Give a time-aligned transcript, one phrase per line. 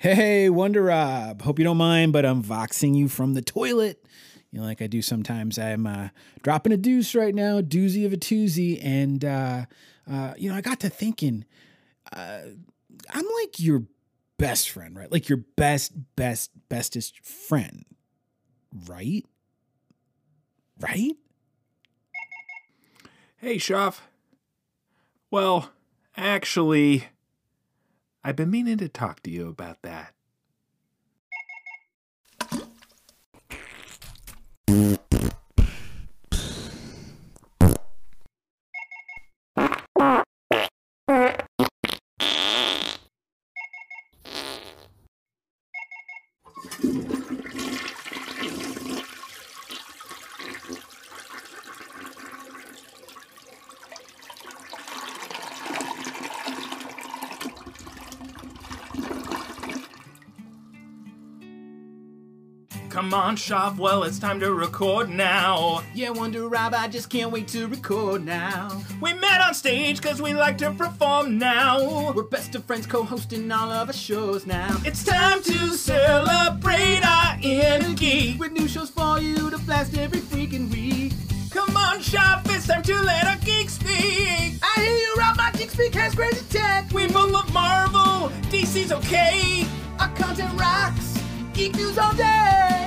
[0.00, 1.42] Hey, Wonder Rob.
[1.42, 4.02] Hope you don't mind, but I'm voxing you from the toilet.
[4.50, 5.58] You know, like I do sometimes.
[5.58, 6.08] I'm uh,
[6.42, 9.66] dropping a deuce right now, doozy of a toozy, and uh,
[10.10, 11.44] uh, you know, I got to thinking.
[12.10, 12.40] Uh,
[13.10, 13.82] I'm like your
[14.38, 15.12] best friend, right?
[15.12, 17.84] Like your best, best, bestest friend,
[18.88, 19.26] right?
[20.80, 21.12] Right?
[23.36, 23.98] Hey, Shoff.
[25.30, 25.72] Well,
[26.16, 27.08] actually,
[28.24, 30.14] I've been meaning to talk to you about that.
[63.40, 63.78] Shoff.
[63.78, 65.82] Well, it's time to record now.
[65.94, 68.82] Yeah, Wonder Rob, I just can't wait to record now.
[69.00, 72.12] We met on stage because we like to perform now.
[72.12, 74.78] We're best of friends co-hosting all of our shows now.
[74.84, 78.38] It's time to celebrate our inner geek.
[78.38, 81.14] With new shows for you to blast every freaking week.
[81.50, 82.42] Come on, Shoff.
[82.54, 84.60] It's time to let our geek speak.
[84.62, 86.92] I hear you, Rob, my Geek Speak has crazy tech.
[86.92, 88.28] We both love Marvel.
[88.50, 89.66] DC's okay.
[89.98, 91.18] Our content rocks.
[91.54, 92.79] Geek news all day.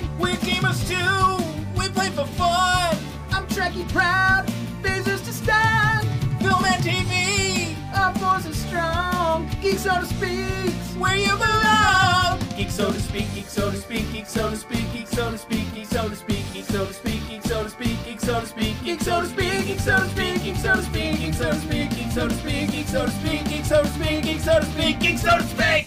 [0.44, 1.44] Gamers too.
[1.80, 2.98] We play for fun.
[3.32, 4.46] I'm Trekkie proud.
[4.82, 6.08] Phasers to stand.
[6.42, 7.76] Film and TV.
[7.96, 9.50] Our force is strong.
[9.62, 10.74] Geek so to speak.
[11.00, 12.40] Where you belong.
[12.58, 13.34] Geek so to speak.
[13.34, 14.12] Geek so to speak.
[14.12, 14.92] Geek so to speak.
[14.94, 15.74] Geek so to speak.
[15.74, 16.54] Geek so to speak.
[16.54, 17.28] Geek so to speak.
[17.30, 18.04] Geek so to speak.
[18.06, 18.84] Geek so to speak.
[18.84, 20.44] Geek so to speak.
[20.44, 21.20] Geek so to speak.
[21.22, 21.90] Geek so to speak.
[21.90, 22.70] Geek so to speak.
[22.70, 23.06] Geek so to speak.
[23.06, 23.46] Geek so to speak.
[23.48, 24.24] Geek so to speak.
[24.24, 25.00] Geek so to speak.
[25.00, 25.83] Geek so to speak.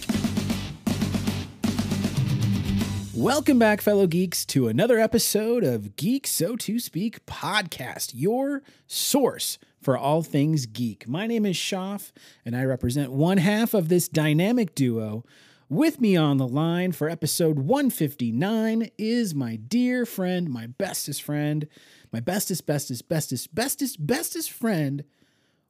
[3.17, 9.57] Welcome back, fellow geeks, to another episode of Geek So to Speak podcast, your source
[9.81, 11.09] for all things geek.
[11.09, 12.13] My name is Shoff,
[12.45, 15.25] and I represent one half of this dynamic duo.
[15.71, 21.67] With me on the line for episode 159 is my dear friend, my bestest friend,
[22.13, 25.05] my bestest, bestest, bestest, bestest, bestest friend,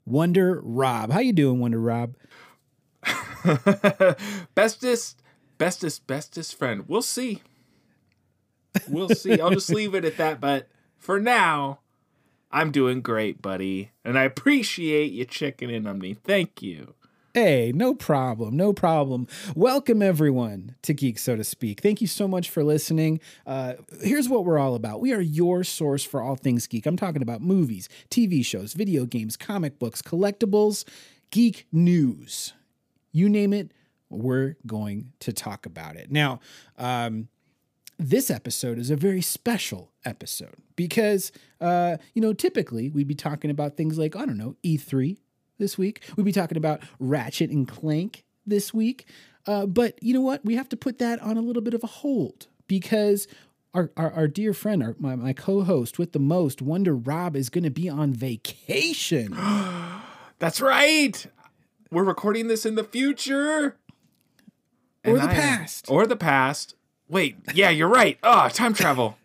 [0.05, 1.13] Wonder Rob.
[1.13, 2.17] How you doing, Wonder Rob?
[4.57, 5.23] bestest,
[5.59, 6.85] bestest, bestest friend.
[6.89, 7.43] We'll see.
[8.89, 9.41] We'll see.
[9.41, 10.41] I'll just leave it at that.
[10.41, 11.81] But for now,
[12.51, 13.91] I'm doing great, buddy.
[14.05, 16.15] And I appreciate you checking in on me.
[16.15, 16.95] Thank you.
[17.37, 18.57] Hey, no problem.
[18.57, 19.27] No problem.
[19.55, 21.83] Welcome, everyone, to Geek, so to speak.
[21.83, 23.21] Thank you so much for listening.
[23.47, 26.87] Uh, here's what we're all about we are your source for all things geek.
[26.87, 30.89] I'm talking about movies, TV shows, video games, comic books, collectibles,
[31.31, 32.55] geek news.
[33.13, 33.71] You name it,
[34.09, 36.11] we're going to talk about it.
[36.11, 36.41] Now,
[36.79, 37.29] um,
[37.99, 43.51] this episode is a very special episode because, uh, you know, typically we'd be talking
[43.51, 45.17] about things like, I don't know, E3
[45.59, 46.03] this week.
[46.17, 49.09] We'd be talking about Ratchet and Clank this week.
[49.47, 50.45] Uh, but you know what?
[50.45, 53.29] We have to put that on a little bit of a hold because
[53.73, 57.37] our, our, our dear friend, our, my, my co host with the most, Wonder Rob,
[57.37, 59.37] is going to be on vacation.
[60.39, 61.27] That's right.
[61.91, 63.77] We're recording this in the future.
[65.05, 65.87] Or And the I past.
[65.89, 66.75] Or the past.
[67.09, 68.19] Wait, yeah, you're right.
[68.23, 69.17] Oh, time travel.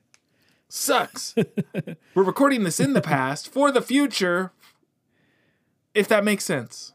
[0.69, 1.35] Sucks.
[2.15, 4.51] We're recording this in the past for the future.
[5.93, 6.93] If that makes sense.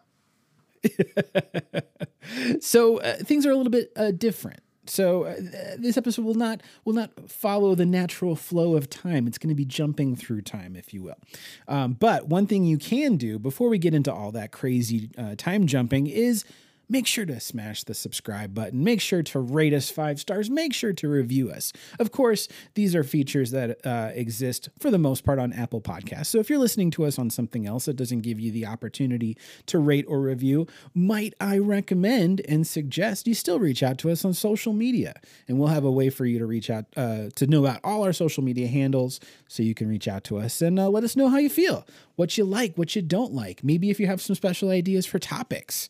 [2.60, 4.60] so uh, things are a little bit uh, different.
[4.88, 5.34] So uh,
[5.76, 9.26] this episode will not will not follow the natural flow of time.
[9.26, 11.18] It's going to be jumping through time, if you will.
[11.66, 15.34] Um, but one thing you can do before we get into all that crazy uh,
[15.36, 16.44] time jumping is
[16.88, 18.84] make sure to smash the subscribe button.
[18.84, 20.48] Make sure to rate us five stars.
[20.48, 21.72] Make sure to review us.
[21.98, 26.26] Of course, these are features that uh, exist for the most part on Apple Podcasts.
[26.26, 29.36] So if you're listening to us on something else that doesn't give you the opportunity
[29.66, 34.24] to rate or review, might I recommend and suggest you still reach out to us
[34.24, 35.14] on social media,
[35.48, 38.04] and we'll have a way for you to reach out uh, to know about all
[38.04, 41.16] our social media handles, so you can reach out to us and uh, let us
[41.16, 41.86] know how you feel,
[42.16, 43.64] what you like, what you don't like.
[43.64, 45.88] Maybe if you have some special ideas for topics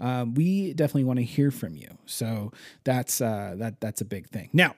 [0.00, 1.98] um, we definitely want to hear from you.
[2.06, 2.52] So
[2.84, 4.50] that's uh, that that's a big thing.
[4.52, 4.74] Now,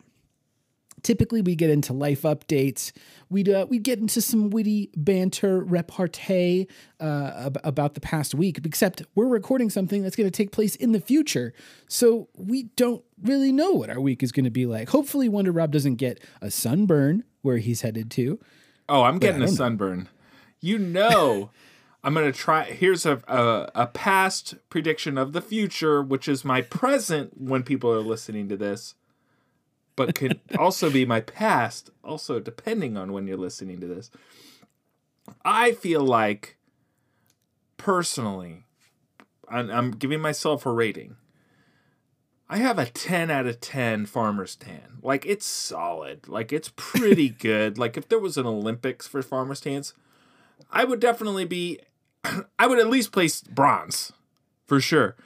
[1.03, 2.93] typically we get into life updates.
[3.31, 6.67] We'd uh, we get into some witty banter, repartee
[7.00, 8.61] uh, ab- about the past week.
[8.65, 11.53] Except we're recording something that's going to take place in the future,
[11.88, 14.91] so we don't really know what our week is going to be like.
[14.91, 18.38] Hopefully, Wonder Rob doesn't get a sunburn where he's headed to.
[18.88, 19.53] Oh, I'm getting a know.
[19.53, 20.09] sunburn.
[20.61, 21.50] You know,
[22.03, 22.65] I'm gonna try.
[22.65, 27.91] Here's a, a a past prediction of the future, which is my present when people
[27.91, 28.95] are listening to this,
[29.97, 34.11] but could also be my past, also depending on when you're listening to this.
[35.45, 36.56] I feel like,
[37.77, 38.65] personally,
[39.49, 41.17] I'm, I'm giving myself a rating.
[42.49, 44.99] I have a 10 out of 10 farmer's tan.
[45.03, 46.29] Like, it's solid.
[46.29, 47.77] Like, it's pretty good.
[47.77, 49.93] Like, if there was an Olympics for farmer's tans,
[50.70, 51.81] I would definitely be,
[52.59, 54.12] I would at least place bronze
[54.67, 55.17] for sure.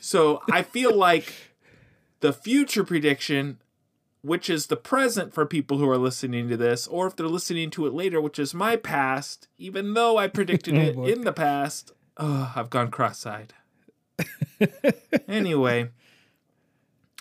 [0.00, 1.32] So I feel like
[2.20, 3.58] the future prediction,
[4.22, 7.70] which is the present for people who are listening to this, or if they're listening
[7.70, 11.04] to it later, which is my past, even though I predicted oh, it boy.
[11.06, 13.52] in the past, oh, I've gone cross eyed.
[15.28, 15.90] anyway,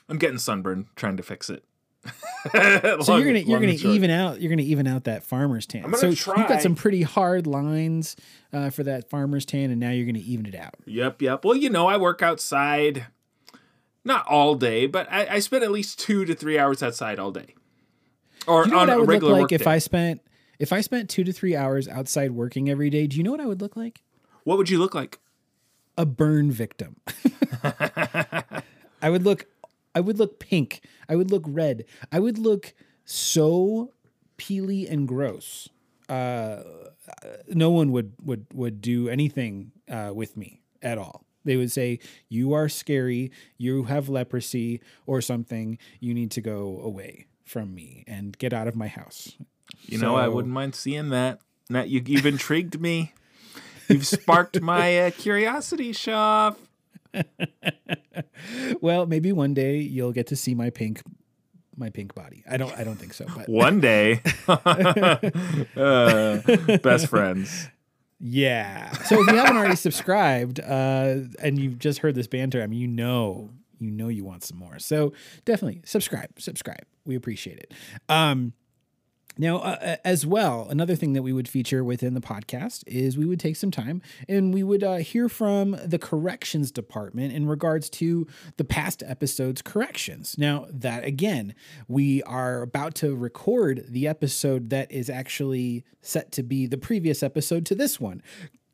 [0.07, 1.63] I'm getting sunburned trying to fix it.
[3.01, 5.83] So you're gonna you're gonna even out you're gonna even out that farmer's tan.
[5.83, 8.15] I'm gonna so you've got some pretty hard lines
[8.53, 10.75] uh, for that farmer's tan, and now you're gonna even it out.
[10.85, 11.43] Yep, yep.
[11.43, 13.07] Well, you know, I work outside,
[14.05, 17.31] not all day, but I, I spend at least two to three hours outside all
[17.31, 17.55] day,
[18.47, 19.71] or you know on a regular like if day.
[19.71, 20.21] I spent
[20.59, 23.07] if I spent two to three hours outside working every day?
[23.07, 24.01] Do you know what I would look like?
[24.43, 25.19] What would you look like?
[25.97, 26.95] A burn victim.
[29.01, 29.45] I would look
[29.95, 30.81] I would look pink.
[31.07, 31.85] I would look red.
[32.11, 32.73] I would look
[33.05, 33.93] so
[34.37, 35.69] peely and gross.
[36.07, 36.63] Uh,
[37.47, 41.25] no one would would would do anything uh, with me at all.
[41.45, 43.31] They would say, "You are scary.
[43.57, 45.77] You have leprosy or something.
[45.99, 49.37] You need to go away from me and get out of my house."
[49.81, 51.39] You know, I wouldn't mind seeing that.
[51.69, 53.13] That you, you've intrigued me.
[53.87, 56.53] You've sparked my uh, curiosity, Shaw.
[58.81, 61.01] Well, maybe one day you'll get to see my pink
[61.75, 62.43] my pink body.
[62.49, 65.17] I don't I don't think so, but One day, uh,
[66.77, 67.69] best friends.
[68.19, 68.91] Yeah.
[68.91, 72.79] So if you haven't already subscribed uh, and you've just heard this banter, I mean,
[72.79, 74.77] you know, you know, you want some more.
[74.79, 75.13] So
[75.45, 76.83] definitely subscribe, subscribe.
[77.05, 77.73] We appreciate it.
[78.09, 78.53] Um,
[79.37, 83.25] now, uh, as well, another thing that we would feature within the podcast is we
[83.25, 87.89] would take some time and we would uh, hear from the corrections department in regards
[87.91, 88.27] to
[88.57, 90.35] the past episode's corrections.
[90.37, 91.55] Now, that again,
[91.87, 97.23] we are about to record the episode that is actually set to be the previous
[97.23, 98.21] episode to this one.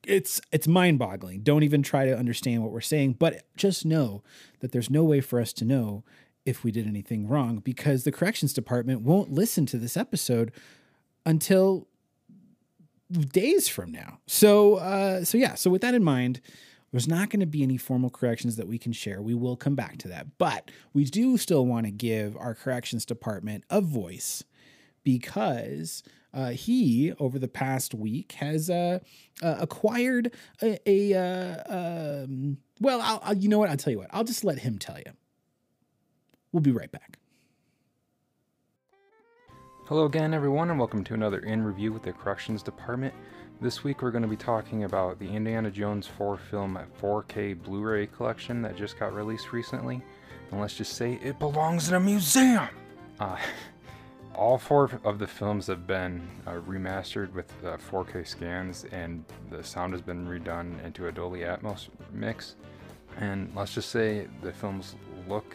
[0.07, 1.42] It's it's mind-boggling.
[1.42, 4.24] Don't even try to understand what we're saying, but just know
[4.60, 6.04] that there's no way for us to know
[6.45, 10.51] if we did anything wrong because the corrections department won't listen to this episode
[11.25, 11.88] until
[13.12, 14.19] days from now.
[14.27, 16.42] So uh so yeah, so with that in mind,
[16.92, 19.21] there's not going to be any formal corrections that we can share.
[19.21, 20.38] We will come back to that.
[20.38, 24.45] But we do still want to give our corrections department a voice
[25.03, 26.03] because
[26.33, 29.00] uh, he, over the past week, has uh,
[29.44, 33.69] uh, acquired a, a uh, um, well, I'll, I'll, you know what?
[33.69, 34.09] I'll tell you what.
[34.12, 35.12] I'll just let him tell you.
[36.56, 37.18] We'll be right back.
[39.88, 43.13] Hello again, everyone, and welcome to another In Review with the Corrections Department.
[43.60, 47.81] This week we're going to be talking about the Indiana Jones 4 film 4K Blu
[47.81, 50.02] ray collection that just got released recently.
[50.50, 52.69] And let's just say it belongs in a museum!
[53.19, 53.36] Uh,
[54.34, 59.62] all four of the films have been uh, remastered with uh, 4K scans, and the
[59.62, 62.56] sound has been redone into a Dolby Atmos mix.
[63.18, 64.96] And let's just say the films
[65.28, 65.54] look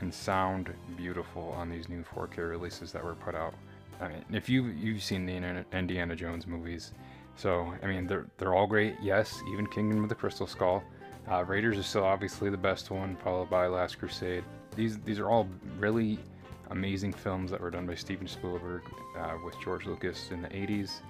[0.00, 3.54] and sound beautiful on these new 4K releases that were put out.
[4.00, 6.92] I mean, if you you've seen the Indiana- Jones movies,
[7.36, 8.94] so I mean they're they're all great.
[9.02, 10.82] Yes, even Kingdom of the Crystal Skull.
[11.30, 14.44] Uh, Raiders is still obviously the best one, followed by Last Crusade.
[14.76, 16.18] These these are all really
[16.70, 18.82] amazing films that were done by Steven Spielberg
[19.18, 21.00] uh, with George Lucas in the 80s.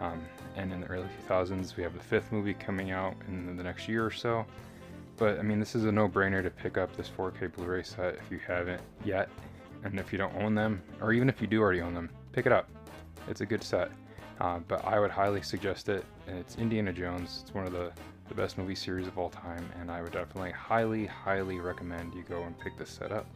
[0.00, 0.20] Um,
[0.56, 3.88] and in the early 2000s, we have the fifth movie coming out in the next
[3.88, 4.44] year or so.
[5.16, 8.30] But I mean, this is a no-brainer to pick up this 4K Blu-ray set if
[8.30, 9.28] you haven't yet,
[9.84, 12.46] and if you don't own them, or even if you do already own them, pick
[12.46, 12.68] it up.
[13.28, 13.90] It's a good set.
[14.40, 16.04] Uh, but I would highly suggest it.
[16.26, 17.40] And it's Indiana Jones.
[17.42, 17.92] It's one of the
[18.28, 22.22] the best movie series of all time, and I would definitely highly, highly recommend you
[22.22, 23.26] go and pick this set up.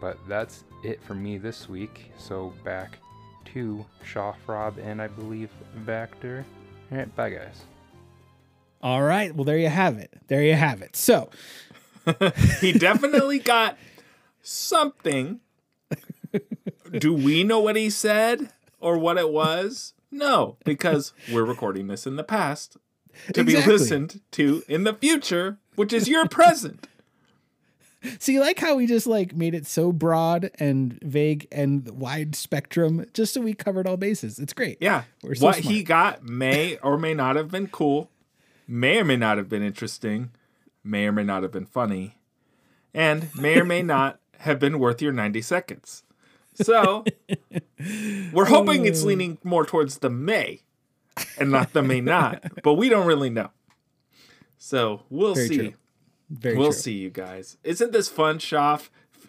[0.00, 2.10] But that's it for me this week.
[2.18, 2.98] So back
[3.46, 5.50] to Shaw Rob and I believe
[5.84, 6.44] Vactor.
[6.90, 7.62] All right, bye guys.
[8.82, 9.34] All right.
[9.34, 10.12] Well, there you have it.
[10.28, 10.96] There you have it.
[10.96, 11.30] So,
[12.60, 13.76] He definitely got
[14.42, 15.40] something.
[16.92, 19.94] Do we know what he said or what it was?
[20.10, 22.76] No, because we're recording this in the past
[23.34, 26.86] to be listened to in the future, which is your present.
[28.20, 32.36] So you like how we just like made it so broad and vague and wide
[32.36, 34.38] spectrum just so we covered all bases.
[34.38, 34.78] It's great.
[34.80, 35.04] Yeah.
[35.34, 38.10] So what he got may or may not have been cool,
[38.66, 40.30] may or may not have been interesting,
[40.82, 42.18] may or may not have been funny,
[42.94, 46.02] and may or may not have been worth your 90 seconds.
[46.54, 47.04] So
[48.32, 50.62] we're hoping it's leaning more towards the may
[51.38, 53.50] and not the may not, but we don't really know.
[54.58, 55.56] So we'll Very see.
[55.56, 55.72] true.
[56.30, 56.80] Very we'll true.
[56.80, 57.58] see, you guys.
[57.62, 58.88] Isn't this fun, Shoff?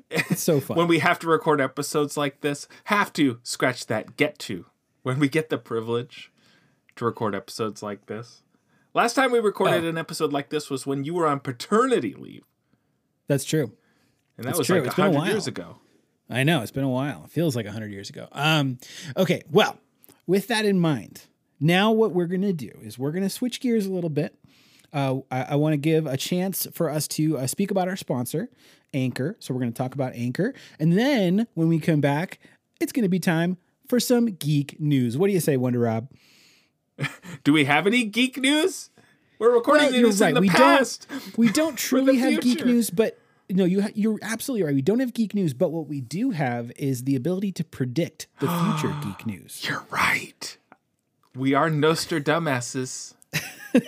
[0.09, 0.77] It's so fun.
[0.77, 4.65] when we have to record episodes like this, have to scratch that get to
[5.03, 6.31] when we get the privilege
[6.95, 8.41] to record episodes like this.
[8.97, 9.89] Last time we recorded Oh.
[9.89, 12.45] an episode like this was when you were on paternity leave,
[13.27, 13.65] That's true.
[14.37, 14.77] and that That's was true.
[14.77, 15.77] like It's been a hundred years ago.
[16.31, 17.25] I know it's been a while.
[17.25, 18.27] It feels like hundred years ago.
[18.31, 18.79] Um,
[19.15, 19.77] okay, well,
[20.25, 21.25] with that in mind,
[21.59, 24.35] now what we're gonna do is we're gonna switch gears a little bit.
[24.91, 27.97] Uh, I, I want to give a chance for us to uh, speak about our
[27.97, 28.49] sponsor,
[28.95, 29.35] Anchor.
[29.37, 32.39] So we're gonna talk about Anchor, and then when we come back,
[32.81, 35.19] it's gonna be time for some geek news.
[35.19, 36.09] What do you say, Wonder Rob?
[37.43, 38.89] Do we have any geek news?
[39.39, 40.33] We're recording Well, this in right.
[40.33, 41.07] the We past.
[41.37, 44.73] We don't truly have geek news, but no, you ha- you're absolutely right.
[44.75, 48.27] We don't have geek news, but what we do have is the ability to predict
[48.39, 49.63] the future geek news.
[49.67, 50.57] You're right.
[51.35, 53.13] We are Nostradamuses.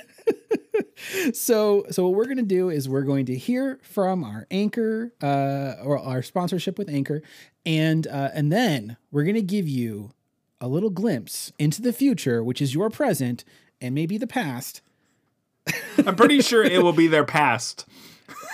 [1.34, 5.14] So, so what we're going to do is we're going to hear from our anchor
[5.24, 7.22] uh, or our sponsorship with Anchor,
[7.66, 10.12] and uh, and then we're going to give you
[10.62, 13.44] a little glimpse into the future, which is your present
[13.82, 14.82] and maybe the past.
[16.06, 17.86] I'm pretty sure it will be their past.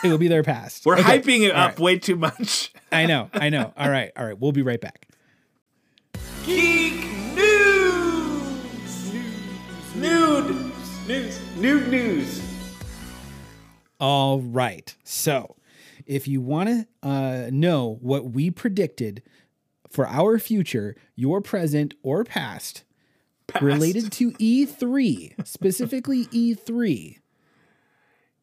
[0.04, 0.86] It will be their past.
[0.86, 1.20] We're Okay.
[1.20, 1.80] hyping it All up right.
[1.80, 2.72] way too much.
[2.92, 3.74] I know, I know.
[3.78, 4.38] All right, all right.
[4.40, 5.08] We'll be right back.
[6.46, 9.14] Geek News!
[9.96, 10.72] Nude!
[11.08, 11.40] News!
[11.58, 12.42] Nude news!
[14.00, 14.96] All right.
[15.04, 15.56] So,
[16.06, 19.24] if you want to uh, know what we predicted
[19.96, 22.84] for our future, your present or past,
[23.62, 27.20] related to E3, specifically E3,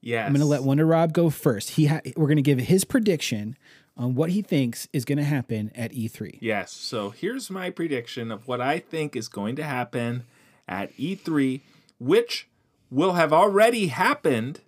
[0.05, 0.27] Yes.
[0.27, 1.71] I'm going to let Wonder Rob go first.
[1.71, 3.57] He ha- we're going to give his prediction
[3.97, 6.39] on what he thinks is going to happen at E E3.
[6.41, 6.73] Yes.
[6.73, 10.25] So here's my prediction of what I think is going to happen
[10.67, 11.61] at E3,
[12.01, 12.49] which
[12.91, 14.61] will have already happened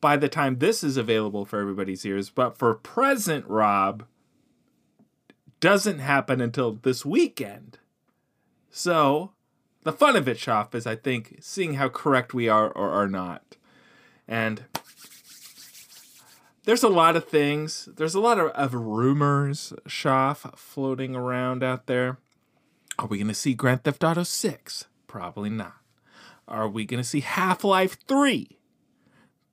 [0.00, 2.30] by the time this is available for everybody's ears.
[2.30, 4.04] But for present, Rob,
[5.64, 7.78] doesn't happen until this weekend.
[8.70, 9.30] So
[9.82, 13.08] the fun of it, Shop, is I think seeing how correct we are or are
[13.08, 13.56] not.
[14.28, 14.64] And
[16.64, 17.88] there's a lot of things.
[17.96, 22.18] There's a lot of, of rumors, Shoff, floating around out there.
[22.98, 24.84] Are we going to see Grand Theft Auto 6?
[25.06, 25.78] Probably not.
[26.46, 28.58] Are we going to see Half Life 3?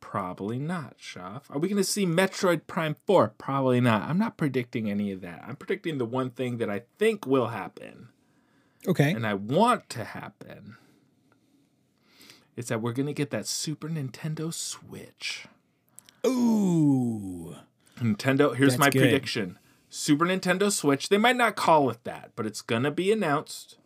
[0.01, 1.43] Probably not, Shoff.
[1.49, 3.29] Are we going to see Metroid Prime 4?
[3.37, 4.09] Probably not.
[4.09, 5.43] I'm not predicting any of that.
[5.47, 8.09] I'm predicting the one thing that I think will happen
[8.87, 9.11] Okay.
[9.11, 10.75] and I want to happen
[12.57, 15.45] is that we're going to get that Super Nintendo Switch.
[16.25, 17.55] Ooh.
[17.99, 19.01] Nintendo, here's That's my good.
[19.03, 19.57] prediction.
[19.89, 21.09] Super Nintendo Switch.
[21.09, 23.77] They might not call it that, but it's going to be announced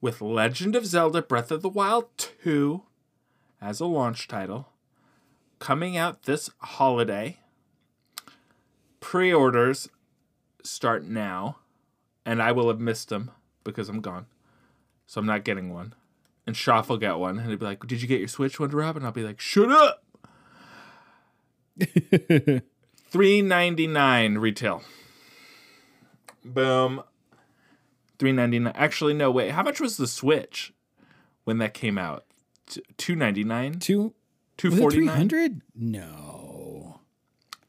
[0.00, 2.82] with Legend of Zelda Breath of the Wild 2
[3.60, 4.68] as a launch title
[5.64, 7.38] coming out this holiday.
[9.00, 9.88] Pre-orders
[10.62, 11.56] start now,
[12.26, 13.30] and I will have missed them
[13.64, 14.26] because I'm gone.
[15.06, 15.94] So I'm not getting one.
[16.46, 18.76] And Shoff will get one, and he'll be like, "Did you get your Switch, Wonder
[18.76, 20.04] Rob?" And I'll be like, "Shut up."
[23.08, 24.82] Three ninety nine retail.
[26.44, 27.02] Boom.
[28.18, 28.74] Three ninety nine.
[28.76, 29.30] Actually, no.
[29.30, 29.52] Wait.
[29.52, 30.74] How much was the Switch
[31.44, 32.26] when that came out?
[32.98, 33.44] Two ninety
[34.62, 34.70] nine.
[34.70, 34.70] Two.
[34.70, 37.00] Two Was it forty three No.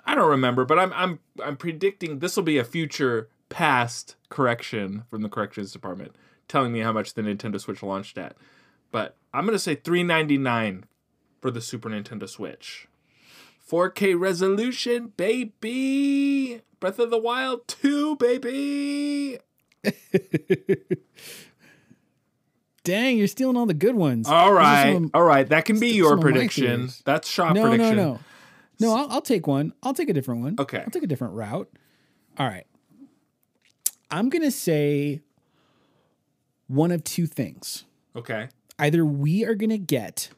[0.05, 5.03] I don't remember, but I'm I'm I'm predicting this will be a future past correction
[5.09, 6.15] from the corrections department
[6.47, 8.35] telling me how much the Nintendo Switch launched at.
[8.91, 10.85] But I'm gonna say three ninety nine
[11.41, 12.87] for the Super Nintendo Switch.
[13.69, 16.61] 4K resolution, baby.
[16.79, 19.39] Breath of the Wild 2, baby.
[22.85, 24.29] Dang, you're stealing all the good ones.
[24.29, 25.49] All right, some all right.
[25.49, 26.89] That can be your prediction.
[27.03, 27.97] That's shop no, prediction.
[27.97, 28.19] no, no.
[28.79, 29.73] No, I'll, I'll take one.
[29.83, 30.55] I'll take a different one.
[30.59, 30.79] Okay.
[30.79, 31.69] I'll take a different route.
[32.37, 32.67] All right.
[34.11, 35.21] I'm going to say
[36.67, 37.85] one of two things.
[38.15, 38.49] Okay.
[38.77, 40.29] Either we are going to get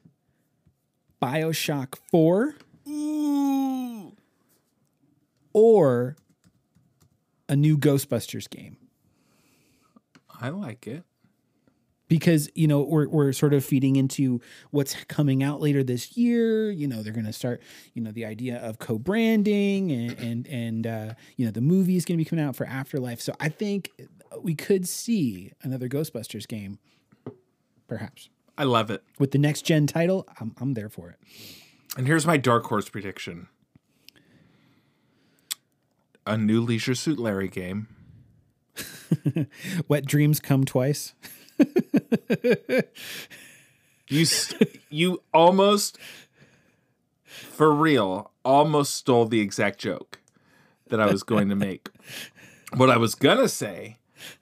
[1.21, 2.55] Bioshock 4
[5.53, 6.15] or
[7.49, 8.77] a new Ghostbusters game.
[10.39, 11.03] I like it.
[12.07, 16.71] Because you know we're we're sort of feeding into what's coming out later this year.
[16.71, 17.61] You know they're going to start
[17.93, 22.05] you know the idea of co-branding and and and uh, you know the movie is
[22.05, 23.21] going to be coming out for Afterlife.
[23.21, 23.91] So I think
[24.41, 26.79] we could see another Ghostbusters game,
[27.87, 29.03] perhaps I love it.
[29.19, 30.27] with the next gen title.
[30.39, 31.17] I'm I'm there for it.
[31.97, 33.47] And here's my dark horse prediction:
[36.25, 37.87] a new Leisure Suit Larry game.
[39.87, 41.13] Wet dreams come twice.
[44.09, 44.53] You s-
[44.89, 45.97] you almost,
[47.25, 50.19] for real, almost stole the exact joke
[50.87, 51.89] that I was going to make.
[52.73, 53.97] What I was gonna say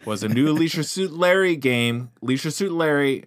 [0.05, 2.11] was a new Leisure Suit Larry game.
[2.21, 3.25] Leisure Suit Larry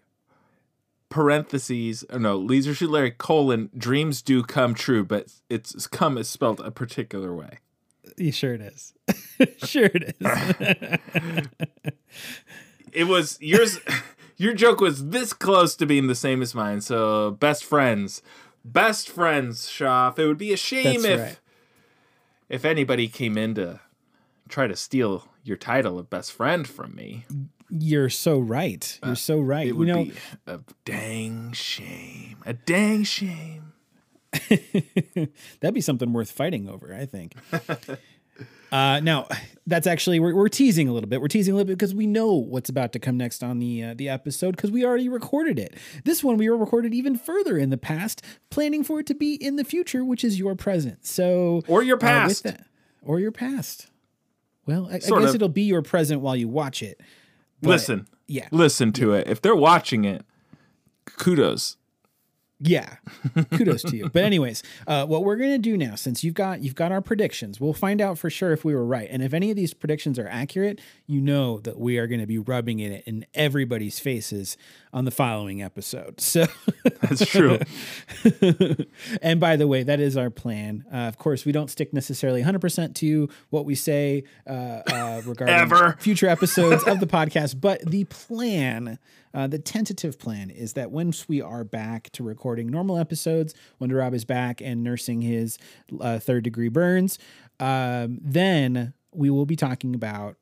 [1.09, 6.29] parentheses or no Leisure Suit Larry colon dreams do come true, but it's come is
[6.29, 7.59] spelled a particular way.
[8.17, 8.93] you sure it is.
[9.69, 11.49] sure it is.
[12.91, 13.79] It was yours.
[14.39, 16.81] Your joke was this close to being the same as mine.
[16.81, 18.23] So best friends,
[18.65, 20.19] best friends, Shoff.
[20.19, 21.39] It would be a shame That's if right.
[22.49, 23.81] if anybody came in to
[24.49, 27.27] try to steal your title of best friend from me.
[27.69, 28.99] You're so right.
[29.03, 29.67] You're uh, so right.
[29.67, 30.13] It You would know, be
[30.47, 32.39] a dang shame.
[32.47, 33.73] A dang shame.
[35.61, 37.35] That'd be something worth fighting over, I think.
[38.73, 39.27] uh, now,
[39.67, 41.21] that's actually we're, we're teasing a little bit.
[41.21, 43.83] We're teasing a little bit because we know what's about to come next on the
[43.83, 45.75] uh, the episode because we already recorded it.
[46.05, 49.35] This one we were recorded even further in the past, planning for it to be
[49.35, 51.07] in the future, which is your present.
[51.07, 52.45] So Or your uh, past.
[52.45, 52.65] that-
[53.03, 53.87] or your past.
[54.67, 55.35] Well, I, I guess of.
[55.37, 57.01] it'll be your present while you watch it.
[57.63, 58.07] But- Listen.
[58.27, 58.49] Yeah.
[58.51, 59.27] Listen to it.
[59.27, 60.23] If they're watching it,
[61.07, 61.78] kudos.
[62.61, 62.97] Yeah,
[63.53, 64.09] kudos to you.
[64.09, 67.61] But anyways, uh, what we're gonna do now, since you've got you've got our predictions,
[67.61, 70.19] we'll find out for sure if we were right, and if any of these predictions
[70.19, 74.57] are accurate, you know that we are going to be rubbing it in everybody's faces
[74.93, 76.21] on the following episode.
[76.29, 76.47] So,
[77.01, 77.59] That's true.
[79.23, 80.85] and by the way, that is our plan.
[80.93, 85.55] Uh, of course, we don't stick necessarily 100% to what we say uh, uh, regarding
[85.57, 85.97] Ever.
[86.01, 88.99] future episodes of the podcast, but the plan,
[89.33, 93.91] uh, the tentative plan, is that once we are back to recording normal episodes, when
[93.91, 95.59] Rob is back and nursing his
[96.01, 97.19] uh, third degree burns,
[97.59, 100.37] um, then we will be talking about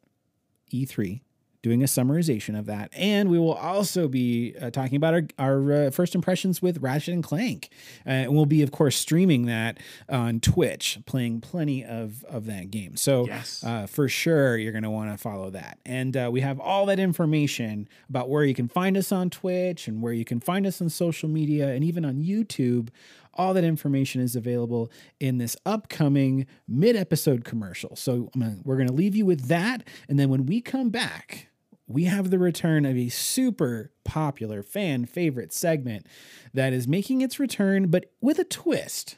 [0.72, 1.20] E3,
[1.62, 5.72] doing a summarization of that, and we will also be uh, talking about our, our
[5.72, 7.70] uh, first impressions with Ratchet and Clank,
[8.06, 12.70] uh, and we'll be, of course, streaming that on Twitch, playing plenty of of that
[12.70, 12.96] game.
[12.96, 13.62] So, Yes.
[13.64, 16.86] uh, for sure, you're going to want to follow that, and uh, we have all
[16.86, 20.66] that information about where you can find us on Twitch and where you can find
[20.66, 22.88] us on social media and even on YouTube.
[23.36, 27.96] All that information is available in this upcoming mid episode commercial.
[27.96, 28.30] So
[28.64, 29.84] we're going to leave you with that.
[30.08, 31.48] And then when we come back,
[31.86, 36.06] we have the return of a super popular fan favorite segment
[36.52, 39.16] that is making its return, but with a twist.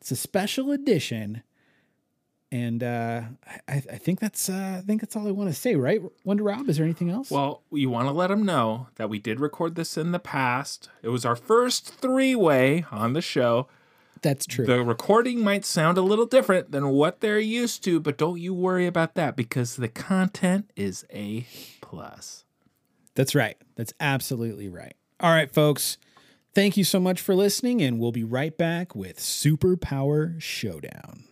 [0.00, 1.42] It's a special edition.
[2.52, 3.22] And uh,
[3.66, 6.00] I, I think that's uh, I think that's all I want to say, right?
[6.24, 7.30] Wonder Rob, is there anything else?
[7.30, 10.88] Well, you want to let them know that we did record this in the past.
[11.02, 13.66] It was our first three way on the show.
[14.22, 14.66] that's true.
[14.66, 18.54] The recording might sound a little different than what they're used to, but don't you
[18.54, 21.46] worry about that because the content is A
[21.80, 22.44] plus.
[23.16, 23.56] That's right.
[23.74, 24.94] That's absolutely right.
[25.18, 25.98] All right, folks.
[26.54, 31.24] Thank you so much for listening, and we'll be right back with Superpower Showdown.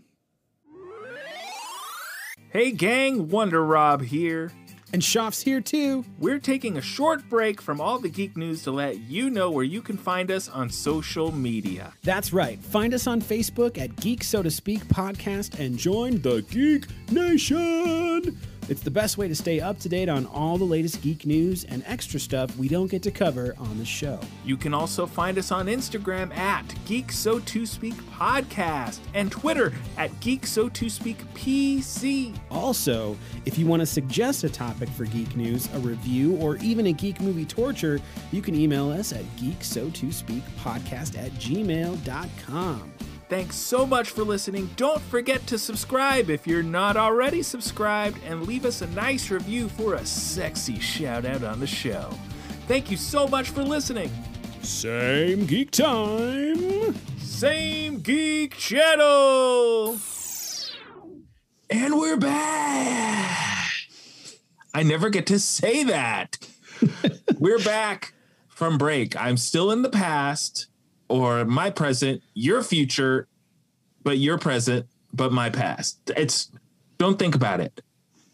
[2.52, 4.52] Hey gang, Wonder Rob here.
[4.92, 6.04] And Shoff's here too.
[6.18, 9.64] We're taking a short break from all the geek news to let you know where
[9.64, 11.94] you can find us on social media.
[12.02, 12.58] That's right.
[12.62, 18.38] Find us on Facebook at Geek So to Speak Podcast and join the Geek Nation.
[18.68, 21.64] It's the best way to stay up to date on all the latest geek news
[21.64, 24.20] and extra stuff we don't get to cover on the show.
[24.44, 29.72] You can also find us on Instagram at Geek So To Speak Podcast and Twitter
[29.98, 32.36] at Geek So To Speak PC.
[32.50, 36.86] Also, if you want to suggest a topic for geek news, a review, or even
[36.86, 42.92] a geek movie torture, you can email us at geeksotospeakpodcast at gmail.com.
[43.32, 44.68] Thanks so much for listening.
[44.76, 49.70] Don't forget to subscribe if you're not already subscribed and leave us a nice review
[49.70, 52.10] for a sexy shout out on the show.
[52.68, 54.10] Thank you so much for listening.
[54.60, 56.94] Same geek time.
[57.16, 59.96] Same Geek Channel!
[61.70, 63.70] And we're back!
[64.74, 66.36] I never get to say that.
[67.38, 68.12] we're back
[68.50, 69.18] from break.
[69.18, 70.66] I'm still in the past,
[71.08, 73.28] or my present, your future,
[74.02, 76.10] but your present, but my past.
[76.16, 76.50] It's
[76.98, 77.80] don't think about it.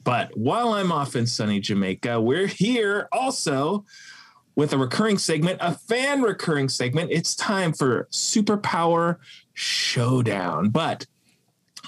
[0.04, 3.84] But while I'm off in sunny Jamaica, we're here also
[4.56, 7.10] with a recurring segment, a fan recurring segment.
[7.12, 9.16] It's time for Superpower
[9.54, 10.70] Showdown.
[10.70, 11.06] But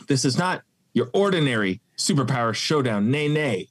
[0.07, 0.63] this is not
[0.93, 3.11] your ordinary Superpower Showdown.
[3.11, 3.69] Nay, nay.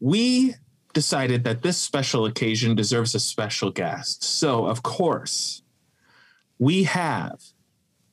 [0.00, 0.54] We
[0.92, 4.22] decided that this special occasion deserves a special guest.
[4.22, 5.63] So, of course,
[6.58, 7.40] we have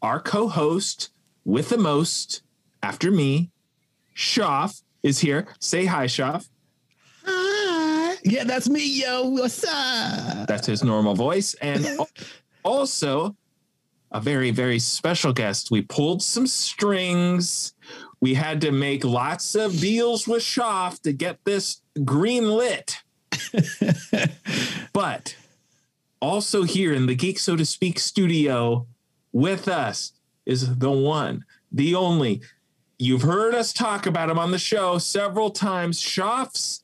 [0.01, 1.09] our co host
[1.45, 2.43] with the most
[2.83, 3.49] after me,
[4.15, 5.47] Shoff, is here.
[5.59, 6.49] Say hi, Shoff.
[7.25, 8.15] Hi.
[8.23, 9.29] Yeah, that's me, yo.
[9.29, 10.47] What's up?
[10.47, 11.53] That's his normal voice.
[11.55, 11.85] And
[12.63, 13.35] also,
[14.11, 15.71] a very, very special guest.
[15.71, 17.73] We pulled some strings.
[18.19, 22.97] We had to make lots of deals with Shoff to get this green lit.
[24.93, 25.35] but
[26.21, 28.87] also here in the Geek So to Speak studio
[29.33, 30.13] with us
[30.45, 32.41] is the one, the only.
[32.99, 35.99] You've heard us talk about him on the show several times.
[35.99, 36.83] Shoff's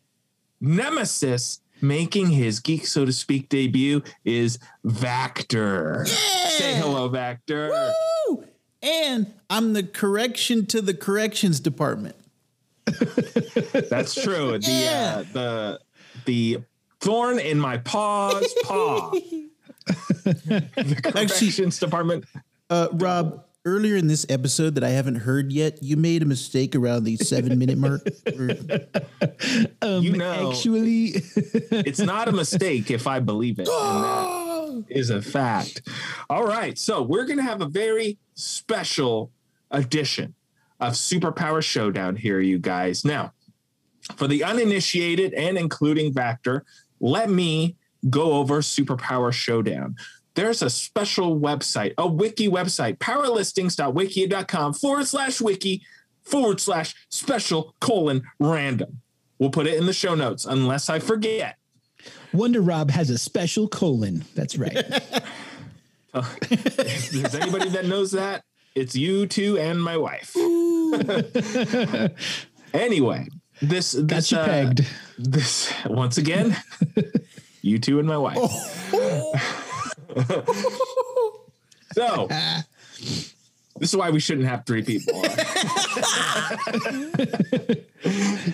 [0.60, 6.08] nemesis making his Geek So to Speak debut is Vactor.
[6.08, 7.94] Say hello, Vactor.
[8.30, 8.44] Woo!
[8.82, 12.16] And I'm the correction to the corrections department.
[12.86, 14.58] That's true.
[14.58, 15.18] The Yeah.
[15.20, 15.80] uh, the
[16.26, 16.58] the
[17.08, 19.12] thorn in my paw's paw.
[19.88, 22.26] the corrections department.
[22.70, 26.76] Uh, Rob, earlier in this episode that I haven't heard yet, you made a mistake
[26.76, 28.02] around the seven minute mark.
[28.38, 28.50] Or-
[30.02, 31.14] you know, Actually,
[31.72, 33.70] it's not a mistake if I believe it.
[33.70, 35.88] And that is a fact.
[36.30, 36.78] All right.
[36.78, 39.32] So we're going to have a very special
[39.72, 40.36] edition
[40.82, 43.06] of Superpower Showdown here, you guys.
[43.06, 43.32] Now,
[44.18, 46.62] for the uninitiated and including Vactor,
[47.00, 47.76] let me
[48.10, 49.96] go over Superpower Showdown.
[50.36, 55.82] There's a special website, a wiki website, powerlistings.wiki.com forward slash wiki
[56.24, 59.02] forward slash special colon random.
[59.40, 61.58] We'll put it in the show notes unless I forget.
[62.34, 64.26] Wonder Rob has a special colon.
[64.36, 64.78] That's right.
[66.14, 70.36] Uh, if there's anybody that knows that, it's you two and my wife.
[72.74, 73.28] anyway,
[73.62, 74.86] this this you uh, pegged.
[75.18, 76.56] this once again,
[77.62, 78.38] you two and my wife.
[81.94, 82.28] so
[83.80, 85.24] this is why we shouldn't have three people.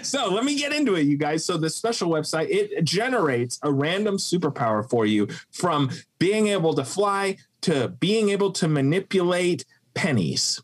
[0.01, 1.45] so let me get into it, you guys.
[1.45, 6.83] So this special website it generates a random superpower for you from being able to
[6.83, 9.63] fly to being able to manipulate
[9.93, 10.61] pennies,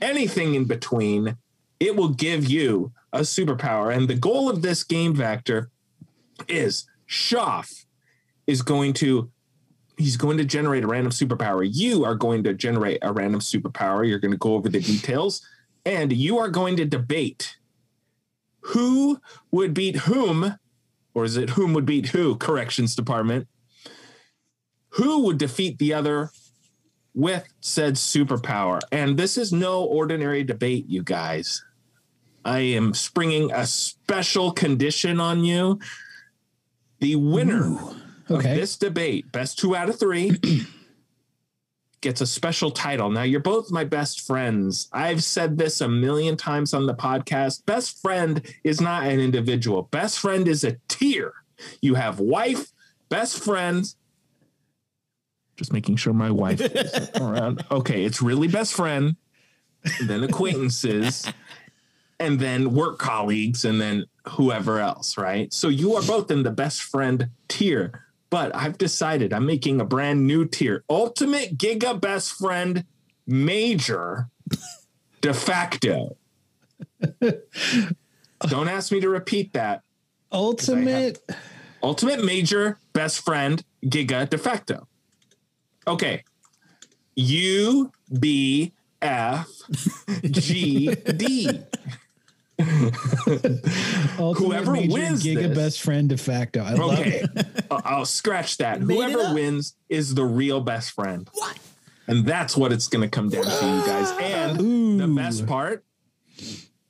[0.00, 1.36] anything in between.
[1.78, 5.66] It will give you a superpower, and the goal of this game Vactor
[6.48, 7.84] is Shoff
[8.46, 9.30] is going to
[9.96, 11.68] he's going to generate a random superpower.
[11.70, 14.08] You are going to generate a random superpower.
[14.08, 15.42] You're going to go over the details
[15.84, 17.56] and you are going to debate
[18.60, 19.20] who
[19.50, 20.56] would beat whom,
[21.14, 22.36] or is it whom would beat who?
[22.36, 23.48] Corrections department.
[24.90, 26.30] Who would defeat the other
[27.14, 28.80] with said superpower?
[28.92, 31.64] And this is no ordinary debate, you guys.
[32.44, 35.78] I am springing a special condition on you.
[37.00, 37.76] The winner
[38.30, 38.50] Okay.
[38.52, 40.38] of this debate, best two out of three,
[42.00, 43.10] gets a special title.
[43.10, 44.88] Now, you're both my best friends.
[44.92, 47.66] I've said this a million times on the podcast.
[47.66, 51.32] Best friend is not an individual, best friend is a tier.
[51.82, 52.70] You have wife,
[53.10, 53.96] best friends.
[55.56, 57.64] Just making sure my wife is around.
[57.70, 59.16] Okay, it's really best friend,
[60.06, 61.30] then acquaintances,
[62.20, 65.52] and then work colleagues, and then whoever else, right?
[65.52, 69.84] So you are both in the best friend tier but I've decided I'm making a
[69.84, 72.84] brand new tier Ultimate Giga Best Friend
[73.26, 74.28] Major
[75.20, 76.16] de facto.
[78.40, 79.82] Don't ask me to repeat that.
[80.32, 81.18] Ultimate.
[81.82, 84.86] Ultimate Major Best Friend Giga de facto.
[85.86, 86.22] Okay.
[87.16, 89.48] U B F
[90.22, 91.60] G D.
[94.18, 96.60] Ultimate Whoever Major wins Giga this- best friend de facto.
[96.62, 97.46] I love Okay, it.
[97.70, 98.80] I'll- I'll scratch that.
[98.80, 101.28] Made Whoever wins is the real best friend.
[101.34, 101.58] What?
[102.06, 104.10] And that's what it's going to come down to, you guys.
[104.20, 105.14] And the Ooh.
[105.14, 105.84] best part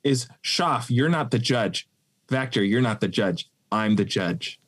[0.03, 1.87] is Shoff, you're not the judge.
[2.27, 3.49] Vactor, you're not the judge.
[3.71, 4.59] I'm the judge.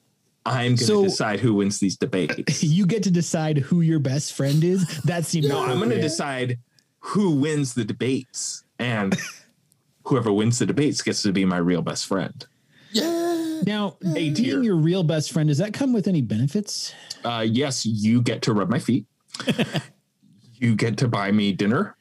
[0.46, 2.62] I'm going to So- decide who wins these debates.
[2.64, 4.86] You get to decide who your best friend is.
[5.04, 6.60] That seems no, I'm going to decide
[7.00, 8.64] who wins the debates.
[8.78, 9.18] And
[10.04, 12.46] whoever wins the debates gets to be my real best friend.
[12.92, 13.62] Yeah.
[13.66, 14.56] Now, A tier.
[14.56, 16.94] being your real best friend, does that come with any benefits?
[17.24, 19.06] uh, yes, you get to rub my feet.
[20.56, 21.96] you get to buy me dinner.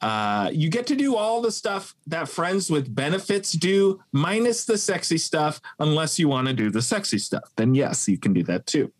[0.00, 4.78] Uh, you get to do all the stuff that friends with benefits do, minus the
[4.78, 7.50] sexy stuff, unless you want to do the sexy stuff.
[7.56, 8.92] Then, yes, you can do that too.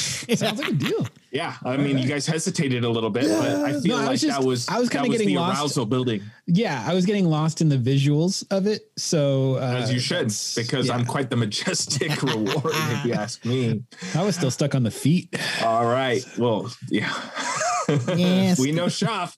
[0.36, 1.06] Sounds like a deal.
[1.30, 4.10] Yeah, I mean, you guys hesitated a little bit, but I feel No, I like
[4.10, 5.60] was just- that was I was kinda getting the lost.
[5.60, 8.90] arousal building, Yeah, I was getting lost in the visuals of it.
[8.96, 10.94] So uh, as you should, because yeah.
[10.94, 13.82] I'm quite the majestic reward, if you ask me.
[14.14, 15.34] I was still stuck on the feet.
[15.64, 17.12] All right, well, yeah.
[18.16, 18.58] Yes.
[18.60, 19.36] we know Shoff.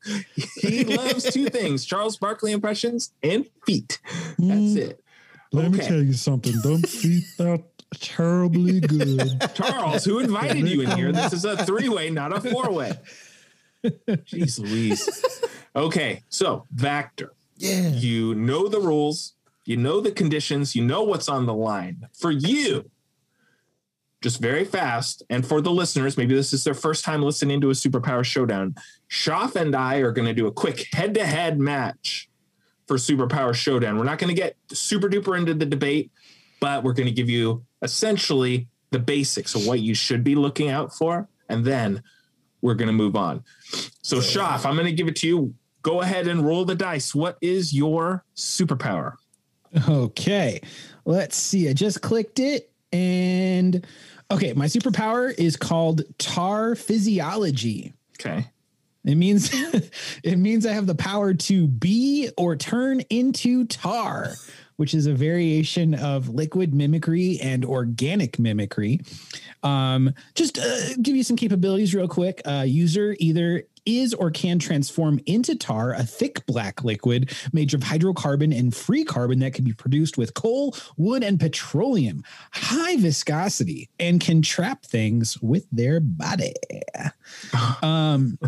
[0.61, 3.99] He loves two things: Charles Barkley impressions and feet.
[4.39, 4.99] That's it.
[5.55, 6.55] Let me tell you something.
[6.63, 7.59] Them feet are
[8.01, 9.41] terribly good.
[9.55, 11.13] Charles, who invited you in here?
[11.13, 12.93] This is a three-way, not a four-way.
[13.85, 15.43] Jeez Louise.
[15.75, 17.31] Okay, so Vactor.
[17.57, 17.89] Yeah.
[17.89, 22.09] You know the rules, you know the conditions, you know what's on the line.
[22.13, 22.91] For you,
[24.21, 27.71] just very fast, and for the listeners, maybe this is their first time listening to
[27.71, 28.75] a Superpower Showdown.
[29.11, 32.29] Shoff and I are going to do a quick head-to-head match
[32.87, 33.99] for Superpower Showdown.
[33.99, 36.11] We're not going to get super duper into the debate,
[36.61, 40.69] but we're going to give you essentially the basics of what you should be looking
[40.69, 42.03] out for, and then
[42.61, 43.45] we're going to move on.
[44.03, 45.55] So, Shoff, I'm going to give it to you.
[45.83, 47.15] Go ahead and roll the dice.
[47.15, 49.15] What is your superpower?
[49.89, 50.61] Okay,
[51.05, 51.69] let's see.
[51.69, 53.85] I just clicked it, and
[54.31, 57.95] okay, my superpower is called Tar Physiology.
[58.21, 58.47] Okay.
[59.05, 59.51] It means
[60.23, 64.35] it means I have the power to be or turn into tar,
[64.83, 69.01] which is a variation of liquid mimicry and organic mimicry.
[69.63, 72.43] Um, just uh, give you some capabilities real quick.
[72.45, 77.83] Uh, user either is or can transform into tar, a thick black liquid made of
[77.83, 82.25] hydrocarbon and free carbon that can be produced with coal, wood, and petroleum.
[82.51, 86.55] High viscosity and can trap things with their body.
[87.83, 88.39] Um,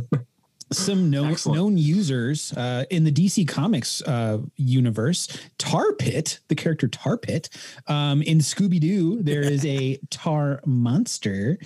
[0.72, 1.58] some known Excellent.
[1.58, 5.28] known users uh, in the DC Comics uh, universe.
[5.58, 7.48] Tar Pit, the character Tar Pit,
[7.86, 11.58] um, in Scooby Doo, there is a tar monster,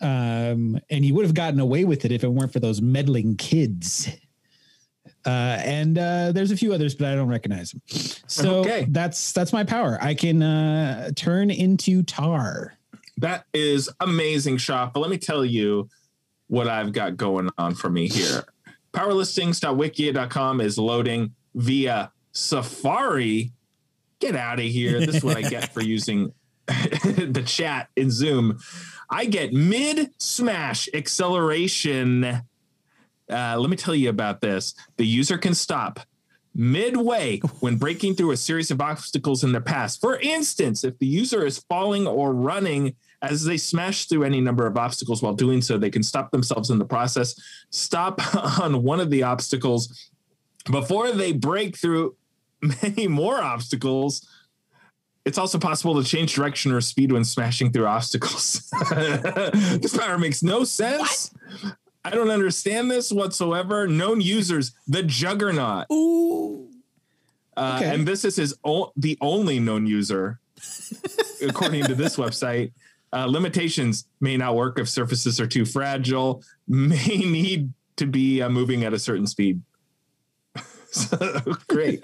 [0.00, 3.36] um, and he would have gotten away with it if it weren't for those meddling
[3.36, 4.08] kids.
[5.24, 7.82] Uh, and uh, there's a few others, but I don't recognize them.
[8.26, 8.86] So Okay.
[8.90, 9.96] that's that's my power.
[10.00, 12.74] I can uh, turn into tar.
[13.18, 14.92] That is amazing, Shop.
[14.94, 15.88] But let me tell you
[16.52, 18.44] what I've got going on for me here.
[18.92, 23.52] Powerlistings.wikia.com is loading via Safari.
[24.18, 25.00] Get out of here.
[25.00, 26.34] This is what I get for using
[26.66, 28.58] the chat in Zoom.
[29.08, 32.22] I get mid smash acceleration.
[32.22, 34.74] Uh, let me tell you about this.
[34.98, 36.00] The user can stop
[36.54, 40.02] midway when breaking through a series of obstacles in the past.
[40.02, 44.66] For instance, if the user is falling or running as they smash through any number
[44.66, 48.20] of obstacles while doing so, they can stop themselves in the process, stop
[48.60, 50.10] on one of the obstacles
[50.70, 52.16] before they break through
[52.82, 54.28] many more obstacles.
[55.24, 58.68] It's also possible to change direction or speed when smashing through obstacles.
[58.90, 61.32] this power makes no sense.
[62.04, 63.86] I don't understand this whatsoever.
[63.86, 65.86] Known users, the Juggernaut.
[65.92, 66.68] Ooh.
[67.56, 67.94] Uh, Okay.
[67.94, 70.40] And this is his o- the only known user,
[71.46, 72.72] according to this website.
[73.12, 76.42] Uh, limitations may not work if surfaces are too fragile.
[76.68, 79.60] May need to be uh, moving at a certain speed.
[80.90, 81.16] so,
[81.68, 82.02] great.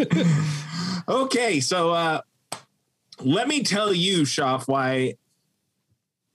[1.08, 2.20] okay, so uh,
[3.20, 5.14] let me tell you, Shoff, why.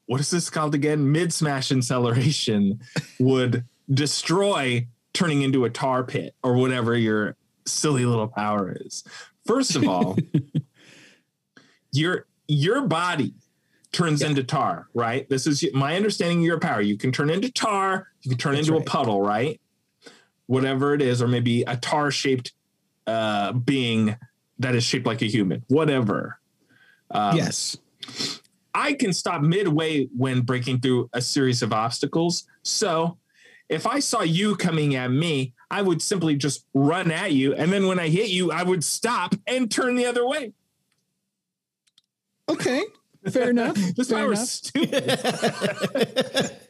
[0.05, 1.12] What is this called again?
[1.12, 2.81] Mid smash acceleration
[3.19, 9.03] would destroy turning into a tar pit or whatever your silly little power is.
[9.45, 10.17] First of all,
[11.91, 13.33] your your body
[13.93, 15.29] turns into tar, right?
[15.29, 16.82] This is my understanding of your power.
[16.82, 18.88] You can turn into tar, you can turn That's into right.
[18.88, 19.62] a puddle, right?
[20.47, 22.51] Whatever it is, or maybe a tar shaped
[23.08, 24.17] uh, being
[24.60, 26.39] that is shaped like a human, whatever.
[27.12, 27.77] Um, yes.
[28.73, 32.45] I can stop midway when breaking through a series of obstacles.
[32.63, 33.17] So
[33.69, 37.53] if I saw you coming at me, I would simply just run at you.
[37.53, 40.53] And then when I hit you, I would stop and turn the other way.
[42.49, 42.84] Okay.
[43.31, 43.75] Fair enough.
[43.95, 44.39] This Fair enough.
[44.47, 45.19] stupid.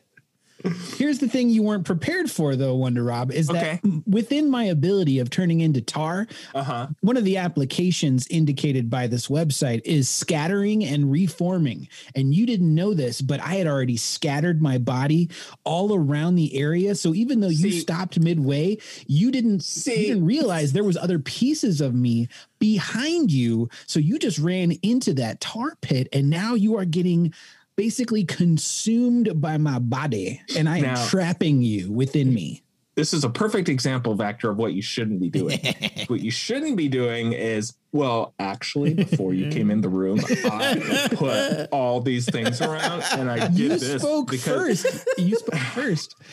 [0.97, 3.80] Here's the thing you weren't prepared for, though, Wonder Rob, is Okay.
[3.84, 6.88] that within my ability of turning into tar, Uh huh.
[7.02, 11.88] one of the applications indicated by this website is scattering and reforming.
[12.15, 15.30] And you didn't know this, but I had already scattered my body
[15.63, 16.95] all around the area.
[16.95, 21.19] So even though you stopped midway, you didn't See- you didn't realize there was other
[21.19, 22.28] pieces of me
[22.60, 23.69] behind you.
[23.88, 27.34] So you just ran into that tar pit, and now you are getting
[27.76, 32.62] basically consumed by my body, and I am trapping you within me.
[32.96, 35.60] this is a perfect example, Vactor, of what you shouldn't be doing.
[36.08, 41.08] what you shouldn't be doing is, well, actually, before you came in the room, I
[41.14, 44.02] put all these things around and I did You this.
[44.02, 45.08] spoke because- first.
[45.18, 46.16] You spoke first.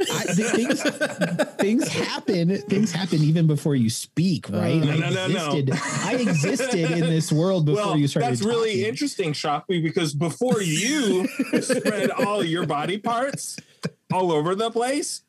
[0.00, 0.82] I, th- things,
[1.56, 2.56] things happen.
[2.58, 4.76] Things happen even before you speak, right?
[4.82, 5.56] No, I no, no, no.
[5.56, 5.70] existed.
[6.06, 8.30] I existed in this world before Well, you started.
[8.30, 8.86] that's really talking.
[8.86, 11.26] interesting, Shockley, because before you
[11.60, 13.56] spread all your body parts
[14.12, 15.22] all over the place,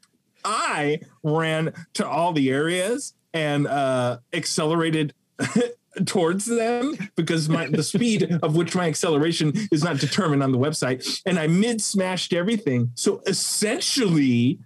[0.45, 5.13] I ran to all the areas and uh, accelerated
[6.07, 10.57] towards them because my the speed of which my acceleration is not determined on the
[10.57, 12.91] website, and I mid smashed everything.
[12.95, 14.59] So essentially.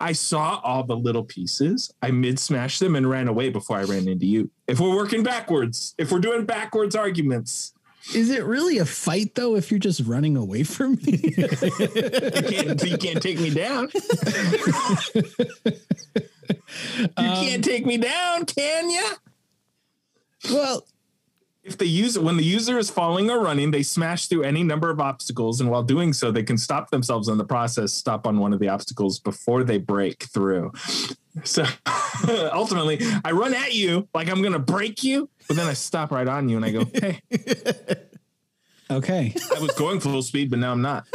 [0.00, 1.94] I saw all the little pieces.
[2.02, 4.50] I mid smashed them and ran away before I ran into you.
[4.66, 7.72] If we're working backwards, if we're doing backwards arguments,
[8.12, 9.54] Is it really a fight though?
[9.56, 13.88] If you're just running away from me, you can't, you can't take me down.
[15.14, 19.06] you can't um, take me down, can you?
[20.50, 20.86] Well,
[21.62, 24.90] If the user, when the user is falling or running, they smash through any number
[24.90, 28.38] of obstacles, and while doing so, they can stop themselves in the process, stop on
[28.38, 30.72] one of the obstacles before they break through.
[31.42, 31.64] So
[32.52, 36.28] ultimately, I run at you like I'm gonna break you, but then I stop right
[36.28, 37.20] on you and I go, "Hey,
[38.94, 41.06] okay, I was going full speed, but now I'm not.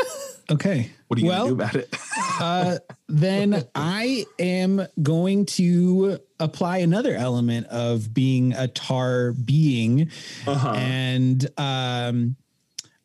[0.52, 0.92] okay.
[1.08, 1.96] What are you well, gonna do about it?"
[2.42, 10.10] uh, then I am going to apply another element of being a tar being,
[10.48, 10.72] Uh-huh.
[10.76, 12.36] and um,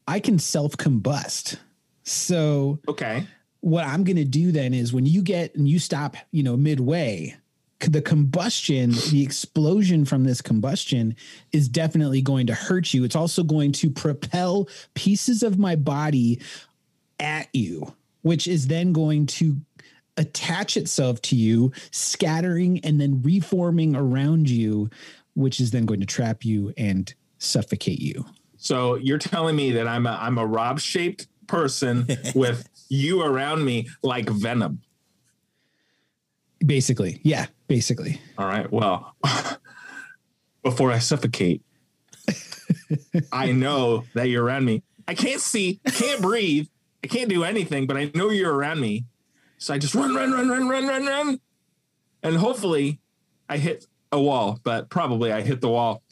[0.06, 1.56] I can self combust.
[2.02, 3.26] So Okay.
[3.60, 6.54] what I'm going to do then is when you get and you stop, you know,
[6.56, 7.34] midway,
[7.90, 11.16] the combustion, the explosion from this combustion
[11.52, 13.04] is definitely going to hurt you.
[13.04, 16.40] It's also going to propel pieces of my body
[17.20, 19.56] at you, which is then going to
[20.16, 24.90] attach itself to you, scattering and then reforming around you,
[25.34, 28.24] which is then going to trap you and suffocate you.
[28.56, 33.64] So you're telling me that I'm a I'm a Rob shaped person with you around
[33.64, 34.80] me like venom.
[36.64, 37.20] Basically.
[37.22, 38.20] Yeah, basically.
[38.38, 38.70] All right.
[38.70, 39.14] Well,
[40.62, 41.62] before I suffocate,
[43.32, 44.82] I know that you're around me.
[45.06, 46.66] I can't see, can't breathe,
[47.02, 49.04] I can't do anything, but I know you're around me.
[49.58, 51.40] So I just run, run, run, run, run, run, run.
[52.22, 53.00] And hopefully
[53.48, 56.02] I hit a wall, but probably I hit the wall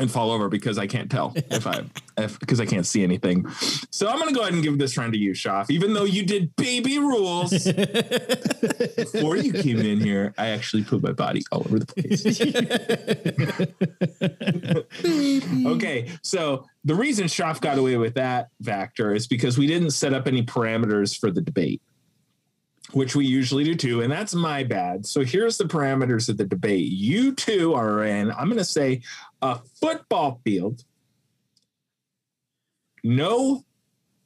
[0.00, 1.84] and fall over because I can't tell if I
[2.16, 3.46] if because I can't see anything.
[3.90, 5.70] So I'm gonna go ahead and give this round to you, Shoff.
[5.70, 7.50] Even though you did baby rules
[8.96, 12.24] before you came in here, I actually put my body all over the place.
[15.74, 20.14] okay, so the reason Shoff got away with that Vactor is because we didn't set
[20.14, 21.82] up any parameters for the debate.
[22.92, 25.06] Which we usually do too, and that's my bad.
[25.06, 26.90] So here's the parameters of the debate.
[26.90, 29.02] You two are in, I'm going to say,
[29.42, 30.84] a football field.
[33.04, 33.64] No,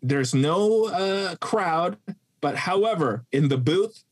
[0.03, 1.99] there's no uh, crowd,
[2.41, 4.05] but however, in the booth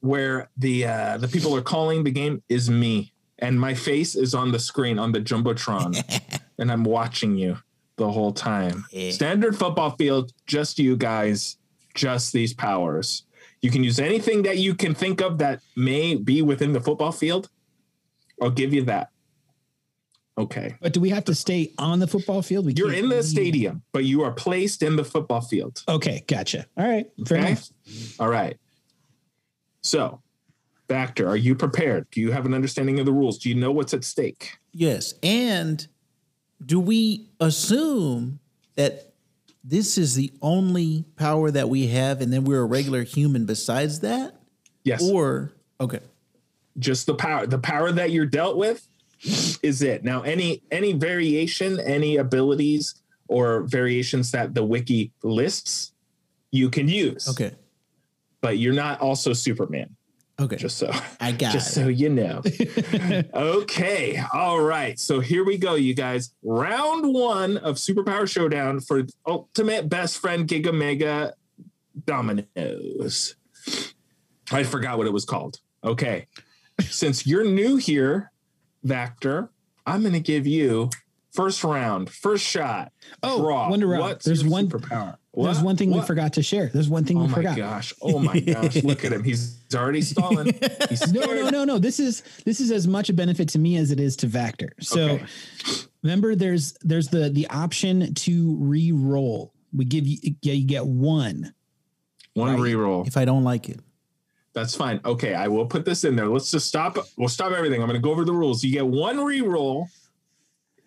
[0.00, 4.34] where the uh, the people are calling the game is me, and my face is
[4.34, 7.58] on the screen on the jumbotron, and I'm watching you
[7.96, 8.84] the whole time.
[9.12, 11.56] Standard football field, just you guys,
[11.94, 13.24] just these powers.
[13.64, 17.12] You can use anything that you can think of that may be within the football
[17.12, 17.48] field.
[18.42, 19.08] I'll give you that.
[20.36, 20.76] Okay.
[20.82, 22.66] But do we have to stay on the football field?
[22.66, 23.24] We You're in the leave.
[23.24, 25.82] stadium, but you are placed in the football field.
[25.88, 26.66] Okay, gotcha.
[26.76, 27.46] All right, fair Okay?
[27.52, 27.70] enough.
[28.20, 28.58] All right.
[29.80, 30.20] So,
[30.90, 32.06] Vactor, are you prepared?
[32.10, 33.38] Do you have an understanding of the rules?
[33.38, 34.58] Do you know what's at stake?
[34.72, 35.14] Yes.
[35.22, 35.86] And
[36.66, 38.40] do we assume
[38.76, 39.13] that
[39.64, 44.00] this is the only power that we have and then we're a regular human besides
[44.00, 44.34] that?
[44.84, 45.02] Yes.
[45.02, 46.00] Or, okay.
[46.78, 48.86] just the power the power that you're dealt with
[49.62, 52.96] is it now any any variation any abilities
[53.28, 55.92] or variations that the wiki lists
[56.50, 57.52] you can use Okay.
[58.42, 59.96] but you're not also superman
[60.40, 60.56] Okay.
[60.56, 61.74] just so I got just it.
[61.74, 62.42] so you know.
[63.34, 64.98] Okay all right.
[64.98, 66.32] So here we go you guys.
[66.42, 71.34] Round one of superpower showdown for ultimate best friend giga mega
[72.06, 73.36] dominoes.
[74.52, 75.60] I forgot what it was called.
[75.82, 76.26] Okay.
[76.80, 78.30] Since you're new here
[78.84, 79.48] Vactor
[79.86, 80.90] i'm going to give you
[81.32, 82.92] first round first shot.
[83.22, 83.70] Oh, draw.
[83.70, 86.70] Wonder Rob, What's there's one- superpower There's one thing we forgot to share.
[86.72, 87.56] There's one thing Oh we my forgot.
[87.56, 87.92] gosh!
[88.00, 88.82] Oh my gosh!
[88.84, 89.24] Look at him.
[89.24, 90.52] He's already stalling.
[90.88, 91.78] He's No, no, no, no.
[91.78, 94.70] This is this is as much a benefit to me as it is to Vactor.
[94.80, 95.26] So Okay.
[96.02, 99.52] remember, there's there's the the option to re-roll.
[99.72, 101.52] We give you yeah, you get one.
[102.34, 102.72] One Right.
[102.74, 103.06] reroll.
[103.06, 103.80] If I don't like it.
[104.54, 105.00] That's fine.
[105.04, 106.28] Okay, I will put this in there.
[106.28, 106.96] Let's just stop.
[107.16, 107.80] We'll stop everything.
[107.82, 108.62] I'm going to go over the rules.
[108.62, 109.86] You get one reroll,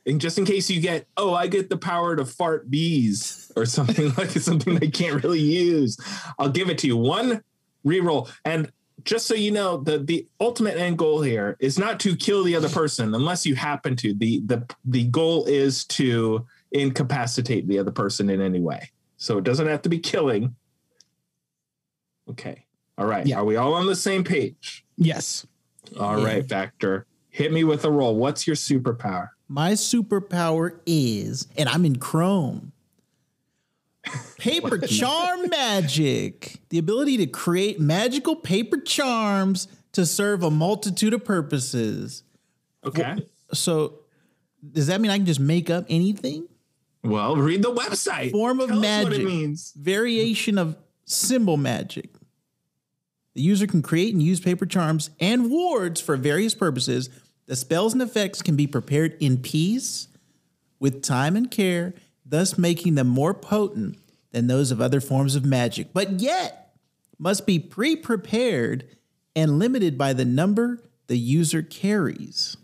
[0.07, 3.65] and just in case you get, oh, I get the power to fart bees or
[3.65, 5.97] something like something they can't really use.
[6.39, 6.97] I'll give it to you.
[6.97, 7.43] One
[7.85, 8.71] reroll, and
[9.03, 12.55] just so you know, the the ultimate end goal here is not to kill the
[12.55, 14.13] other person unless you happen to.
[14.13, 18.89] the the The goal is to incapacitate the other person in any way.
[19.17, 20.55] So it doesn't have to be killing.
[22.29, 22.65] Okay.
[22.97, 23.25] All right.
[23.25, 23.37] Yeah.
[23.37, 24.85] Are we all on the same page?
[24.97, 25.45] Yes.
[25.99, 27.03] All right, Vactor.
[27.29, 28.15] Hit me with a roll.
[28.15, 29.29] What's your superpower?
[29.47, 32.73] My superpower is, and I'm in Chrome.
[34.37, 36.59] Paper charm magic.
[36.69, 42.23] The ability to create magical paper charms to serve a multitude of purposes.
[42.85, 43.27] Okay.
[43.53, 43.99] So,
[44.71, 46.47] does that mean I can just make up anything?
[47.03, 48.31] Well, read the website.
[48.31, 49.11] Form of Tell magic.
[49.11, 49.73] what it means.
[49.77, 52.09] Variation of symbol magic.
[53.33, 57.09] The user can create and use paper charms and wards for various purposes.
[57.47, 60.09] The spells and effects can be prepared in peace,
[60.79, 61.93] with time and care,
[62.25, 63.97] thus making them more potent
[64.31, 66.75] than those of other forms of magic, but yet
[67.17, 68.85] must be pre prepared
[69.35, 72.57] and limited by the number the user carries.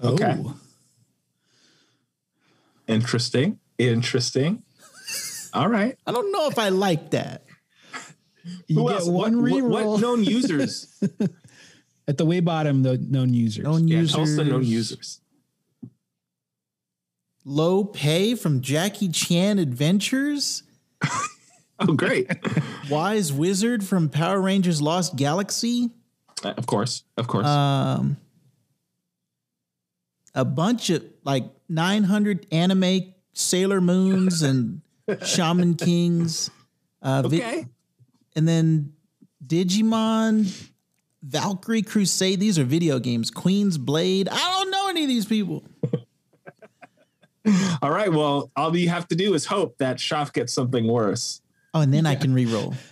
[0.00, 0.14] Oh.
[0.14, 0.36] Okay.
[0.38, 0.56] Oh.
[2.86, 3.58] Interesting.
[3.78, 4.62] Interesting.
[5.52, 5.98] All right.
[6.06, 7.42] I don't know if I like that.
[8.68, 9.08] You Who get else?
[9.08, 11.02] one what, reroll what, what known users?
[12.08, 12.82] at the way bottom.
[12.82, 13.64] The known users.
[13.64, 14.14] Known yeah, users.
[14.14, 15.20] tell us the known users.
[17.44, 20.62] Low pay from Jackie Chan Adventures.
[21.78, 22.30] Oh, great.
[22.90, 25.90] Wise Wizard from Power Rangers Lost Galaxy.
[26.42, 27.04] Uh, of course.
[27.18, 27.46] Of course.
[27.46, 28.16] Um,
[30.34, 34.80] a bunch of like 900 anime Sailor Moons and
[35.24, 36.50] Shaman Kings.
[37.02, 37.66] Uh, vi- okay.
[38.34, 38.94] and then
[39.46, 40.50] Digimon,
[41.26, 42.40] Valkyrie Crusade.
[42.40, 43.30] These are video games.
[43.30, 44.28] Queen's Blade.
[44.30, 45.64] I don't know any of these people.
[47.82, 48.12] All right.
[48.12, 51.40] Well, all you have to do is hope that Shoff gets something worse.
[51.74, 52.74] Oh, and then I can re-roll.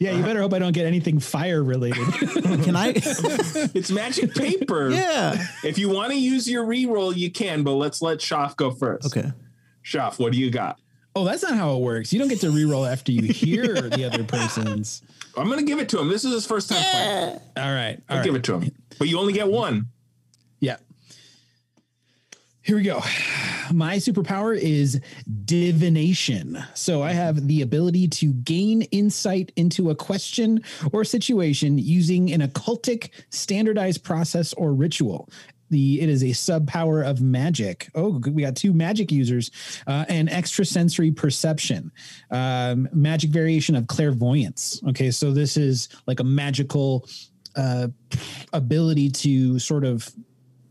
[0.00, 2.04] Yeah, you better hope I don't get anything fire related.
[2.64, 2.94] Can I?
[2.96, 4.90] It's magic paper.
[4.90, 5.46] yeah.
[5.62, 9.06] If you want to use your reroll, you can, but let's let Shoff go first.
[9.06, 9.30] Okay.
[9.84, 10.80] Shoff, what do you got?
[11.14, 12.12] oh, that's not how it works.
[12.12, 15.02] You don't get to reroll after you hear the other person's.
[15.36, 16.08] I'm going to give it to him.
[16.08, 17.40] This is his first time playing.
[17.56, 18.00] All right.
[18.08, 18.38] I'll All give right.
[18.38, 18.70] it to him.
[18.98, 19.88] But you only get one.
[20.60, 20.76] Yeah.
[22.62, 23.00] Here we go.
[23.72, 25.00] My superpower is
[25.44, 26.62] divination.
[26.74, 30.62] So I have the ability to gain insight into a question
[30.92, 35.30] or situation using an occultic standardized process or ritual.
[35.70, 37.90] The it is a sub power of magic.
[37.94, 39.50] Oh, we got two magic users
[39.86, 41.92] uh, and extrasensory perception,
[42.30, 44.80] um, magic variation of clairvoyance.
[44.88, 47.06] Okay, so this is like a magical
[47.56, 47.88] uh,
[48.52, 50.10] ability to sort of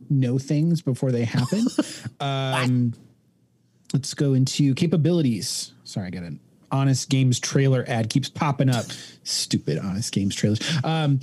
[0.09, 1.65] know things before they happen.
[2.19, 2.93] um,
[3.93, 5.73] let's go into capabilities.
[5.83, 6.39] Sorry, I got an
[6.71, 8.85] Honest Games trailer ad keeps popping up.
[9.23, 10.59] Stupid Honest Games trailers.
[10.83, 11.19] Um,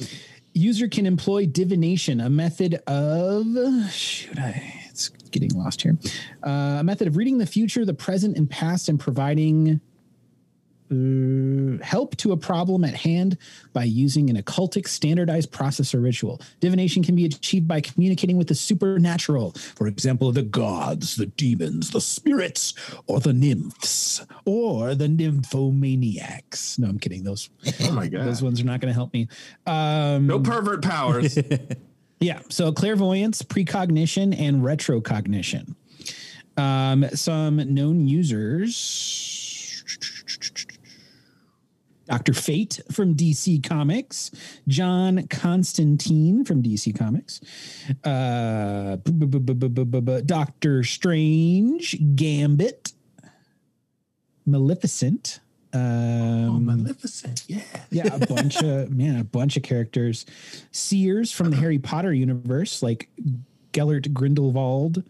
[0.55, 3.46] user can employ divination, a method of
[3.90, 5.98] shoot, I it's getting lost here.
[6.44, 9.80] Uh, a method of reading the future, the present, and past, and providing
[10.91, 13.39] uh, help to a problem at hand
[13.72, 16.41] by using an occultic standardized process or ritual.
[16.61, 21.91] Divination can be achieved by communicating with the supernatural, for example, the gods, the demons,
[21.91, 22.74] the spirits,
[23.07, 26.78] or the nymphs, or the nymphomaniacs.
[26.78, 27.24] No, I'm kidding.
[27.24, 27.49] Those
[27.80, 28.26] Oh my God.
[28.26, 29.28] those ones are not going to help me.
[29.66, 31.39] Um, No pervert powers.
[32.20, 32.41] yeah.
[32.51, 35.74] So clairvoyance, precognition, and retrocognition.
[36.57, 39.41] Um, some known users.
[42.07, 42.34] Dr.
[42.34, 44.30] Fate from DC Comics,
[44.68, 47.40] John Constantine from DC Comics,
[48.05, 48.96] uh,
[50.26, 52.92] Doctor Strange, Gambit,
[54.46, 55.40] Maleficent,
[55.72, 57.44] um, Maleficent.
[57.48, 57.62] Yeah.
[57.90, 60.24] yeah, a bunch of man, a bunch of characters.
[60.70, 63.09] Seers from the Harry Potter universe, like
[63.72, 65.02] Gellert Grindelwald,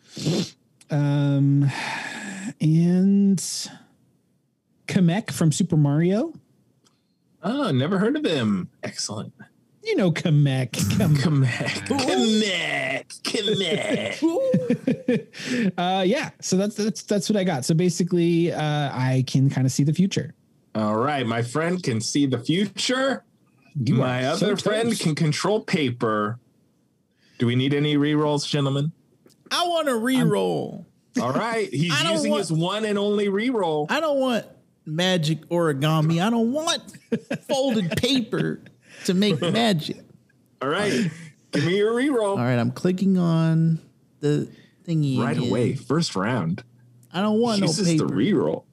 [0.90, 1.70] um,
[2.61, 3.38] and
[4.86, 6.32] Kamek from Super Mario.
[7.45, 8.68] Oh, never heard of him.
[8.82, 9.32] Excellent.
[9.82, 10.72] You know Kamek.
[10.99, 11.86] Kam- Kamek.
[11.86, 13.05] Kamek.
[13.22, 14.22] Kamek.
[15.76, 17.66] uh, yeah, so that's that's that's what I got.
[17.66, 20.32] So basically, uh, I can kind of see the future.
[20.74, 21.26] All right.
[21.26, 23.24] My friend can see the future.
[23.84, 26.38] You My are so other friend can control paper.
[27.38, 28.92] Do we need any rerolls, gentlemen?
[29.51, 30.86] I want to re-roll.
[31.20, 31.68] All right.
[31.70, 33.86] He's using want- his one and only reroll.
[33.90, 34.47] I don't want
[34.87, 36.24] magic origami.
[36.24, 36.82] I don't want
[37.49, 38.61] folded paper.
[39.07, 39.99] to make magic.
[40.62, 41.11] All right.
[41.53, 42.30] Give me your reroll.
[42.30, 43.80] All right, I'm clicking on
[44.20, 44.49] the
[44.87, 45.49] thingy Right again.
[45.51, 45.74] away.
[45.74, 46.62] First round.
[47.12, 48.07] I don't want no Jesus, paper.
[48.07, 48.64] the reroll.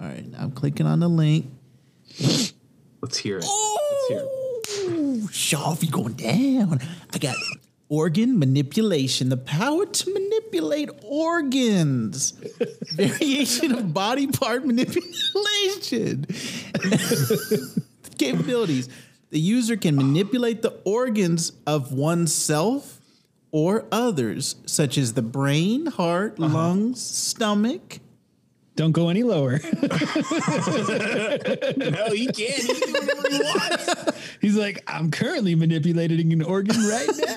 [0.00, 1.46] All right, I'm clicking on the link.
[3.00, 3.44] Let's hear it.
[3.44, 4.88] Let's hear it.
[4.90, 6.80] Ooh, Shoff, you going down.
[7.12, 7.36] I got
[7.92, 12.30] organ manipulation, the power to manipulate organs,
[12.94, 16.24] variation of body part manipulation.
[18.18, 18.88] Capabilities.
[19.28, 22.98] The user can manipulate the organs of oneself
[23.50, 26.54] or others, such as the brain, heart, uh-huh.
[26.54, 27.98] lungs, stomach.
[28.74, 29.60] Don't go any lower.
[31.76, 32.62] No, he can't.
[32.62, 34.36] He can do whatever he wants.
[34.40, 37.34] He's like, I'm currently manipulating an organ right now.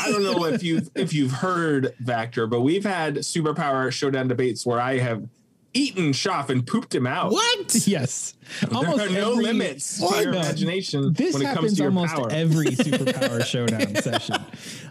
[0.00, 4.64] I don't know if you've if you've heard Vactor, but we've had superpower showdown debates
[4.66, 5.28] where I have
[5.74, 7.32] eaten Shoff and pooped him out.
[7.32, 7.74] What?
[7.86, 8.34] yes.
[8.60, 10.40] There are no every- limits to your No.
[10.40, 12.28] imagination This when it comes happens to your almost power.
[12.30, 14.36] every superpower showdown session.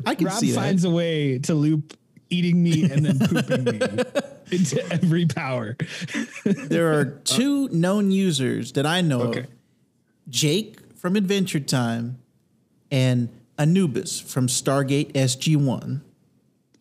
[0.06, 0.56] I can Rob see that.
[0.60, 1.94] finds a way to loop
[2.32, 3.80] eating me and then pooping me
[4.52, 5.78] into every power.
[6.44, 9.40] There are uh, two known users that I know Okay.
[9.42, 9.48] of.
[10.30, 12.20] Jake from Adventure Time
[12.90, 16.02] and Anubis from Stargate SG1.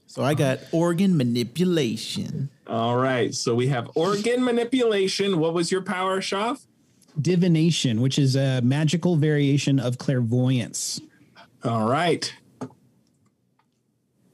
[0.06, 0.76] So I got uh-huh.
[0.76, 2.50] organ manipulation.
[2.66, 5.38] All right, so we have organ manipulation.
[5.38, 6.66] What was your power, Shoff?
[7.20, 11.00] Divination, which is a magical variation of clairvoyance.
[11.64, 12.32] All right.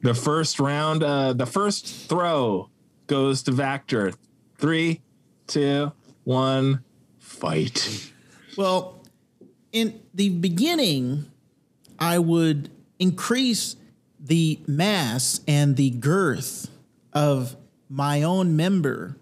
[0.03, 2.70] The first round, uh, the first throw
[3.07, 4.14] goes to Vactor.
[4.59, 5.01] Three,
[5.47, 5.92] two,
[6.24, 6.84] one,
[7.18, 8.11] fight.
[8.57, 9.03] Well,
[9.72, 11.30] in the beginning,
[11.99, 13.76] I would increase
[14.18, 16.70] the mass and the girth
[17.12, 17.57] of
[17.88, 19.16] my own member,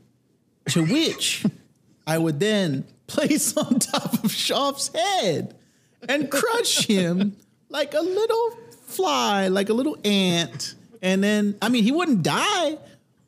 [0.69, 1.45] to which
[2.07, 5.55] I would then place on top of Shoff's head
[6.09, 7.37] and crush him
[7.69, 10.75] like a little fly, like a little ant.
[11.03, 12.79] And then, I mean, he wouldn't die,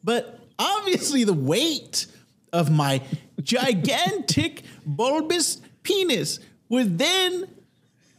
[0.02, 2.06] but obviously the weight
[2.52, 3.02] of my
[3.42, 7.48] gigantic bulbous penis would then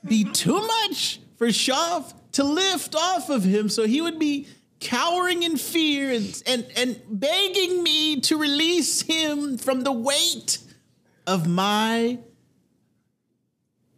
[0.06, 3.70] be too much for Shoff to lift off of him.
[3.70, 4.48] So he would be
[4.80, 10.60] cowering in fear and, and, and begging me to release him from the weight
[11.26, 12.20] of my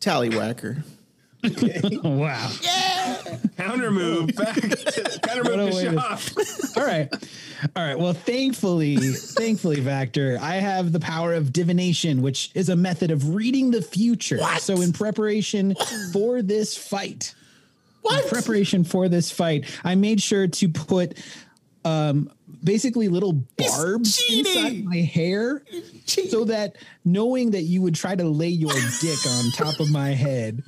[0.02, 0.84] tallywhacker.
[1.44, 2.52] Oh, wow.
[2.62, 3.38] Yeah.
[3.58, 4.56] Counter move back.
[4.56, 7.10] To, counter move way to to- All right.
[7.76, 7.98] All right.
[7.98, 13.36] Well, thankfully, thankfully, Vactor, I have the power of divination, which is a method of
[13.36, 14.40] reading the future.
[14.60, 15.76] So, in preparation
[16.14, 17.36] for this fight,
[18.02, 18.24] What?
[18.24, 21.18] in preparation for this fight, I made sure to put
[21.86, 22.30] um,
[22.64, 24.46] basically little barbs cheating.
[24.46, 25.64] inside my hair
[26.06, 26.76] so that
[27.06, 30.64] knowing that you would try to lay your dick on top of my head,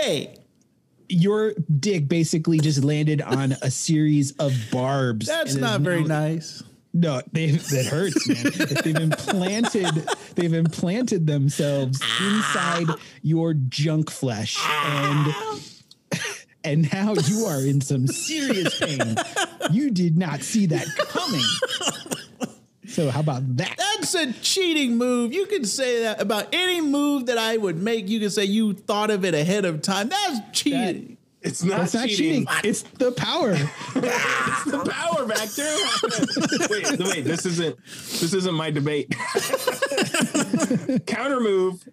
[0.00, 0.36] Hey,
[1.08, 5.26] your dick basically just landed on a series of barbs.
[5.26, 6.62] that's not very now- nice.
[6.94, 8.46] No, they that hurts, man.
[8.46, 12.86] If they've implanted, they've implanted themselves inside
[13.22, 15.34] your junk flesh, and
[16.64, 19.16] and now you are in some serious pain.
[19.70, 21.44] You did not see that coming.
[22.88, 23.74] So how about that?
[23.76, 25.32] That's a cheating move.
[25.32, 28.08] You can say that about any move that I would make.
[28.08, 30.08] You can say you thought of it ahead of time.
[30.08, 31.16] That's cheating.
[31.42, 32.46] It's not That's not cheating.
[32.46, 32.68] cheating.
[32.68, 33.52] It's the power.
[34.00, 36.68] It's the power Vactor.
[36.70, 37.24] wait, wait.
[37.24, 37.76] This isn't.
[37.84, 39.10] This isn't my debate.
[41.06, 41.88] Counter move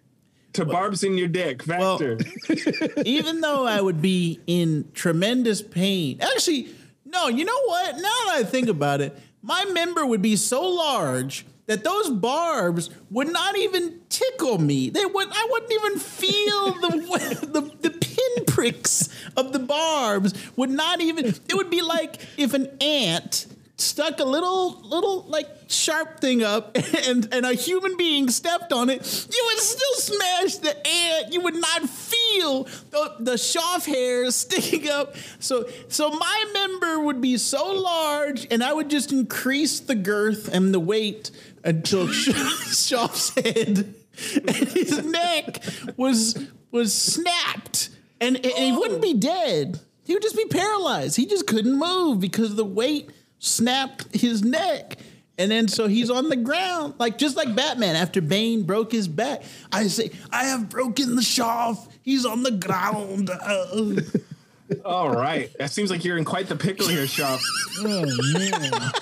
[0.54, 2.00] to barbs in your dick, Well-
[3.04, 6.18] Even though I would be in tremendous pain.
[6.20, 6.68] Actually,
[7.04, 7.94] no, you know what?
[7.96, 9.16] Now that I think about it,
[9.46, 14.90] my member would be so large that those barbs would not even tickle me.
[14.90, 21.00] They would I wouldn't even feel the the, the pinpricks of the barbs would not
[21.00, 23.46] even it would be like if an ant
[23.78, 26.76] stuck a little little like sharp thing up
[27.08, 28.96] and and a human being stepped on it
[29.30, 31.32] you would still smash the ant.
[31.32, 35.14] You would not feel the, the shaft hairs sticking up.
[35.40, 40.52] So so my member would be so large and i would just increase the girth
[40.52, 41.30] and the weight
[41.64, 43.94] until Shoff's head
[44.34, 45.62] and his neck
[45.96, 46.38] was
[46.70, 49.20] was snapped and, and he wouldn't be oh.
[49.20, 49.80] dead.
[50.04, 51.16] He would just be paralyzed.
[51.16, 54.98] He just couldn't move because the weight snapped his neck.
[55.38, 59.06] And then so he's on the ground, like just like Batman after Bane broke his
[59.06, 59.42] back.
[59.70, 61.90] I say, I have broken the shaft.
[62.02, 63.28] He's on the ground.
[63.28, 64.00] Uh,
[64.84, 65.50] All right.
[65.58, 67.40] That seems like you're in quite the pickle here, Shoff.
[67.78, 68.92] Oh man.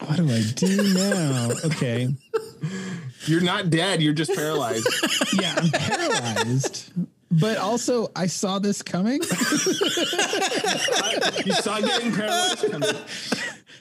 [0.00, 1.48] What do I do now?
[1.64, 2.14] Okay.
[3.26, 4.00] You're not dead.
[4.00, 4.86] You're just paralyzed.
[5.34, 6.92] Yeah, I'm paralyzed.
[7.30, 9.20] But also, I saw this coming.
[9.22, 9.28] you
[11.52, 12.70] saw getting paralyzed.
[12.70, 12.94] coming.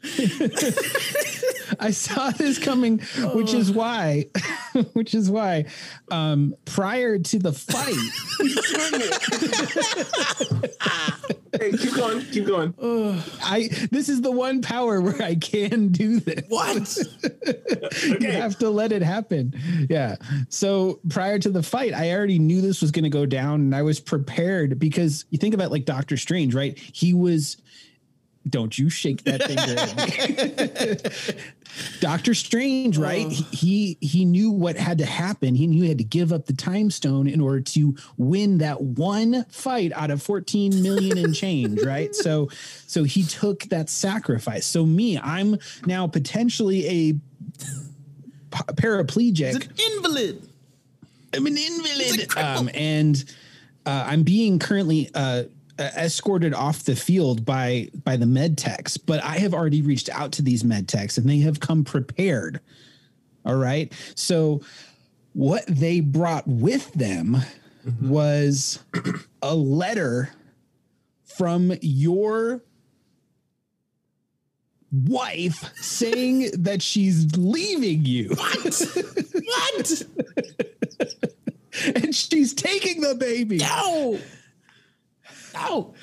[1.80, 3.00] I saw this coming,
[3.34, 4.26] which is why,
[4.94, 5.66] which is why,
[6.10, 7.96] um, prior to the fight,
[11.60, 12.22] Hey, keep going.
[12.26, 12.74] Keep going.
[13.44, 16.44] I this is the one power where I can do this.
[16.48, 16.98] What?
[18.22, 19.54] You have to let it happen.
[19.90, 20.16] Yeah.
[20.50, 23.76] So prior to the fight, I already knew this was going to go down, and
[23.76, 26.78] I was prepared because you think about like Doctor Strange, right?
[26.78, 27.58] He was.
[28.50, 31.42] Don't you shake that finger.
[32.00, 33.28] Doctor Strange, right?
[33.28, 35.56] He he knew what had to happen.
[35.56, 38.82] He knew he had to give up the time stone in order to win that
[38.82, 42.16] one fight out of 14 million and change, right?
[42.16, 42.50] So
[42.88, 44.66] so he took that sacrifice.
[44.66, 49.56] So me, I'm now potentially a p- paraplegic.
[49.56, 50.50] It's an invalid.
[51.34, 52.38] I'm an invalid.
[52.38, 53.24] Um, and
[53.86, 55.44] uh, I'm being currently uh,
[55.80, 60.10] Uh, escorted off the field by by the med techs, but I have already reached
[60.10, 62.60] out to these med techs and they have come prepared.
[63.46, 63.94] All right.
[64.16, 64.62] So
[65.34, 67.38] what they brought with them
[67.86, 68.10] mm-hmm.
[68.10, 68.80] was
[69.44, 70.32] a letter
[71.24, 72.64] from your
[74.92, 78.30] wife saying that she's leaving you.
[78.30, 78.82] What?
[79.44, 80.04] what?
[81.96, 83.58] and she's taking the baby.
[83.58, 84.20] No.
[85.62, 85.94] No.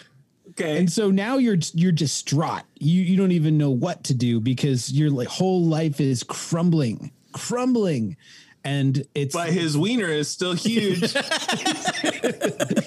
[0.50, 0.78] Okay.
[0.78, 2.62] And so now you're you're distraught.
[2.78, 7.10] You you don't even know what to do because your like whole life is crumbling,
[7.32, 8.16] crumbling,
[8.62, 11.14] and it's but his wiener is still huge.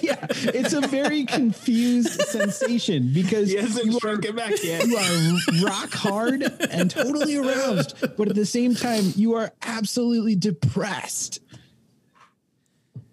[0.00, 4.86] yeah, it's a very confused sensation because he hasn't you are, shrunk it back yet.
[4.86, 10.36] you are rock hard and totally aroused, but at the same time you are absolutely
[10.36, 11.40] depressed.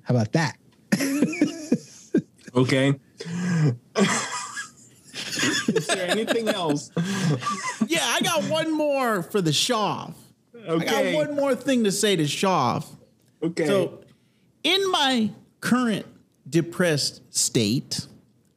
[0.04, 0.56] How about that?
[2.56, 2.96] Okay.
[5.68, 6.92] Is there anything else?
[7.88, 10.14] Yeah, I got one more for the Shoff.
[10.56, 11.14] I Okay.
[11.14, 12.86] got one more thing to say to Shoff.
[13.44, 13.66] okay.
[13.68, 14.00] So,
[14.64, 15.30] in my
[15.62, 16.06] current
[16.50, 18.08] depressed state,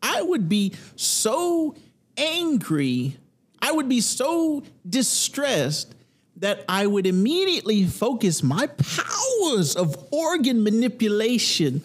[0.02, 1.74] I would be so
[2.16, 3.16] angry,
[3.60, 5.94] I would be so distressed
[6.36, 11.82] that I would immediately focus my powers of organ manipulation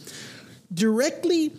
[0.74, 1.52] directly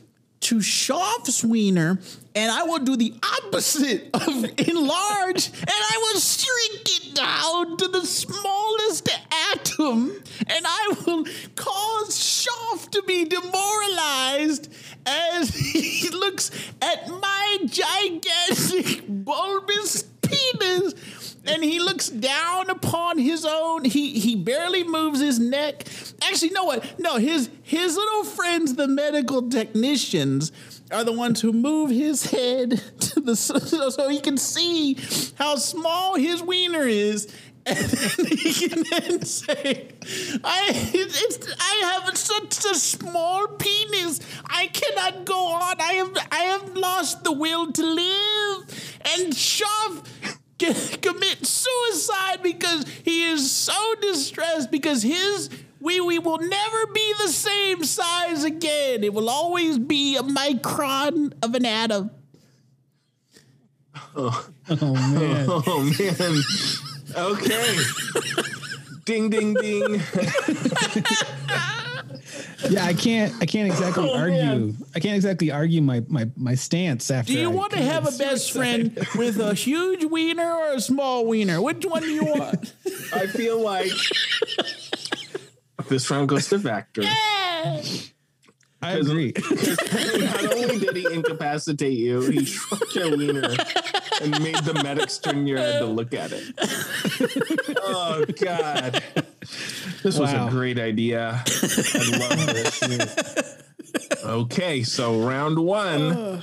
[0.44, 1.98] to Shoff's wiener,
[2.34, 3.14] and I will do the
[3.44, 9.08] opposite of enlarge, and I will shrink it down to the smallest
[9.52, 10.10] atom,
[10.46, 11.24] and I will
[11.56, 14.70] cause Schaaf to be demoralized
[15.06, 16.50] as he looks
[16.82, 20.92] at my gigantic bulbous penis
[21.46, 25.84] and he looks down upon his own he he barely moves his neck
[26.22, 30.52] actually know what no his his little friends the medical technicians
[30.90, 33.58] are the ones who move his head to the so,
[33.90, 34.96] so he can see
[35.36, 37.32] how small his wiener is
[37.66, 39.88] and then he can then say,
[40.44, 44.20] I, it's, I have such a small penis.
[44.44, 45.80] I cannot go on.
[45.80, 49.00] I have, I have lost the will to live.
[49.16, 50.06] And Shoff
[50.58, 55.50] commit suicide because he is so distressed because his
[55.80, 59.04] we wee will never be the same size again.
[59.04, 62.10] It will always be a micron of an atom.
[64.16, 65.46] Oh, oh man.
[65.50, 66.42] oh man.
[67.16, 67.76] Okay.
[69.04, 70.00] ding ding ding.
[72.70, 73.34] Yeah, I can't.
[73.40, 74.36] I can't exactly Oh, argue.
[74.38, 74.76] man.
[74.94, 77.32] I can't exactly argue my my my stance after.
[77.32, 80.80] Do you I want to have a best friend with a huge wiener or a
[80.80, 81.60] small wiener?
[81.60, 82.72] Which one do you want?
[83.12, 83.90] I feel like
[85.88, 87.02] this round goes to Vactor.
[87.04, 87.82] Yeah.
[88.84, 89.32] I agree.
[90.18, 93.54] Not only did he incapacitate you, he shrunk your wiener
[94.22, 96.54] and made the medics turn your head to look at it.
[97.80, 99.02] Oh God.
[100.02, 101.42] This was a great idea.
[101.46, 103.64] I love this.
[104.24, 106.42] Okay, so round one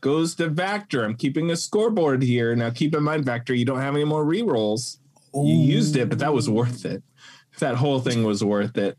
[0.00, 1.04] goes to Vactor.
[1.04, 2.54] I'm keeping a scoreboard here.
[2.54, 4.98] Now keep in mind, Vactor, you don't have any more rerolls.
[5.34, 7.02] You used it, but that was worth it.
[7.58, 8.98] That whole thing was worth it.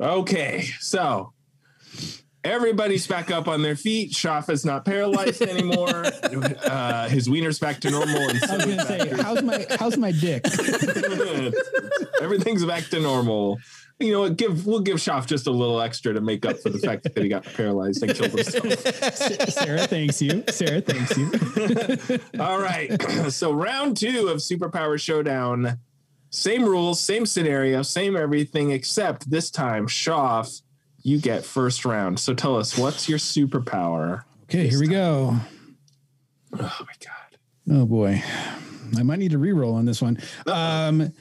[0.00, 1.33] Okay, so
[2.44, 4.12] everybody's back up on their feet.
[4.12, 6.04] Shoff is not paralyzed anymore.
[6.62, 8.28] Uh, his wiener's back to normal.
[8.28, 10.44] And I was gonna say, how's my how's my dick?
[12.20, 13.58] Everything's back to normal.
[14.00, 14.36] You know what?
[14.36, 17.16] Give we'll give Shoff just a little extra to make up for the fact that
[17.16, 19.50] he got paralyzed and killed himself.
[19.50, 20.42] Sarah thanks you.
[20.48, 22.20] Sarah thanks you.
[22.40, 22.90] All right.
[23.30, 25.78] so round two of Superpower Showdown
[26.30, 30.62] Same rules, same scenario, same everything, except this time, Shoff,
[31.04, 32.18] you get first round.
[32.18, 34.24] So tell us, what's your superpower?
[34.44, 35.36] Okay, here we go.
[36.52, 37.38] Oh my god.
[37.70, 38.22] Oh boy,
[38.96, 40.18] I might need to re-roll on this one.
[40.46, 41.12] Um,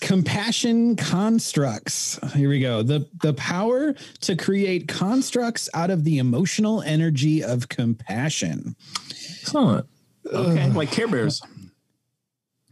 [0.00, 2.18] compassion constructs.
[2.34, 2.82] Here we go.
[2.82, 8.76] The the power to create constructs out of the emotional energy of compassion.
[9.10, 9.86] Excellent.
[10.32, 10.70] Okay.
[10.70, 11.42] like Care Bears.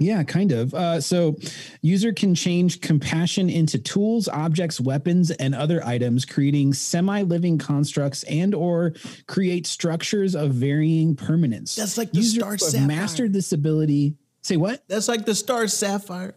[0.03, 0.75] Yeah, kind of.
[0.75, 1.37] Uh, so,
[1.81, 8.95] user can change compassion into tools, objects, weapons, and other items, creating semi-living constructs and/or
[9.27, 11.77] create structures of varying permanence.
[11.77, 12.87] That's like the User Star Sapphire.
[12.87, 14.17] mastered this ability.
[14.43, 14.83] Say what?
[14.89, 16.35] That's like the star sapphire.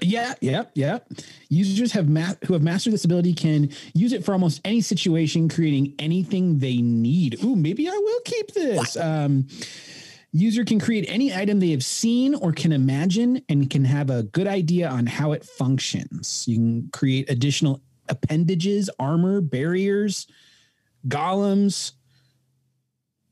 [0.00, 0.98] Yeah, yeah, yeah.
[1.48, 5.48] Users have ma- who have mastered this ability can use it for almost any situation,
[5.48, 7.42] creating anything they need.
[7.44, 8.96] Ooh, maybe I will keep this.
[8.96, 9.46] Um,
[10.32, 14.22] user can create any item they have seen or can imagine, and can have a
[14.22, 16.44] good idea on how it functions.
[16.48, 20.26] You can create additional appendages, armor, barriers,
[21.06, 21.92] golems.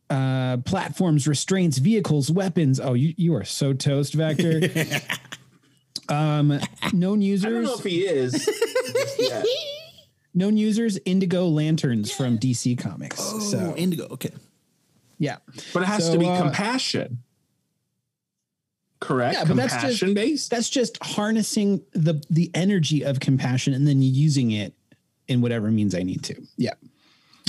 [0.09, 2.81] Uh, platforms, restraints, vehicles, weapons.
[2.81, 4.59] Oh, you, you are so toast, Vactor.
[6.09, 6.59] um,
[6.93, 7.47] known users.
[7.47, 8.49] I don't know if he is.
[9.19, 9.43] yeah.
[10.35, 14.07] known users indigo lanterns from dc comics Oh, so indigo.
[14.13, 14.31] Okay.
[15.21, 15.37] Yeah
[15.73, 17.23] But it has So, to be uh, compassion.
[18.99, 19.35] Correct?
[19.39, 20.51] Yeah, but that's just- based?
[20.51, 24.75] that's just harnessing the the energy of compassion and then using it
[25.29, 26.75] in whatever means i need to yeah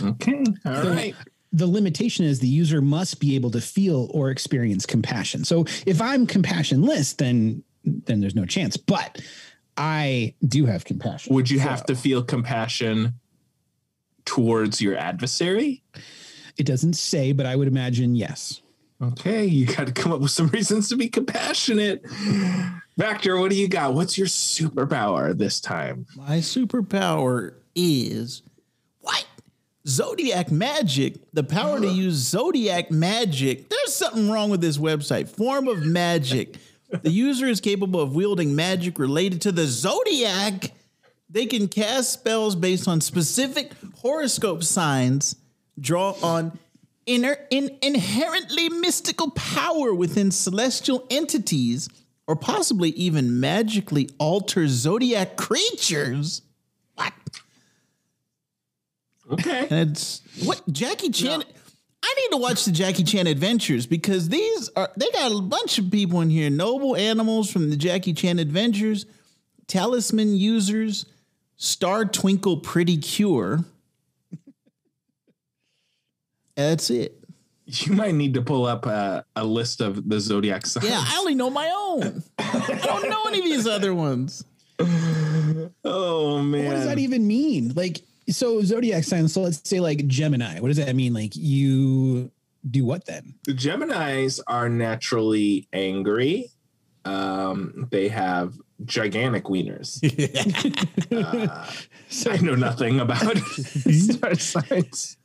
[0.04, 0.44] Okay.
[0.66, 1.14] All right.
[1.52, 6.02] the limitation is the user must be able to feel or experience compassion so if
[6.02, 9.20] i'm compassionless then then there's no chance but
[9.78, 13.16] i do have compassion Would you have to feel compassion
[14.26, 15.84] towards your adversary?
[16.58, 18.62] It doesn't say but i would imagine yes
[19.04, 22.04] Okay, you got to come up with some reasons to be compassionate.
[23.00, 23.96] Vactor, what do you got?
[23.96, 26.06] What's your superpower this time?
[26.16, 28.44] My superpower is
[29.00, 29.26] what?
[29.88, 31.16] Zodiac magic.
[31.34, 33.70] The power to use zodiac magic.
[33.70, 35.30] There's something wrong with this website.
[35.30, 36.58] Form of magic.
[37.02, 40.74] the user is capable of wielding magic related to the zodiac.
[41.28, 45.38] They can cast spells based on specific horoscope signs,
[45.80, 46.58] draw on
[47.06, 51.90] inner, in, inherently mystical power within celestial entities,
[52.28, 56.42] or possibly even magically alter zodiac creatures.
[56.96, 57.14] What?
[59.32, 59.68] Okay.
[59.70, 61.44] And it's what Jackie Chan.
[62.04, 65.78] I need to watch the Jackie Chan Adventures because these are they got a bunch
[65.78, 66.50] of people in here.
[66.50, 69.06] Noble animals from the Jackie Chan Adventures,
[69.68, 71.06] talisman users,
[71.58, 73.64] Star Twinkle Pretty Cure.
[76.56, 77.18] That's it.
[77.66, 80.88] You might need to pull up a, a list of the zodiac signs.
[80.88, 82.24] Yeah, I only know my own.
[82.38, 84.44] I don't know any of these other ones.
[85.84, 86.66] Oh man.
[86.66, 87.74] What does that even mean?
[87.76, 89.34] Like, so zodiac signs.
[89.34, 90.60] So let's say like Gemini.
[90.60, 91.14] What does that mean?
[91.14, 92.32] Like, you
[92.70, 93.36] do what then?
[93.46, 96.52] The Geminis are naturally angry.
[97.06, 100.00] Um, they have gigantic wieners.
[101.12, 101.66] Uh,
[102.30, 105.18] I know nothing about star signs.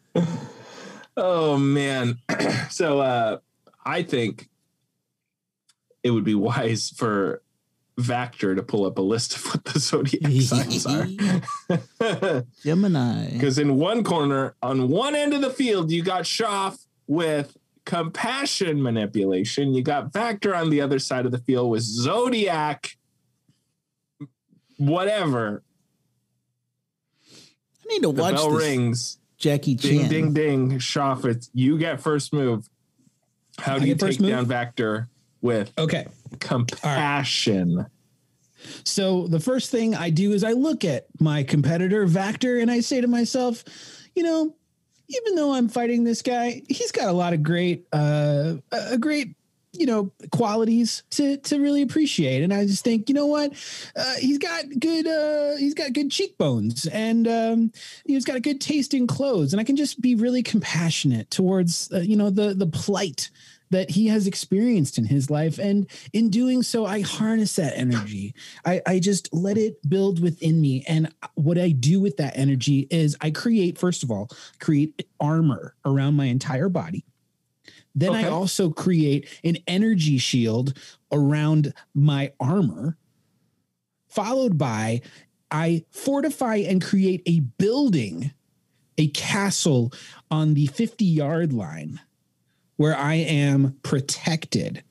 [1.17, 2.19] Oh man.
[2.71, 3.39] so uh
[3.85, 4.49] I think
[6.03, 7.43] it would be wise for
[7.99, 12.43] Vactor to pull up a list of what the zodiac signs are.
[12.63, 13.31] Gemini.
[13.33, 17.57] Because in one corner, on one end of the field, you got Shoff with
[17.87, 19.73] compassion manipulation.
[19.73, 22.97] You got Vactor on the other side of the field with Zodiac,
[24.77, 25.63] whatever.
[27.33, 29.19] I need to The watch bell this rings.
[29.39, 30.09] Jackie Ding, Chan.
[30.09, 30.71] ding, ding.
[30.79, 32.69] Shoff, it's you get first move.
[33.59, 34.31] How I do you take move?
[34.31, 35.09] down Vactor
[35.41, 36.07] with Okay.
[36.41, 37.87] compassion?
[38.85, 42.81] So the first thing I do is I look at my competitor Vactor and I
[42.81, 43.63] say to myself,
[44.15, 44.55] you know,
[45.09, 49.37] even though I'm fighting this guy, he's got a lot of great, uh, a great,
[49.79, 52.43] you know, qualities to to really appreciate.
[52.43, 53.53] And I just think, you know what,
[53.95, 57.73] uh, he's got good, uh, he's got good cheekbones, and um,
[58.05, 61.93] he's got a good taste in clothes, and I can just be really compassionate towards,
[61.93, 63.31] uh, you know, the the plight
[63.71, 65.59] that he has experienced in his life.
[65.59, 68.35] And in doing so, I harness that energy.
[68.65, 70.85] I, I just let it build within me.
[70.87, 74.29] And what I do with that energy is I create, first of all,
[74.61, 77.05] create armor around my entire body.
[77.97, 80.77] Then I also create an energy shield
[81.11, 82.99] around my armor,
[84.07, 85.01] followed by
[85.51, 88.33] I fortify and create a building,
[88.99, 89.93] a castle
[90.31, 91.99] on the 50 yard line
[92.77, 94.85] where I am protected.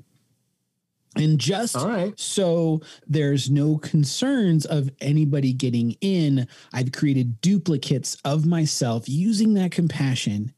[1.16, 2.20] And just right.
[2.20, 9.72] so there's no concerns of anybody getting in, I've created duplicates of myself using that
[9.72, 10.54] compassion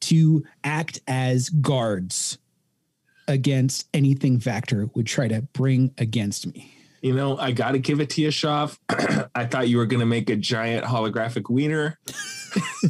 [0.00, 2.38] to act as guards
[3.28, 6.72] against anything Vactor would try to bring against me.
[7.02, 8.78] You know, I got to give it to you, Shoff.
[9.34, 11.98] I thought you were going to make a giant holographic wiener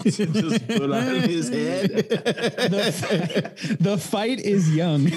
[0.00, 1.90] to just put on his head.
[1.90, 5.10] The, the fight is young.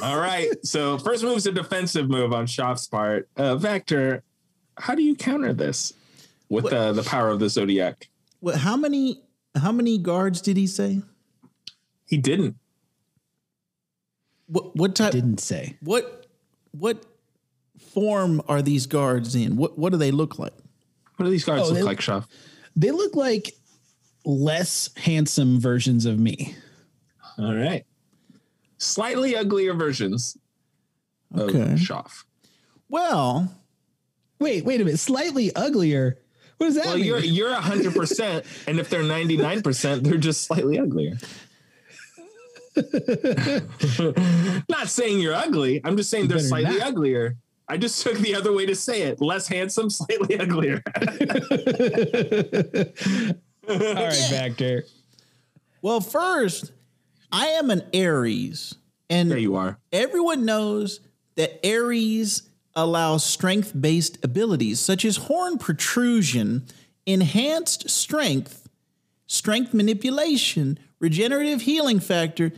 [0.02, 0.48] All right.
[0.62, 3.28] So, first move's a defensive move on Shoff's part.
[3.36, 4.22] Uh, Vactor,
[4.78, 5.92] how do you counter this
[6.48, 8.08] with the, the power of the Zodiac?
[8.40, 9.22] Well, how many
[9.56, 11.02] how many guards did he say?
[12.06, 12.56] He didn't.
[14.46, 15.76] What what type Didn't say.
[15.80, 16.26] what
[16.72, 17.04] what
[17.78, 19.56] form are these guards in?
[19.56, 20.52] What what do they look like?
[21.16, 22.26] What do these guards Oh, look they- like, Shoff?
[22.76, 23.52] They look like
[24.24, 26.54] less handsome versions of me.
[27.38, 27.84] All right.
[28.78, 30.36] Slightly uglier versions
[31.32, 31.74] of Okay.
[31.74, 32.24] Shoff.
[32.88, 33.60] Well,
[34.40, 34.98] Wait, wait a minute.
[34.98, 36.18] Slightly uglier.
[36.64, 37.04] What does that Well, mean?
[37.04, 41.18] you're you're hundred percent, and if they're ninety nine percent, they're just slightly uglier.
[44.68, 45.82] Not saying you're ugly.
[45.84, 46.88] I'm just saying they're slightly not.
[46.88, 47.36] uglier.
[47.68, 49.20] I just took the other way to say it.
[49.20, 50.82] Less handsome, slightly uglier.
[50.96, 51.02] All
[53.78, 54.82] right, Vactor.
[55.82, 56.72] well, first,
[57.30, 58.74] I am an Aries,
[59.10, 59.78] and there you are.
[59.92, 61.00] everyone knows
[61.36, 62.42] that Aries
[62.76, 66.64] allows strength based abilities such as horn protrusion,
[67.06, 68.68] enhanced strength,
[69.26, 72.52] strength manipulation, regenerative healing factor,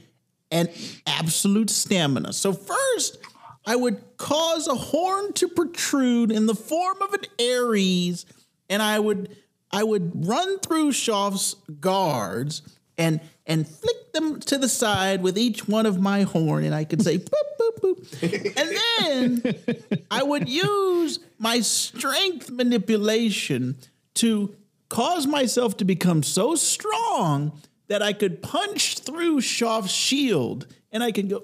[0.51, 0.71] and
[1.07, 2.33] absolute stamina.
[2.33, 3.19] So, first,
[3.67, 8.25] I would cause a horn to protrude in the form of an Aries,
[8.71, 9.37] and I would
[9.71, 12.63] I would run through Shoff's guards
[12.97, 16.85] and and flick them to the side with each one of my horn, and I
[16.85, 23.77] could say boop boop boop, and then I would use my strength manipulation
[24.15, 24.55] to
[24.89, 31.13] cause myself to become so strong that I could punch through Shoff's shield, and I
[31.13, 31.43] can go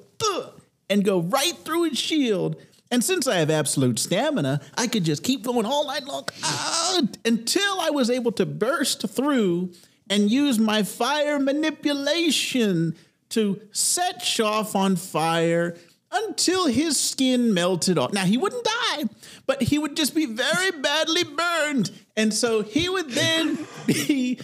[0.93, 2.57] and go right through his shield.
[2.91, 7.01] And since I have absolute stamina, I could just keep going all night long ah,
[7.25, 9.73] until I was able to burst through
[10.13, 12.95] and use my fire manipulation
[13.31, 15.75] to set Shoff on fire
[16.13, 18.13] until his skin melted off.
[18.13, 19.05] Now, he wouldn't die,
[19.47, 21.91] but he would just be very badly burned.
[22.15, 24.39] And so he would then be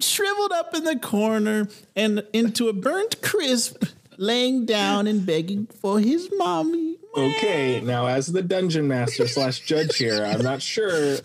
[0.00, 3.84] shriveled up in the corner and into a burnt crisp,
[4.16, 6.96] laying down and begging for his mommy.
[7.16, 11.18] Okay, now as the dungeon master slash judge here, I'm not sure.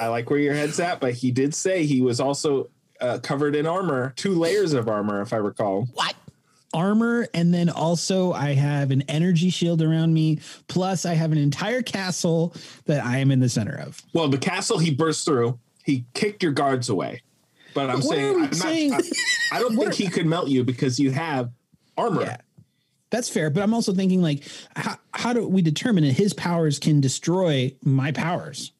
[0.00, 2.68] I like where your head's at, but he did say he was also
[3.00, 5.86] uh, covered in armor, two layers of armor, if I recall.
[5.94, 6.14] What?
[6.72, 10.38] Armor, and then also I have an energy shield around me.
[10.68, 12.54] Plus, I have an entire castle
[12.86, 14.00] that I am in the center of.
[14.12, 17.22] Well, the castle he burst through, he kicked your guards away.
[17.74, 18.90] But I'm What saying, are we I'm saying?
[18.90, 19.02] Not,
[19.52, 21.50] I, I don't think he could melt you because you have
[21.96, 22.22] armor.
[22.22, 22.36] Yeah.
[23.10, 24.44] That's fair, but I'm also thinking like,
[24.76, 28.72] how, how do we determine that his powers can destroy my powers?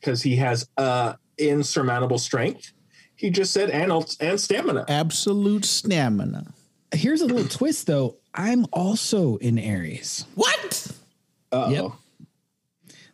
[0.00, 2.72] because he has uh insurmountable strength.
[3.16, 4.86] He just said and and stamina.
[4.88, 6.52] Absolute stamina.
[6.92, 8.16] Here's a little twist, though.
[8.34, 10.86] I'm also in Aries, What?
[11.52, 11.70] Uh-oh.
[11.70, 11.92] Yep.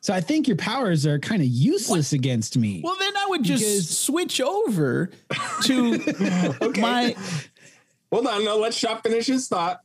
[0.00, 2.82] so I think your powers are kind of useless against me.
[2.84, 5.10] Well, then I would just Because- switch over
[5.64, 5.98] to
[6.78, 7.16] my.
[8.12, 9.80] Hold on, no, let's Shoff finish his thought.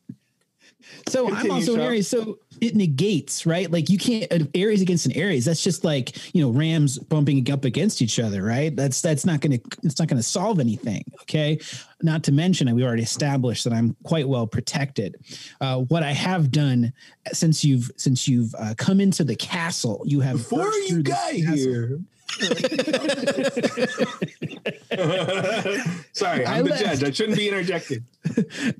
[1.07, 1.81] So I'm also an.
[1.81, 2.07] Aries.
[2.07, 3.69] So it negates, right?
[3.69, 5.45] Like you can't an Aries against an Aries.
[5.45, 8.75] That's just like you know Rams bumping up against each other, right?
[8.75, 11.03] That's that's not gonna it's not gonna solve anything.
[11.23, 11.59] Okay.
[12.03, 15.17] Not to mention, we already established that I'm quite well protected.
[15.59, 16.93] Uh, what I have done
[17.31, 21.99] since you've since you've uh, come into the castle, you have Before you got castle.
[26.13, 26.84] Sorry, I'm I the left.
[26.84, 27.03] judge.
[27.03, 28.03] I shouldn't be interjected.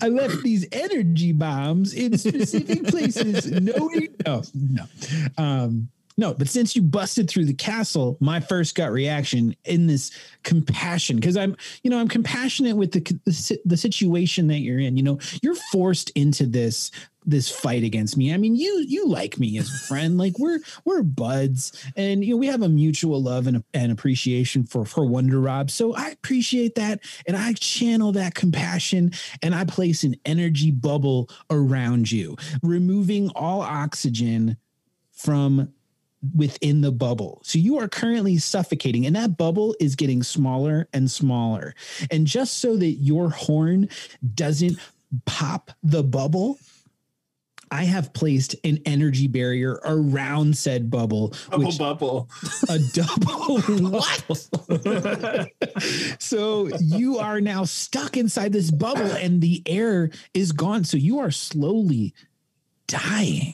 [0.02, 3.52] I left these energy bombs in specific places.
[3.62, 3.90] No,
[4.26, 4.84] no, no.
[5.38, 10.12] Um, no, but since you busted through the castle, my first gut reaction in this
[10.44, 14.98] compassion, because I'm, you know, I'm compassionate with the, the the situation that you're in.
[14.98, 16.92] You know, you're forced into this
[17.26, 18.34] this fight against me.
[18.34, 20.18] I mean, you you like me as a friend.
[20.18, 24.64] Like we're we're buds, and you know we have a mutual love and, and appreciation
[24.64, 25.70] for for Wonder Rob.
[25.72, 29.12] So I appreciate that, and I channel that compassion,
[29.42, 34.58] and I place an energy bubble around you, removing all oxygen
[35.12, 35.72] from
[36.36, 37.42] within the bubble.
[37.44, 41.74] So you are currently suffocating, and that bubble is getting smaller and smaller.
[42.10, 43.90] And just so that your horn
[44.36, 44.78] doesn't
[45.26, 46.60] pop the bubble,
[47.74, 52.30] I have placed an energy barrier around said bubble, Bubble which bubble.
[52.68, 54.40] a double what?
[56.20, 60.84] so you are now stuck inside this bubble and the air is gone.
[60.84, 62.14] So you are slowly
[62.88, 63.54] dying.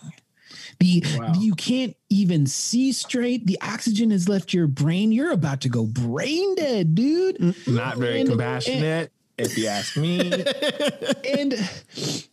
[0.80, 1.34] The, Wow.
[1.40, 3.48] you can't even see straight.
[3.48, 5.12] The oxygen has left your brain.
[5.12, 7.56] You're about to go brain dead, dude.
[7.68, 10.32] Not very And- compassionate, if you ask me.
[11.38, 11.54] and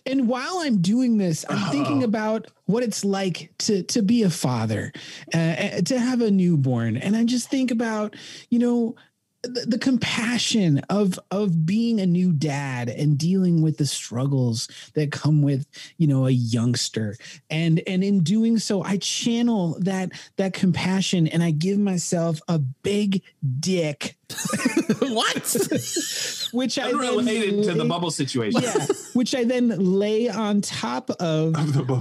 [0.06, 4.30] and while I'm doing this, I'm thinking about what it's like to to be a
[4.30, 4.92] father,
[5.32, 8.16] uh, uh, to have a newborn, and I just think about
[8.48, 8.96] you know
[9.44, 15.12] the, the compassion of of being a new dad and dealing with the struggles that
[15.12, 15.66] come with
[15.98, 17.16] you know a youngster
[17.50, 22.58] and and in doing so i channel that that compassion and i give myself a
[22.58, 23.22] big
[23.60, 24.16] dick
[25.00, 25.56] what?
[26.52, 28.62] which i then Unrelated to the bubble situation.
[28.62, 31.52] yeah, which I then lay on top of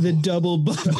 [0.02, 0.92] the, double bubble.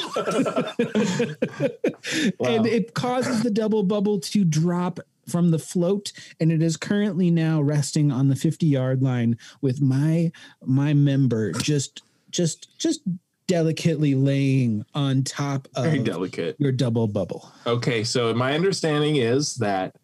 [2.46, 7.32] And it causes the double bubble to drop from the float and it is currently
[7.32, 10.32] now resting on the 50 yard line with my
[10.66, 13.02] my member just just just
[13.48, 16.56] delicately laying on top of Very delicate.
[16.60, 17.52] your double bubble.
[17.68, 19.96] Okay, so my understanding is that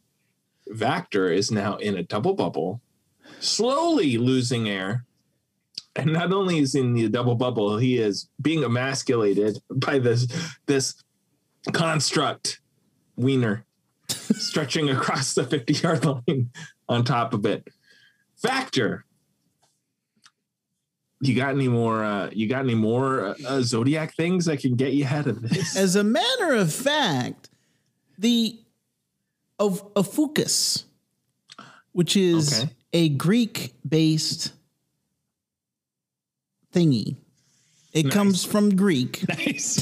[0.70, 2.82] Vactor is now in a double bubble,
[3.40, 5.06] slowly losing air.
[5.96, 10.28] And not only is he in the double bubble, he is being emasculated by this
[10.68, 11.04] this
[11.74, 12.62] construct
[13.16, 13.66] wiener
[14.12, 16.50] stretching across the 50 yard line
[16.88, 17.68] on top of it.
[18.44, 19.02] Vactor.
[21.22, 22.04] You got any more?
[22.04, 25.42] Uh, you got any more uh, uh, zodiac things that can get you ahead of
[25.42, 25.76] this?
[25.76, 27.50] As a matter of fact,
[28.18, 28.58] the
[29.60, 30.86] of Ophiuchus,
[31.92, 32.72] which is Okay.
[32.94, 34.54] a Greek-based
[36.74, 37.18] thingy.
[37.92, 39.82] It comes from Greek, Nice.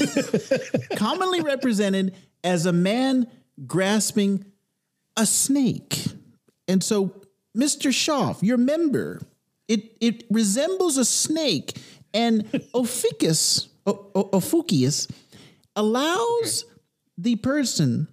[0.96, 3.28] commonly represented as a man
[3.66, 4.44] grasping
[5.16, 6.06] a snake.
[6.66, 7.14] And so,
[7.56, 7.90] Mr.
[7.90, 9.20] Shoff, your member,
[9.66, 11.76] it, it resembles a snake.
[12.14, 14.40] And Ophiuchus, O- O-
[15.76, 16.64] allows
[17.16, 18.08] the person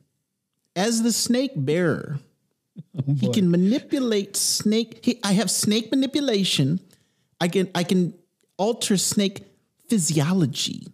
[0.76, 2.20] as the snake bearer.
[2.98, 5.00] Oh, he can manipulate snake.
[5.04, 6.80] He, I have snake manipulation.
[7.40, 8.14] I can I can
[8.58, 9.44] alter snake
[9.88, 10.88] physiology.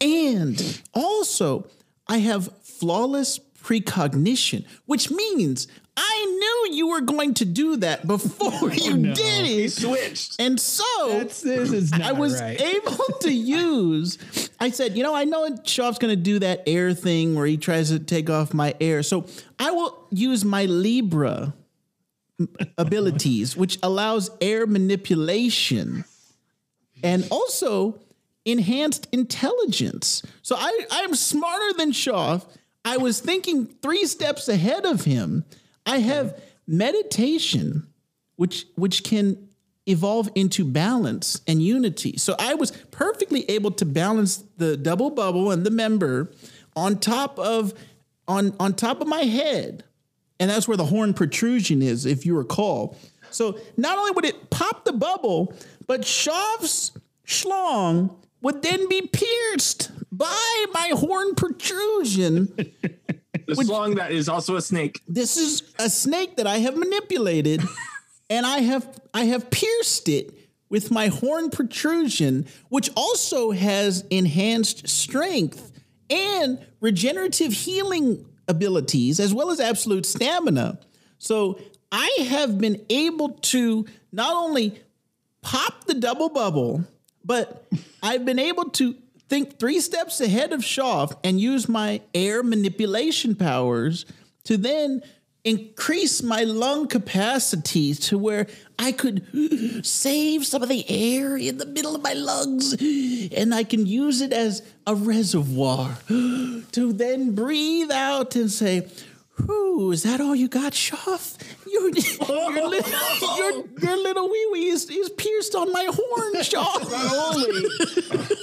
[0.00, 1.68] And also,
[2.06, 6.24] I have flawless precognition, which means I
[6.68, 9.14] knew you were going to do that before oh, you no.
[9.14, 9.72] did He it.
[9.72, 10.40] switched.
[10.40, 12.60] And so That's, this is I was right.
[12.60, 13.32] able to
[13.64, 14.50] use.
[14.60, 17.56] I said, you know, I know Shoff's going to do that air thing where he
[17.56, 19.26] tries to take off my air, so
[19.58, 21.54] I will use my Libra
[22.76, 26.04] abilities, which allows air manipulation
[27.02, 28.00] and also
[28.44, 30.22] enhanced intelligence.
[30.42, 32.44] So I, I'm smarter than Shoff.
[32.84, 35.44] I was thinking three steps ahead of him.
[35.86, 37.86] I have meditation,
[38.36, 39.48] which which can
[39.86, 42.16] evolve into balance and unity.
[42.16, 46.30] So I was perfectly able to balance the double bubble and the member
[46.74, 47.74] on top of
[48.26, 49.84] on on top of my head.
[50.40, 52.96] And that's where the horn protrusion is, if you recall.
[53.30, 55.54] So not only would it pop the bubble,
[55.86, 56.92] but Shoff's
[57.26, 58.14] schlong
[58.44, 62.54] would then be pierced by my horn protrusion.
[63.46, 65.02] The slong that is also a snake.
[65.06, 67.60] this is a snake that I have manipulated,
[68.30, 70.32] and I have I have pierced it
[70.70, 75.72] with my horn protrusion, which also has enhanced strength
[76.08, 80.78] and regenerative healing abilities, as well as absolute stamina.
[81.18, 81.60] So
[81.92, 84.80] I have been able to not only
[85.42, 86.84] pop the double bubble,
[87.24, 87.66] but
[88.02, 88.94] I've been able to
[89.28, 94.04] think three steps ahead of Shoff and use my air manipulation powers
[94.44, 95.02] to then
[95.44, 98.46] increase my lung capacity to where
[98.78, 103.64] I could save some of the air in the middle of my lungs and I
[103.64, 108.88] can use it as a reservoir to then breathe out and say,
[109.36, 111.36] Whew, is that all you got, Shoff?
[111.66, 116.90] Your, your, little, your, your little wee wee is, is pierced on my horn, Shoff.
[116.90, 117.68] Not only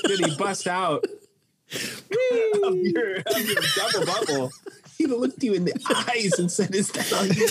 [0.08, 1.06] did he bust out
[1.74, 4.52] of your, of your double bubble,
[4.98, 7.48] he looked you in the eyes and said, Is that all you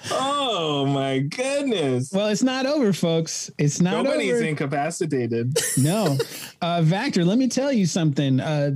[0.00, 0.12] got?
[0.12, 2.12] oh my goodness.
[2.12, 3.50] well, it's not over, folks.
[3.58, 4.04] It's not over.
[4.04, 4.44] Nobody's over.
[4.44, 5.58] incapacitated.
[5.78, 6.18] no
[6.60, 8.72] uh Vactor, let me tell you something uh,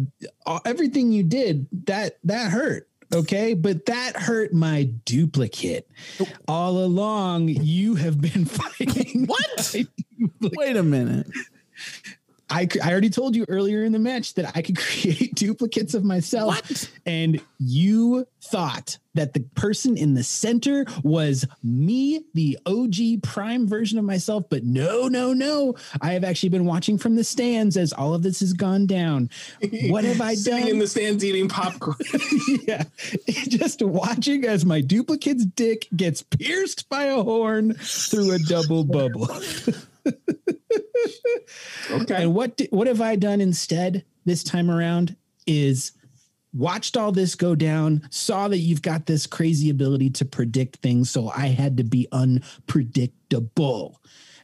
[0.64, 5.88] everything you did that that hurt okay but that hurt my duplicate
[6.48, 9.74] all along you have been fighting What?
[10.56, 11.26] Wait a minute.
[12.48, 16.04] I, I already told you earlier in the match that I could create duplicates of
[16.04, 16.56] myself.
[16.56, 16.90] What?
[17.04, 23.98] And you thought that the person in the center was me, the OG prime version
[23.98, 24.44] of myself.
[24.50, 25.74] But no, no, no.
[26.00, 29.30] I have actually been watching from the stands as all of this has gone down.
[29.88, 30.68] What have I Sitting done?
[30.68, 31.96] in the stands eating popcorn.
[32.66, 32.84] yeah.
[33.26, 39.28] Just watching as my duplicate's dick gets pierced by a horn through a double bubble.
[41.90, 42.22] Okay.
[42.22, 45.92] And what di- what have I done instead this time around is
[46.52, 51.10] watched all this go down, saw that you've got this crazy ability to predict things,
[51.10, 54.00] so I had to be unpredictable.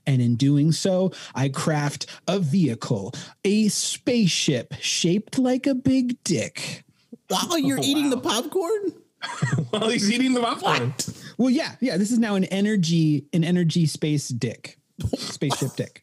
[0.07, 6.85] And in doing so, I craft a vehicle, a spaceship shaped like a big dick.
[7.29, 8.95] While you're oh, eating the popcorn?
[9.71, 10.95] While he's eating the popcorn.
[11.39, 11.97] Well, yeah, yeah.
[11.97, 14.79] This is now an energy, an energy space dick,
[15.17, 16.03] spaceship dick.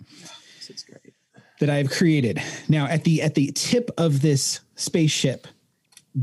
[1.60, 2.41] That I've created.
[2.70, 5.45] Now, at the at the tip of this spaceship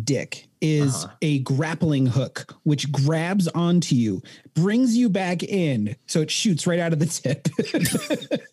[0.04, 4.22] dick is a grappling hook, which grabs onto you,
[4.54, 7.48] brings you back in, so it shoots right out of the tip.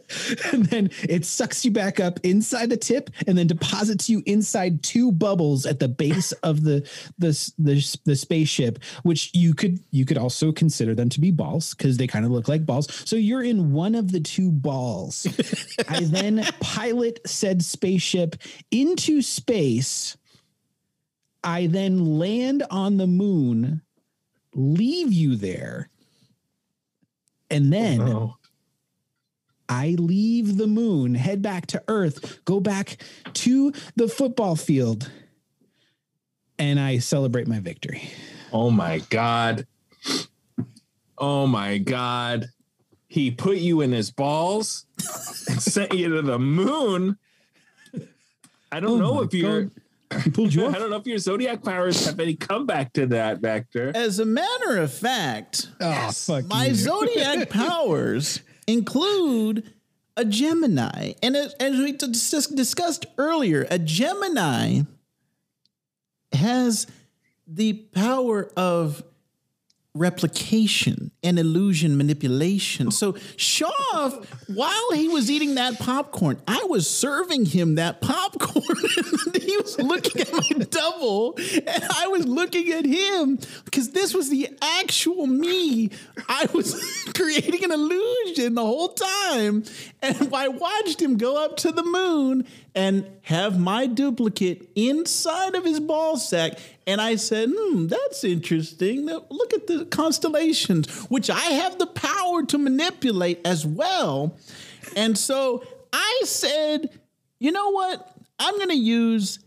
[0.54, 4.84] and then it sucks you back up inside the tip and then deposits you inside
[4.84, 6.88] two bubbles at the base of the
[7.18, 11.74] the the, the spaceship which you could you could also consider them to be balls
[11.74, 12.88] because they kind of look like balls.
[13.08, 15.28] So you're in one of the two balls.
[15.88, 18.36] I then pilot said spaceship
[18.72, 20.18] into space.
[21.44, 23.82] I then land on the moon
[24.54, 25.90] leave you there
[27.50, 28.39] and then Oh.
[29.70, 32.98] I leave the moon, head back to Earth, go back
[33.34, 35.12] to the football field,
[36.58, 38.10] and I celebrate my victory.
[38.52, 39.68] Oh my God.
[41.18, 42.48] Oh my God.
[43.08, 44.86] He put you in his balls
[45.50, 47.18] and sent you to the moon.
[48.72, 50.24] I don't Oh know if you're God.
[50.24, 53.42] He pulled you I don't know if your zodiac powers have any comeback to that,
[53.42, 53.96] Vactor.
[53.96, 56.76] As a matter of fact, Oh, fuck my you.
[56.76, 58.42] zodiac powers
[58.72, 59.74] include
[60.16, 61.14] a Gemini.
[61.24, 64.82] And as, we dis- discussed earlier, a Gemini
[66.34, 66.88] has
[67.48, 69.04] the power of
[69.96, 72.92] replication and illusion manipulation.
[72.92, 78.64] So Shoff, while he was eating that popcorn, I was serving him that popcorn.
[79.42, 84.30] he was looking at my double, and I was looking at him because this was
[84.30, 85.90] the actual me.
[86.28, 86.80] I was
[87.16, 89.64] creating an illusion the whole time,
[90.04, 95.66] and I watched him go up to the moon and have my duplicate inside of
[95.66, 96.60] his ball sack.
[96.90, 99.06] And I said, hmm, that's interesting.
[99.06, 104.36] Look at the constellations, which I have the power to manipulate as well.
[104.96, 105.64] And so
[105.94, 106.90] I said,
[107.40, 108.12] you know what?
[108.40, 109.38] I'm going to use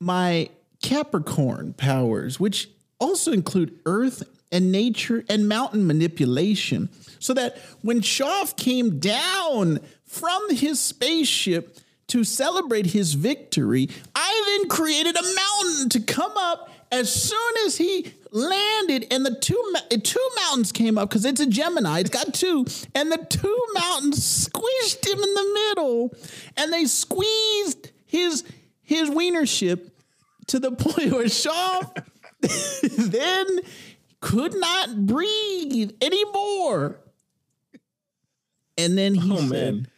[0.00, 0.50] my
[0.82, 2.68] Capricorn powers, which
[2.98, 6.88] also include earth and nature and mountain manipulation,
[7.20, 11.78] so that when Shoff came down from his spaceship
[12.08, 17.76] to celebrate his victory, I then created a mountain to come up as soon as
[17.76, 22.00] he landed, and the two two mountains came up because it's a Gemini.
[22.00, 22.64] It's got two,
[22.94, 26.14] and the two mountains squished him in the middle,
[26.56, 28.44] and they squeezed his
[28.82, 29.96] his wiener ship
[30.48, 31.92] to the point where Shoff
[33.10, 33.46] then
[34.20, 36.98] could not breathe anymore.
[38.78, 39.88] And then he Oh, said, man.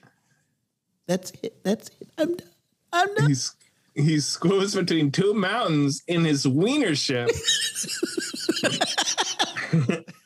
[1.06, 1.62] "That's it.
[1.64, 2.08] That's it.
[2.18, 2.48] I'm done.
[2.92, 3.54] I'm done." He's
[3.94, 7.28] he's squeezed between two mountains in his wiener ship.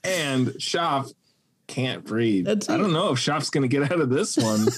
[0.04, 1.12] and Shoff
[1.66, 2.46] can't breathe.
[2.46, 4.66] That's I don't know if Shoff's gonna get out of this one.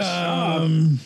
[0.00, 0.98] Um,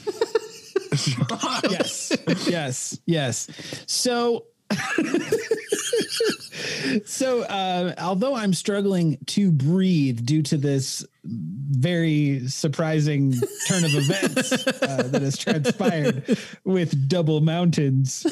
[1.69, 2.17] yes,
[2.47, 3.49] yes, yes.
[3.87, 4.45] So,
[7.07, 13.33] so uh, although I'm struggling to breathe due to this very surprising
[13.67, 18.27] turn of events uh, that has transpired with double mountains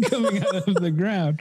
[0.10, 1.40] coming out of the ground,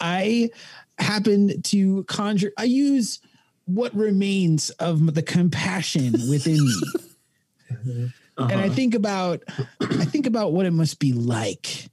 [0.00, 0.50] I
[0.98, 2.52] happen to conjure.
[2.58, 3.20] I use
[3.66, 6.82] what remains of the compassion within me
[7.68, 8.56] and Uh-huh.
[8.58, 9.42] I think about
[9.80, 11.90] I think about what it must be like,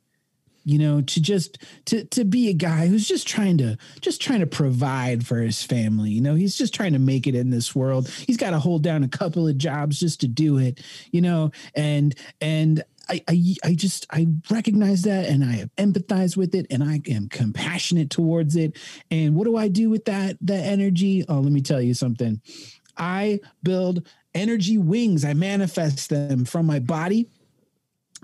[0.66, 4.40] you know, to just to to be a guy who's just trying to just trying
[4.40, 6.10] to provide for his family.
[6.10, 8.10] You know, he's just trying to make it in this world.
[8.10, 10.82] He's got to hold down a couple of jobs just to do it,
[11.12, 16.56] you know, and and I, I I just I recognize that and I empathize with
[16.56, 18.76] it and I am compassionate towards it.
[19.12, 21.24] And what do I do with that that energy?
[21.30, 22.42] Oh, let me tell you something.
[22.98, 25.24] I build energy wings.
[25.24, 27.30] I manifest them from my body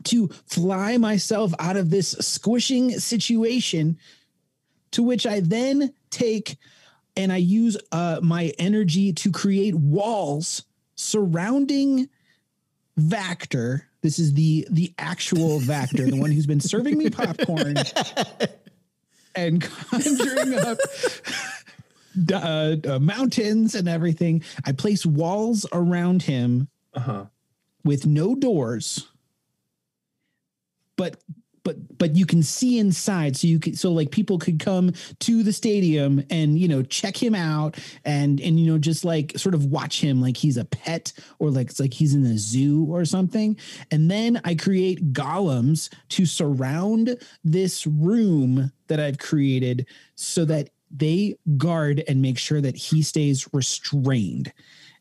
[0.06, 3.98] to fly myself out of this squishing situation
[4.92, 6.58] to which I then take
[7.18, 10.64] and I use uh, my energy to create walls
[10.96, 12.08] surrounding
[13.00, 13.82] Vactor.
[14.02, 17.76] This is the the actual Vactor, the one who's been serving me popcorn
[19.36, 20.78] and conjuring up
[22.34, 24.44] uh, uh, mountains and everything.
[24.66, 27.26] I place walls around him Uh-huh.
[27.86, 29.08] with no doors
[31.02, 31.18] but
[31.64, 33.36] but but you can see inside.
[33.36, 37.18] So you can so like people could come to the stadium and you know check
[37.18, 40.66] him out and and you know just like sort of watch him like he's a
[40.66, 43.58] pet or like it's like he's in the zoo or something.
[43.90, 51.36] And then i create golems to surround this room that i've created so that they
[51.58, 54.54] guard and make sure that he stays restrained.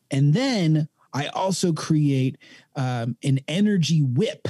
[0.09, 2.37] And then I also create
[2.75, 4.47] um, an energy whip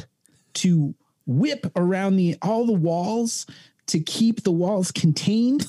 [0.53, 0.93] to
[1.25, 3.45] whip around the all the walls
[3.87, 5.67] to keep the walls contained.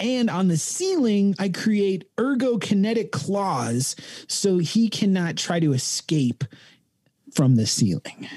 [0.00, 3.96] and on the ceiling, I create ergokinetic claws
[4.28, 6.44] so he cannot try to escape
[7.32, 8.28] from the ceiling.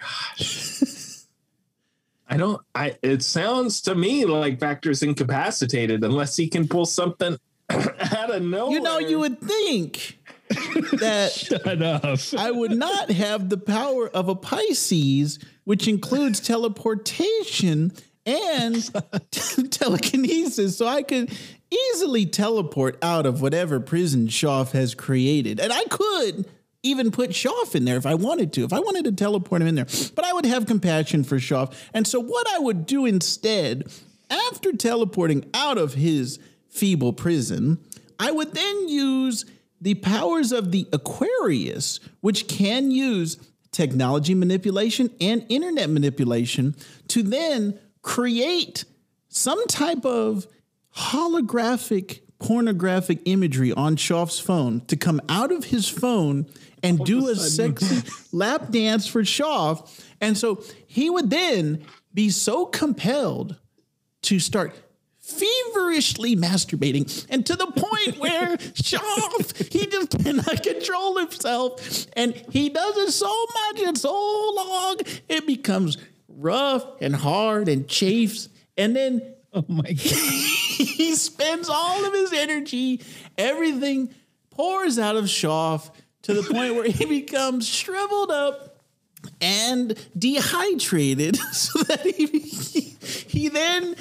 [0.00, 0.82] Gosh.
[2.28, 2.60] I don't.
[2.74, 2.96] I.
[3.02, 7.36] It sounds to me like Vactor's incapacitated unless he can pull something
[7.70, 8.72] out of nowhere.
[8.72, 10.18] You know, you would think
[10.98, 12.18] that Shut up.
[12.36, 17.92] I would not have the power of a Pisces, which includes teleportation
[18.26, 18.90] and
[19.70, 20.76] telekinesis.
[20.78, 21.36] So I could
[21.70, 25.60] easily teleport out of whatever prison Shoff has created.
[25.60, 26.46] And I could
[26.82, 29.68] even put Shoff in there if I wanted to, if I wanted to teleport him
[29.68, 29.86] in there.
[30.14, 31.74] But I would have compassion for Shoff.
[31.92, 33.90] And so what I would do instead,
[34.30, 37.78] after teleporting out of his feeble prison,
[38.18, 39.44] I would then use
[39.84, 43.36] the powers of the Aquarius, which can use
[43.70, 46.74] technology manipulation and internet manipulation
[47.08, 48.86] to then create
[49.28, 50.46] some type of
[50.96, 56.46] holographic pornographic imagery on Shoff's phone to come out of his phone
[56.82, 60.02] and do a sexy lap dance for Shoff.
[60.18, 61.84] And so he would then
[62.14, 63.56] be so compelled
[64.22, 64.74] to start
[65.24, 72.68] feverishly masturbating and to the point where Shoff, he just cannot control himself and he
[72.68, 74.96] does it so much and so long
[75.30, 75.96] it becomes
[76.28, 79.22] rough and hard and chafes and then
[79.54, 79.96] Oh my god.
[79.96, 83.00] he spends all of his energy
[83.38, 84.12] everything
[84.50, 85.90] pours out of Shoff
[86.22, 88.78] to the point where he becomes shriveled up
[89.40, 92.26] and dehydrated so that he,
[93.28, 93.94] he then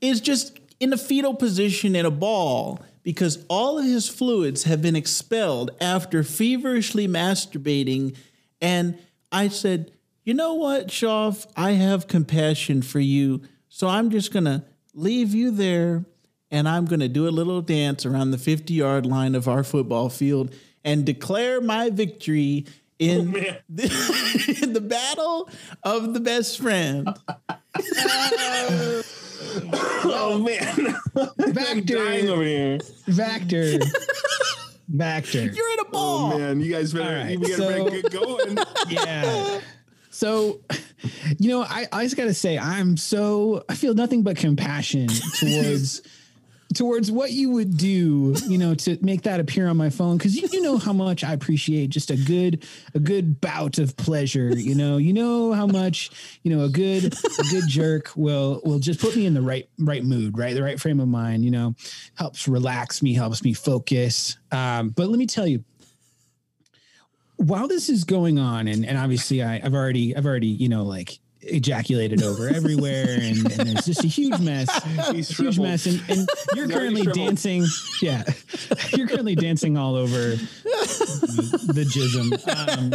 [0.00, 4.82] is just in a fetal position in a ball because all of his fluids have
[4.82, 8.14] been expelled after feverishly masturbating
[8.60, 8.98] and
[9.30, 9.92] I said,
[10.24, 11.46] "You know what, Shoff?
[11.56, 14.64] I have compassion for you, so I'm just going to
[14.94, 16.04] leave you there
[16.50, 20.08] and I'm going to do a little dance around the 50-yard line of our football
[20.08, 22.64] field and declare my victory
[22.98, 25.48] in, oh, the, in the battle
[25.82, 27.08] of the best friend."
[28.70, 29.02] Oh.
[30.10, 32.28] Oh man, I'm dying Vactor.
[32.28, 32.78] over here.
[33.08, 33.82] Vactor.
[34.94, 35.54] Vactor.
[35.56, 36.32] You're in a ball.
[36.34, 38.58] Oh man, you guys better, All right, you better so- get going.
[38.88, 39.60] yeah.
[40.10, 40.60] So,
[41.38, 45.06] you know, I, I just got to say, I'm so, I feel nothing but compassion
[45.38, 46.02] towards,
[46.74, 50.18] towards what you would do, you know, to make that appear on my phone.
[50.18, 53.96] Cause you, you know how much I appreciate just a good, a good bout of
[53.96, 54.50] pleasure.
[54.50, 56.10] You know, you know how much,
[56.42, 59.68] you know, a good, a good jerk will, will just put me in the right,
[59.78, 60.54] right mood, right?
[60.54, 61.74] The right frame of mind, you know,
[62.16, 64.36] helps relax me, helps me focus.
[64.52, 65.64] Um, but let me tell you,
[67.38, 70.82] while this is going on, and, and obviously I, I've already I've already you know
[70.82, 74.68] like ejaculated over everywhere, and, and it's just a huge mess,
[75.12, 75.58] He's huge shriveled.
[75.66, 77.26] mess, and, and you're He's currently shriveled.
[77.26, 77.64] dancing,
[78.02, 78.22] yeah,
[78.96, 82.38] you're currently dancing all over the jism.
[82.68, 82.94] Um,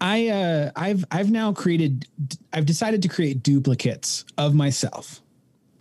[0.00, 2.06] I uh, I've I've now created
[2.52, 5.20] I've decided to create duplicates of myself.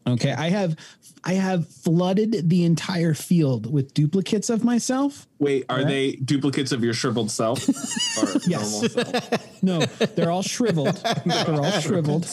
[0.07, 0.75] Okay, I have
[1.23, 5.25] I have flooded the entire field with duplicates of myself.
[5.39, 7.67] Wait, are they duplicates of your shriveled self?
[8.21, 8.91] Or Yes.
[8.93, 9.61] self?
[9.63, 10.95] No, they're all shriveled.
[11.25, 12.23] They're all shriveled.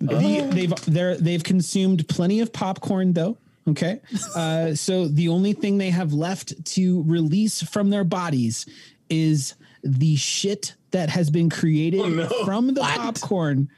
[0.00, 3.38] The- they've they're they've consumed plenty of popcorn though.
[3.68, 4.00] Okay,
[4.36, 8.66] uh, so the only thing they have left to release from their bodies
[9.08, 9.54] is
[9.84, 12.26] the shit that has been created Oh, no.
[12.44, 13.68] from the popcorn.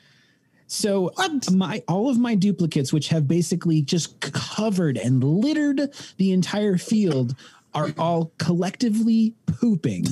[0.67, 1.13] So
[1.53, 7.35] my all of my duplicates, which have basically just covered and littered the entire field,
[7.75, 10.07] are all collectively pooping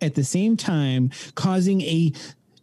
[0.00, 2.12] at the same time, causing a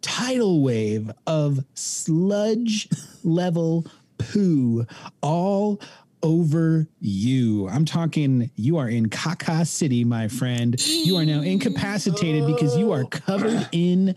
[0.01, 2.89] tidal wave of sludge
[3.23, 3.85] level
[4.17, 4.85] poo
[5.21, 5.79] all
[6.21, 7.67] over you.
[7.69, 10.75] I'm talking you are in Kaka City, my friend.
[10.85, 14.15] You are now incapacitated because you are covered in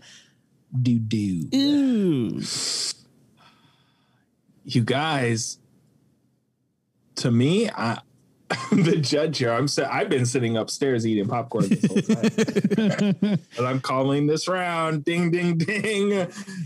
[0.81, 2.41] doo doo.
[4.65, 5.59] You guys,
[7.15, 7.99] to me, I,
[8.49, 9.51] I'm the judge here.
[9.51, 13.15] I'm si- I've been sitting upstairs eating popcorn this whole time,
[13.57, 15.03] and I'm calling this round.
[15.03, 16.09] Ding, ding, ding.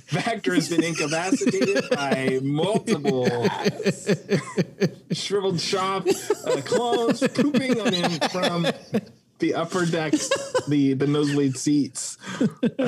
[0.10, 3.26] Vactor has been incapacitated by multiple
[5.12, 8.68] shriveled Shoff uh, clones pooping on him from
[9.40, 10.30] the upper decks,
[10.68, 12.18] the the nosebleed seats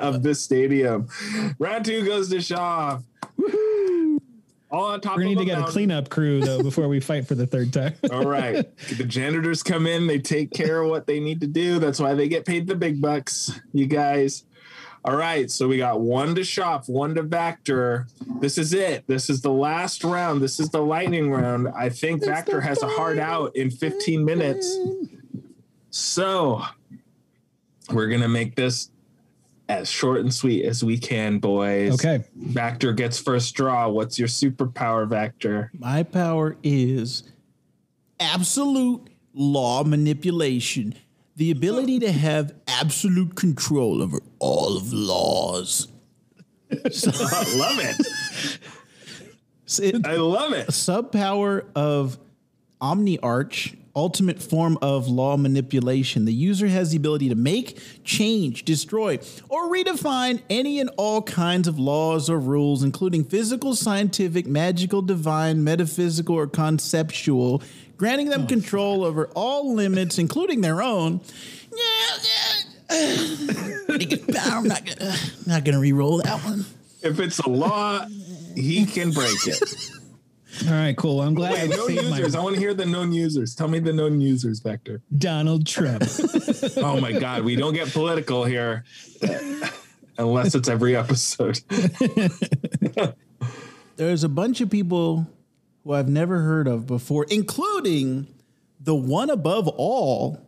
[0.00, 1.08] of this stadium.
[1.58, 3.02] Round two goes to Shoff.
[4.70, 6.88] All on top We're gonna of need to a get a cleanup crew though before
[6.88, 7.94] we fight for the third time.
[8.12, 8.66] All right.
[8.96, 11.78] The janitors come in, they take care of what they need to do.
[11.78, 14.44] That's why they get paid the big bucks, you guys.
[15.04, 15.50] All right.
[15.50, 18.06] So we got one to Shoff, one to Vactor.
[18.40, 19.06] This is it.
[19.06, 20.42] This is the last round.
[20.42, 21.68] This is the lightning round.
[21.68, 24.76] I think Vactor has a hard out in 15 minutes.
[25.90, 26.62] So
[27.90, 28.90] we're going to make this
[29.68, 31.92] as short and sweet as we can, boys.
[31.94, 32.24] Okay.
[32.38, 33.88] Vactor gets first draw.
[33.88, 35.68] What's your superpower, Vactor?
[35.78, 37.22] My power is
[38.18, 40.94] absolute law manipulation.
[41.36, 45.88] The ability to have absolute control over all of laws.
[46.72, 46.76] I
[47.56, 48.58] love it.
[49.80, 50.68] It- I love it.
[50.68, 52.16] subpower of
[52.80, 56.24] Omni Arch, ultimate form of law manipulation.
[56.24, 59.18] The user has the ability to make, change, destroy,
[59.48, 65.64] or redefine any and all kinds of laws or rules, including physical, scientific, magical, divine,
[65.64, 67.62] metaphysical, or conceptual,
[67.96, 71.20] granting them oh, control over all limits, including their own.
[71.70, 72.16] Yeah,
[72.90, 73.34] yeah.
[74.44, 75.14] I'm not gonna,
[75.46, 76.64] not gonna re-roll that one.
[77.02, 78.06] If it's a law,
[78.54, 79.90] he can break it.
[80.66, 81.20] All right, cool.
[81.20, 82.34] I'm glad I Wait, known saved my users.
[82.34, 83.54] I want to hear the known users.
[83.54, 85.00] Tell me the known users, Vactor.
[85.16, 86.02] Donald Trump.
[86.78, 88.84] Oh my God, we don't get political here
[90.16, 91.60] unless it's every episode.
[93.96, 95.26] there's a bunch of people
[95.84, 98.26] who I've never heard of before, including
[98.80, 100.40] the one above all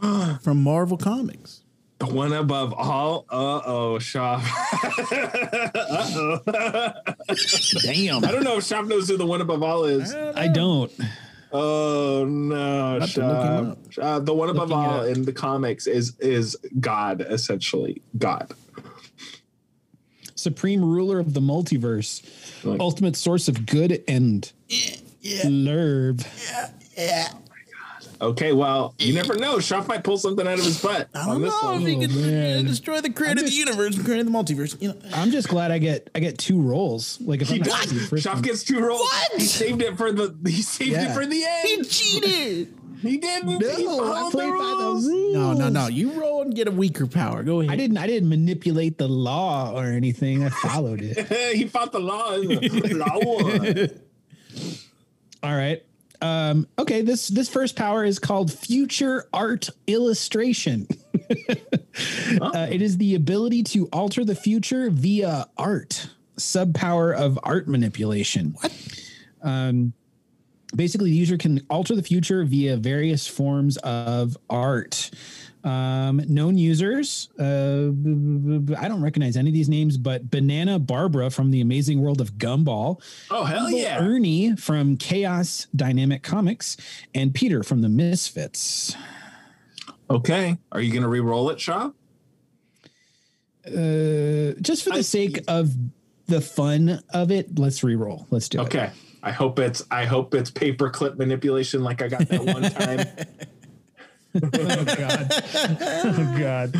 [0.42, 1.63] from Marvel Comics.
[2.06, 3.26] The one above all.
[3.30, 4.44] Uh oh, Shoff.
[5.74, 6.92] Uh
[7.28, 7.30] oh.
[7.82, 8.24] Damn.
[8.24, 10.14] I don't know if Shoff knows who the one above all is.
[10.14, 10.92] I don't.
[11.52, 14.20] Oh no, have to look him Shoff.
[14.20, 14.26] Shoff.
[14.26, 15.06] The one above Looking all up.
[15.06, 18.02] in the comics is is God essentially.
[18.18, 18.52] God.
[20.34, 22.22] Supreme ruler of the multiverse.
[22.64, 24.52] Like- Ultimate source of good and
[25.22, 26.26] lerv.
[28.20, 29.56] Okay, well, you never know.
[29.56, 31.82] Shoff might pull something out of his butt I don't this know one.
[31.82, 32.64] if he Oh, could man.
[32.64, 34.80] destroy the creator of the universe and create the multiverse.
[34.80, 37.18] You know, I'm just glad I get I get two rolls.
[37.20, 38.08] Like if He I'm not does.
[38.08, 39.00] first Shoff gets two rolls.
[39.00, 39.32] What?
[39.36, 40.34] He saved it for the.
[40.48, 41.10] He saved Yeah.
[41.10, 41.68] it for the end.
[41.68, 42.74] he cheated.
[43.02, 43.48] He didn't.
[43.50, 45.06] he No, I played the by the rules.
[45.06, 45.34] rules.
[45.34, 45.88] No, no, no.
[45.88, 47.42] You roll and get a weaker power.
[47.42, 47.70] Go ahead.
[47.72, 50.42] I didn't I didn't manipulate the law or anything.
[50.44, 51.28] I followed it.
[51.56, 52.34] he fought the law.
[52.36, 53.86] law.
[55.42, 55.82] All right.
[56.24, 60.88] Um, okay, this this first power is called future art illustration.
[62.40, 66.08] uh, it is the ability to alter the future via art.
[66.38, 68.56] Subpower of art manipulation.
[68.58, 68.72] What?
[69.42, 69.92] Um,
[70.74, 75.10] basically, the user can alter the future via various forms of art.
[75.64, 77.88] Um, known users, uh,
[78.78, 82.34] I don't recognize any of these names, but Banana Barbara from the Amazing World of
[82.34, 83.00] Gumball,
[83.30, 83.98] Oh hell yeah!
[83.98, 86.76] Ernie from Chaos Dynamic Comics,
[87.14, 88.94] and Peter from the Misfits.
[90.10, 91.94] Okay, are you gonna re-roll it, Shoff?
[93.66, 95.70] Uh, just for the I- sake of
[96.26, 98.26] the fun of it, let's re-roll.
[98.30, 98.64] Let's do it.
[98.64, 98.90] Okay.
[99.22, 103.06] I hope it's I hope it's paperclip manipulation like I got that one time.
[104.42, 105.28] Oh god.
[105.86, 106.72] Oh god.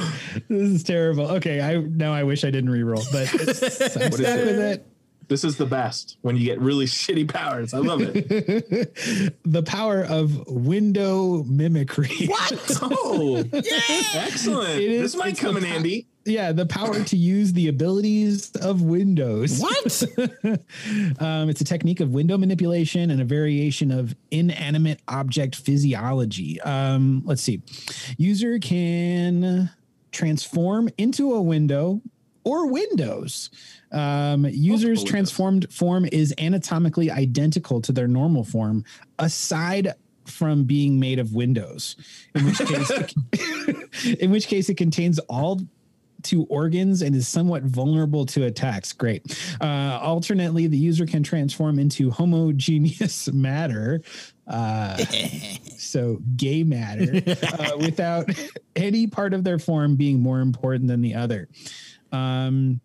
[0.48, 1.26] This is terrible.
[1.36, 4.44] Okay, I now I wish I didn't re-roll, but it's, I'm What is stuck it?
[4.46, 4.86] with it.
[5.28, 7.72] This is the best when you get really shitty powers.
[7.74, 9.34] I love it.
[9.44, 12.08] The power of window mimicry.
[12.28, 12.78] What?
[12.82, 13.60] Oh, yeah.
[14.14, 14.80] excellent!
[14.80, 16.06] It is- this might it's come in pa- handy.
[16.26, 19.60] Yeah, the power to use the abilities of Windows.
[19.60, 20.02] What?
[21.20, 26.58] Um, it's a technique of window manipulation and a variation of inanimate object physiology.
[26.62, 27.60] Um, let's see.
[28.16, 29.68] User can
[30.12, 32.00] transform into a window
[32.44, 33.50] or Windows.
[33.92, 38.84] Um, users' transformed form is anatomically identical to their normal form,
[39.18, 39.94] aside
[40.26, 41.96] from being made of Windows.
[42.34, 42.90] In which case,
[44.20, 45.60] in which case, it contains all
[46.24, 48.92] two organs and is somewhat vulnerable to attacks.
[48.92, 49.38] Great.
[49.60, 54.02] Uh, alternately, the user can transform into homogeneous matter.
[54.46, 54.96] Uh,
[55.76, 57.22] so gay matter
[57.58, 58.28] uh, without
[58.74, 61.48] any part of their form being more important than the other.
[62.14, 62.80] Um,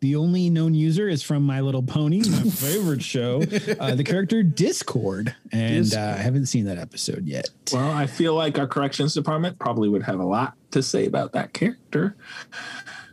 [0.00, 3.42] the only known user is from My Little Pony, my favorite show,
[3.80, 5.34] uh, the character Discord.
[5.50, 7.50] And uh, I haven't seen that episode yet.
[7.72, 11.32] Well, I feel like our corrections department probably would have a lot to say about
[11.32, 12.16] that character,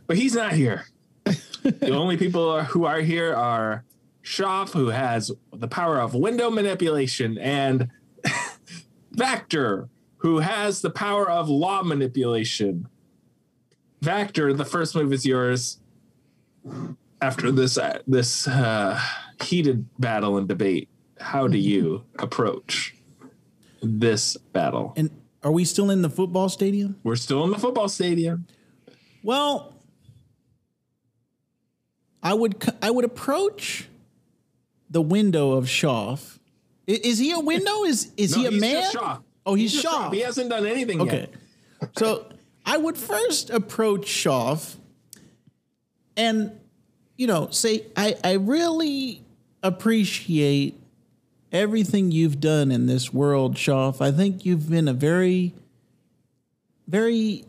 [0.06, 0.86] but he's not here.
[1.24, 3.84] the only people who are here are
[4.22, 7.90] Shoff, who has the power of window manipulation, and
[9.16, 12.88] Vactor, who has the power of law manipulation.
[14.02, 15.78] Vactor, the first move is yours.
[17.20, 19.00] After this uh, this uh,
[19.42, 22.94] heated battle and debate, how do you approach
[23.82, 24.92] this battle?
[24.96, 25.10] And
[25.42, 26.96] are we still in the football stadium?
[27.04, 28.46] We're still in the football stadium.
[29.22, 29.74] Well,
[32.22, 33.88] I would I would approach
[34.90, 36.38] the window of Shoff.
[36.88, 37.84] I- Is he a window?
[37.84, 38.84] Is is he a he's man?
[39.48, 40.12] Oh, he's, just Shoff.
[40.12, 41.28] He hasn't done anything Okay.
[41.80, 41.90] yet.
[41.98, 42.26] So
[42.66, 44.74] I would first approach Shoff
[46.16, 46.50] and,
[47.16, 49.22] you know, say, I, I really
[49.62, 50.74] appreciate
[51.52, 54.00] everything you've done in this world, Shoff.
[54.00, 55.54] I think you've been a very,
[56.88, 57.44] very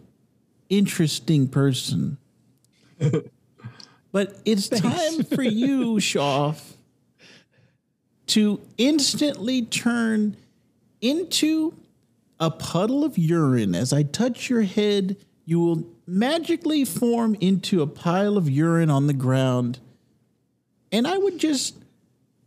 [0.69, 2.18] interesting person.
[4.11, 6.76] but it's time for you, Shoff,
[8.27, 10.38] to instantly turn
[11.02, 11.73] into
[12.39, 13.76] a puddle of urine.
[13.76, 19.07] As I touch your head, you will magically form into a pile of urine on
[19.07, 19.80] the ground.
[20.91, 21.76] And I would just,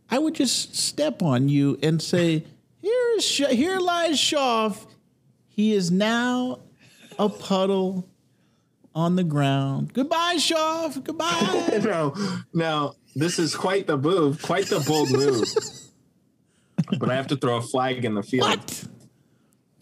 [0.09, 2.45] I would just step on you and say,
[2.81, 4.85] "Here is Sh- here lies Shoff.
[5.47, 6.59] He is now
[7.19, 8.07] a puddle
[8.95, 9.93] on the ground.
[9.93, 11.03] Goodbye, Shoff.
[11.03, 12.15] Goodbye." No,
[12.53, 15.43] no, this is quite the move, quite the bold move.
[16.99, 18.47] but I have to throw a flag in the field.
[18.47, 18.83] what?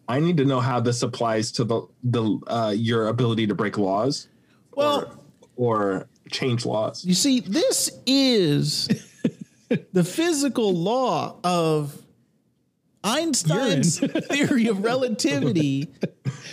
[0.09, 3.77] I need to know how this applies to the the uh, your ability to break
[3.77, 4.27] laws
[4.75, 5.23] Well,
[5.55, 7.05] or change laws.
[7.05, 8.87] You see, this is
[9.93, 12.01] the physical law of
[13.03, 15.93] Einstein's theory of relativity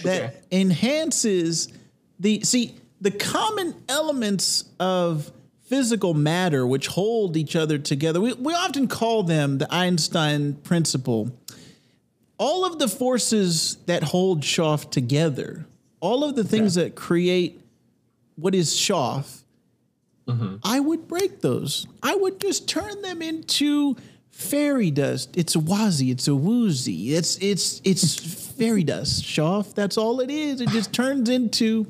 [0.02, 1.72] that enhances
[2.20, 8.20] the see the common elements of physical matter which hold each other together.
[8.20, 11.32] We, we often call them the Einstein principle.
[12.38, 15.66] All of the forces that hold Shoff together,
[16.00, 17.60] all of the things that create
[18.36, 19.42] what is Shoff,
[20.28, 20.56] mm-hmm.
[20.62, 21.86] I would break those.
[22.02, 23.96] I would just turn them into
[24.30, 25.34] fairy dust.
[25.36, 27.14] It's a wazi, it's a woozy.
[27.14, 28.14] It's it's it's
[28.52, 29.74] fairy dust, Shoff.
[29.74, 30.60] That's all it is.
[30.60, 31.86] It just turns into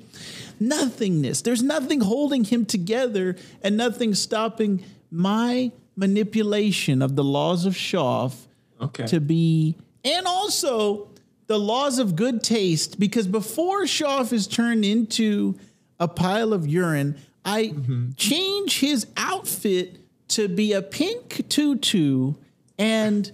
[0.60, 1.42] nothingness.
[1.42, 8.34] There's nothing holding him together and nothing stopping my manipulation of the laws of Shoff
[8.80, 9.06] Okay.
[9.06, 9.74] to be
[10.06, 11.08] and also
[11.48, 15.58] the laws of good taste because before Shoff is turned into
[16.00, 18.12] a pile of urine, I mm-hmm.
[18.16, 22.34] change his outfit to be a pink tutu
[22.78, 23.30] and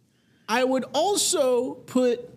[0.48, 2.28] I would also put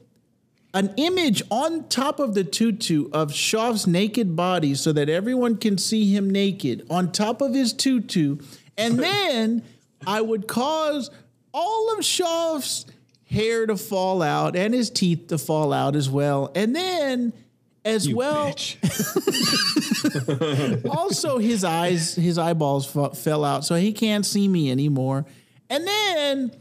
[0.73, 5.77] an image on top of the tutu of Shoff's naked body so that everyone can
[5.77, 8.37] see him naked on top of his tutu.
[8.77, 9.63] And then
[10.05, 11.09] I would cause
[11.53, 12.85] all of Shoff's
[13.31, 16.51] hair to fall out and his teeth to fall out as well.
[16.55, 17.33] And then
[17.83, 18.53] as well
[20.91, 25.25] also his eyes his eyeballs f- fell out so he can't see me anymore.
[25.67, 26.51] And then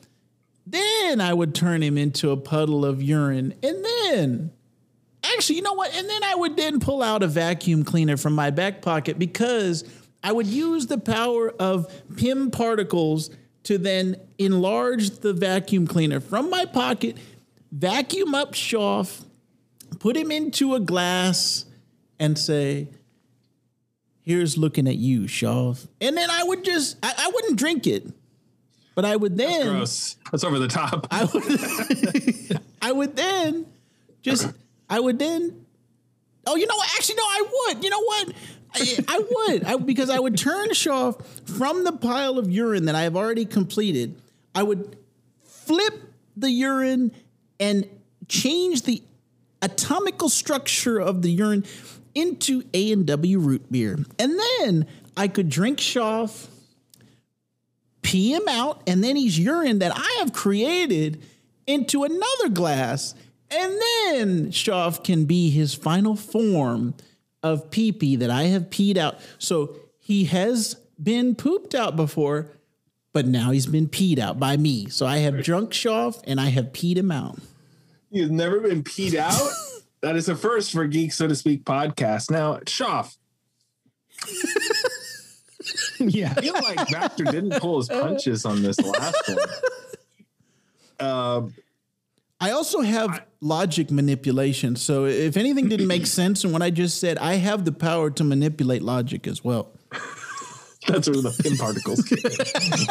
[0.71, 3.55] then I would turn him into a puddle of urine.
[3.63, 4.53] And then,
[5.25, 5.95] actually, you know what?
[5.95, 9.85] And then I would then pull out a vacuum cleaner from my back pocket because
[10.23, 13.31] I would use the power of Pym particles
[13.65, 17.17] to then enlarge the vacuum cleaner from my pocket,
[17.71, 19.25] vacuum up Shoff,
[19.99, 21.67] put him into a glass,
[22.19, 22.89] and say,
[24.23, 25.89] Here's looking at you, Shoff.
[26.01, 28.07] And then I would just, I, I wouldn't drink it.
[28.95, 30.17] But I would then Gross.
[30.31, 31.07] That's over the top.
[31.11, 33.67] I would, I would then
[34.23, 34.53] just,
[34.89, 35.65] I would then,
[36.47, 36.89] oh, you know what?
[36.97, 37.85] Actually, no, I would.
[37.85, 38.33] You know what?
[38.75, 41.25] I, would, I, because I would turn Shoff
[41.57, 44.21] from the pile of urine that I have already completed.
[44.55, 44.97] I would
[45.45, 45.95] flip
[46.37, 47.13] the urine
[47.59, 47.89] and
[48.29, 49.03] change the
[49.63, 51.65] atomical structure of the urine
[52.15, 54.87] into A and W root beer, and then
[55.17, 56.49] I could drink Shoff,
[58.03, 61.23] pee him out, and then he's urine that I have created
[61.67, 63.15] into another glass,
[63.51, 66.95] and then Shoff can be his final form
[67.43, 69.19] of pee pee that I have peed out.
[69.39, 72.51] So he has been pooped out before,
[73.13, 74.89] but now he's been peed out by me.
[74.89, 77.39] So I have drunk Shoff and I have peed him out.
[78.11, 79.41] You've never been peed out?
[80.03, 82.31] that is a first for Geek, so to speak, podcast.
[82.31, 83.17] Now, Shoff,
[86.01, 86.35] yeah.
[86.37, 89.39] I feel like Vactor didn't pull his punches on this last one.
[90.99, 91.49] Uh,
[92.41, 94.77] I also have logic manipulation.
[94.77, 98.11] So if anything didn't make sense in what I just said, I have the power
[98.11, 99.73] to manipulate logic as well.
[100.87, 102.19] that's where the Pym particles came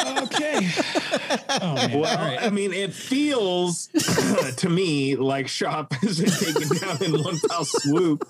[0.06, 0.18] in.
[0.24, 0.70] Okay.
[1.62, 1.98] Oh, man.
[2.00, 3.88] Well, I mean, it feels
[4.56, 8.26] to me like Shoff has been taken down in one foul swoop.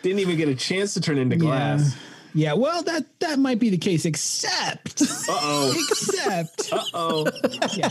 [0.00, 1.94] Didn't even get a chance to turn into glass.
[1.94, 5.74] Yeah, well, that that might be the case, except, Uh oh.
[5.90, 7.26] except, Uh oh.
[7.74, 7.90] yeah,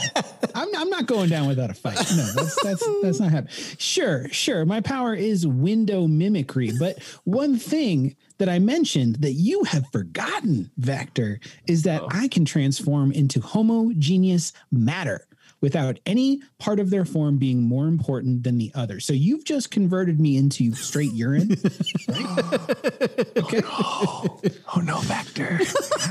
[0.56, 1.96] I'm, I'm not going down without a fight.
[2.16, 3.54] No, that's that's that's not happening.
[3.78, 9.64] Sure, sure, my power is window mimicry, but one thing that I mentioned that you
[9.66, 11.38] have forgotten, Vactor,
[11.68, 15.28] is that I can transform into homogeneous matter
[15.62, 19.00] without any part of their form being more important than the other.
[19.00, 21.52] So you've just converted me into straight urine.
[22.10, 23.62] okay.
[23.66, 24.42] Oh,
[24.76, 25.62] oh no, Vactor.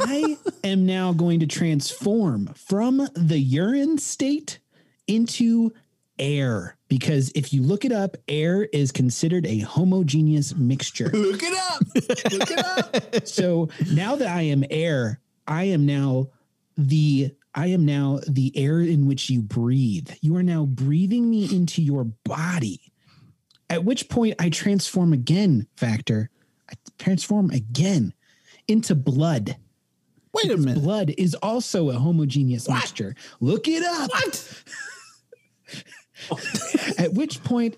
[0.02, 4.60] I am now going to transform from the urine state
[5.06, 5.72] into
[6.18, 11.09] air because if you look it up, air is considered a homogeneous mixture.
[11.09, 11.82] Look it up.
[12.32, 13.27] Look it up.
[13.27, 16.28] so now that I am air, I am now
[16.77, 20.10] the I am now the air in which you breathe.
[20.20, 22.81] You are now breathing me into your body.
[23.68, 26.28] At which point I transform again, Vactor.
[26.70, 28.14] I transform again
[28.68, 29.56] into blood.
[30.32, 30.82] Wait a minute.
[30.82, 33.16] Blood is also a homogeneous mixture.
[33.40, 34.10] Look it up.
[34.10, 34.62] What?
[36.98, 37.77] At which point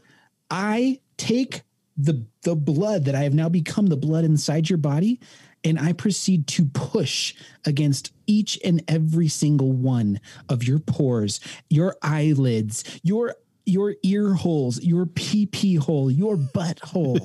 [0.50, 1.62] I take
[1.96, 5.20] the the blood that I have now become the blood inside your body
[5.64, 7.34] and I proceed to push
[7.64, 14.82] against each and every single one of your pores, your eyelids, your your ear holes,
[14.82, 17.18] your pee pee hole, your butthole,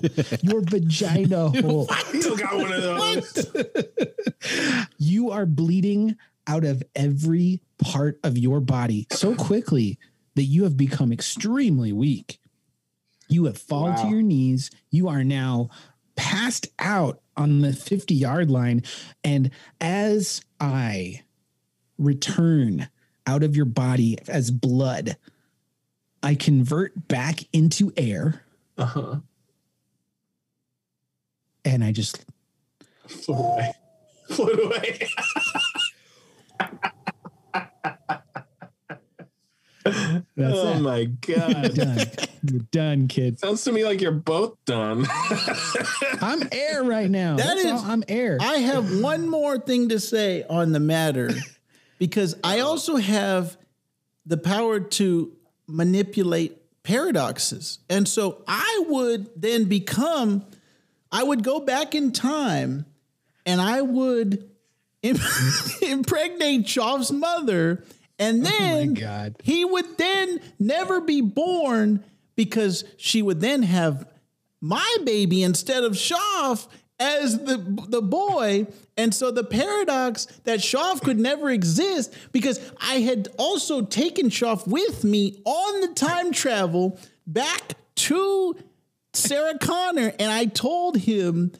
[0.43, 1.87] your vagina hole.
[1.89, 3.47] I still got one of those.
[4.97, 6.15] You are bleeding
[6.45, 9.97] out of every part of your body so quickly
[10.35, 12.39] that you have become extremely weak.
[13.27, 14.71] You have fallen to your knees.
[14.89, 15.69] You are now
[16.15, 18.83] passed out on the 50 yard line.
[19.23, 21.21] And as I
[21.97, 22.89] return
[23.25, 25.15] out of your body as blood,
[26.23, 28.43] I convert back into air
[28.77, 29.17] Uh-huh.
[31.63, 32.25] and I just
[33.07, 33.73] Float away.
[34.27, 35.07] Float away.
[40.39, 42.26] oh my god.
[42.47, 42.53] Done.
[42.55, 43.41] You're done, kids.
[43.41, 45.05] Sounds to me like you're both done.
[46.21, 47.35] I'm air right now.
[47.37, 47.83] That That's is- all.
[47.85, 48.37] I'm air.
[48.41, 51.29] I have one more thing to say on the matter
[51.99, 53.57] because I also have
[54.25, 55.31] the power to
[55.67, 57.79] manipulate paradoxes.
[57.89, 60.45] And so I would then become,
[61.11, 62.85] I would go back in time
[63.45, 64.49] and I would
[65.03, 65.17] im-
[65.81, 67.83] impregnate Shoff's mother.
[68.19, 69.35] And oh then God.
[69.43, 72.03] he would then never be born
[72.37, 74.07] because she would then have
[74.61, 76.67] my baby instead of Shoff
[76.99, 77.57] as the
[77.89, 78.67] the boy.
[78.95, 84.65] And so the paradox that Shoff could never exist because I had also taken Shoff
[84.65, 88.55] with me on the time travel back to
[89.13, 91.51] Sarah Connor and I told him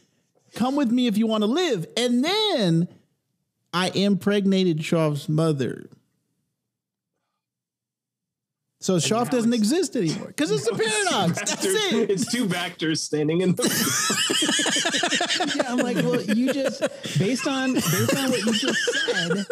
[0.56, 1.86] come with me if you want to live.
[1.98, 2.88] And then
[3.74, 5.90] I impregnated Shoff's mother.
[8.80, 11.40] So Shoff doesn't exist anymore because it's a paradox.
[11.40, 12.12] That's Vectors- it.
[12.12, 13.64] It's two vectors standing in the
[15.56, 16.82] yeah, I'm like, well, you just
[17.18, 19.46] based on based on what you just said,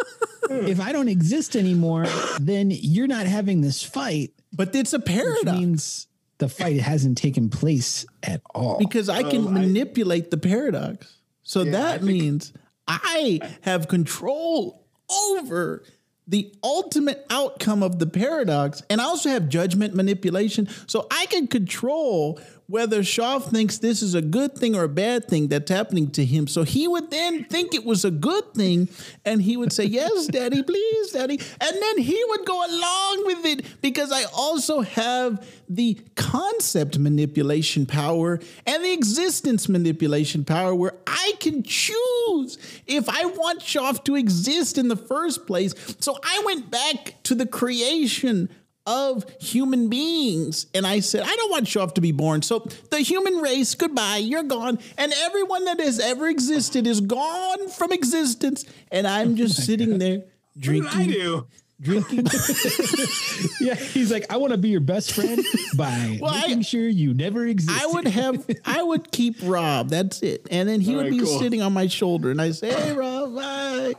[0.47, 0.67] hmm.
[0.67, 2.05] if I don't exist anymore,
[2.39, 6.07] then you're not having this fight, But it's a which paradox means
[6.37, 8.77] the fight hasn't taken place at all.
[8.77, 11.17] because I oh, can manipulate the paradox.
[11.43, 12.53] So that means
[12.87, 15.83] I have control over
[16.27, 18.81] the ultimate outcome of the paradox.
[18.89, 20.67] And I also have judgment manipulation.
[20.87, 25.27] So I can control whether Shoff thinks this is a good thing or a bad
[25.27, 26.47] thing that's happening to him.
[26.47, 28.89] So he would then think it was a good thing
[29.23, 31.39] and he would say, Yes, daddy, please, daddy.
[31.61, 37.85] And then he would go along with it because I also have the concept manipulation
[37.85, 44.15] power and the existence manipulation power where I can choose if I want Shoff to
[44.15, 45.73] exist in the first place.
[45.99, 48.49] So I went back to the creation
[48.87, 50.67] of human beings.
[50.73, 52.41] And I said, I don't want Shoff to be born.
[52.41, 52.59] So
[52.91, 54.79] the human race, goodbye, you're gone.
[54.97, 58.65] And everyone that has ever existed is gone from existence.
[58.91, 60.23] And I'm oh just sitting there
[60.57, 61.47] drinking I drinking, do.
[61.81, 62.25] drinking.
[63.59, 65.43] Yeah, he's like, I want to be your best friend
[65.75, 67.81] by Well, I- making sure you never exist.
[67.81, 69.89] I would have, I would keep Rob.
[69.89, 70.47] That's it.
[70.51, 71.39] And then he All would right, be cool.
[71.39, 73.93] sitting on my shoulder, and I say, "Hey, Rob, bye."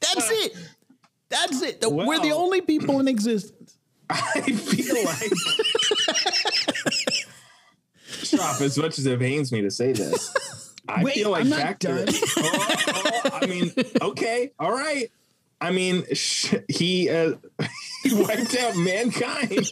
[0.00, 0.56] That's it.
[1.28, 1.80] That's it.
[1.80, 3.77] The- We're the only people in existence.
[4.10, 5.32] I feel like.
[8.06, 10.74] Stop, as much as it pains me to say this.
[10.88, 12.06] I Wait, feel like I'm not Vactor.
[12.06, 12.14] done.
[12.38, 15.10] Oh, oh, I mean, okay, all right.
[15.60, 17.32] I mean, sh- he uh,
[18.04, 19.68] he wiped out mankind.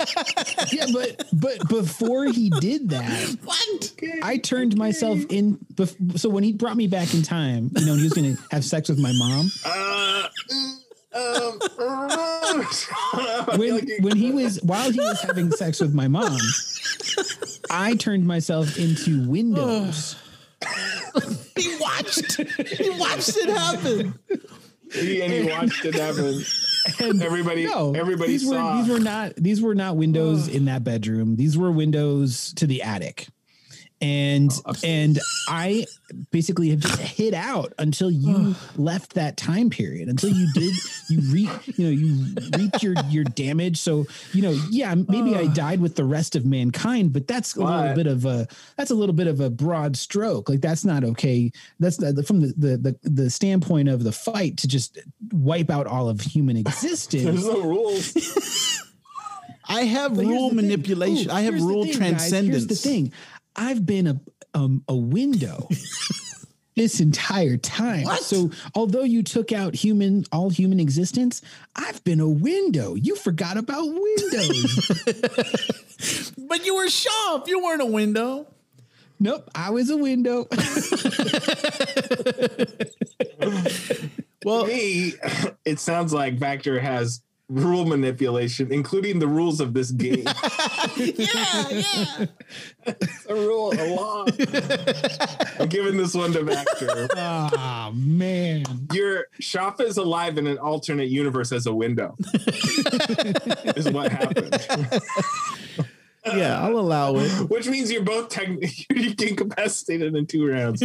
[0.73, 3.93] yeah, but but before he did that, What?
[4.23, 5.59] I turned myself in.
[5.75, 8.43] Bef- so when he brought me back in time, you know, he was going to
[8.51, 9.49] have sex with my mom.
[9.65, 10.29] Uh,
[11.17, 12.67] um,
[13.59, 16.39] When like when he was while he was having sex with my mom,
[17.71, 20.17] I turned myself into Windows.
[21.57, 22.37] He watched.
[22.41, 24.19] He watched it happen.
[24.93, 26.43] he, and he watched it happen.
[27.01, 28.77] And Everybody, no, everybody these saw.
[28.77, 31.37] were these were not these were not windows in that bedroom.
[31.37, 33.29] These were windows to the attic.
[34.01, 34.53] And
[34.85, 35.19] and
[35.49, 35.87] I
[36.31, 40.09] basically have just hid out until you left that time period.
[40.09, 40.75] Until you did
[41.09, 43.79] you re you know you reaped your your damage.
[43.79, 47.61] So you know yeah maybe I died with the rest of mankind, but that's a
[47.65, 48.47] little bit of a
[48.77, 50.49] that's a little bit of a broad stroke.
[50.49, 51.51] Like that's not okay.
[51.81, 54.99] That's the, from the, the the the standpoint of the fight to just
[55.33, 57.25] wipe out all of human existence.
[57.25, 58.83] There's no rules.
[59.69, 61.31] I have But rule manipulation.
[61.31, 61.99] Ooh, I have rule thing, guys.
[61.99, 62.55] transcendence.
[62.55, 63.13] Here's the thing.
[63.57, 64.21] I've been a
[64.55, 65.69] um, a window
[66.77, 68.05] this entire time.
[68.05, 68.23] What?
[68.23, 71.43] So although you took out human all human existence,
[71.75, 72.95] I've been a window.
[72.95, 74.91] You forgot about windows.
[76.49, 77.49] But you were sharp.
[77.49, 78.47] You weren't a window.
[79.19, 80.47] nope, I was a window.
[84.45, 85.15] Well, me,
[85.65, 90.25] it sounds like Vactor has rule manipulation, including the rules of this game.
[90.97, 92.27] yeah, yeah.
[93.29, 94.25] a rule, a law.
[95.61, 97.09] I'm giving this one to Vactor.
[97.17, 98.65] Ah man.
[98.93, 102.17] Your shop is alive in an alternate universe as a window.
[103.77, 104.63] is what happened.
[106.27, 107.31] Yeah, I'll allow it.
[107.49, 110.83] Which means you're both technically incapacitated in two rounds.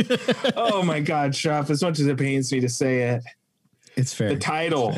[0.55, 3.23] oh my god, Shoff, as much as it pains me to say it.
[3.95, 4.29] It's fair.
[4.29, 4.95] the title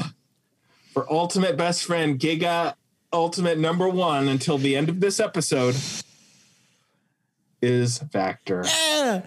[0.94, 2.76] for Ultimate Best Friend Giga
[3.12, 5.76] Ultimate Number One until the end of this episode
[7.62, 8.66] is Vactor.
[8.66, 9.22] Yeah.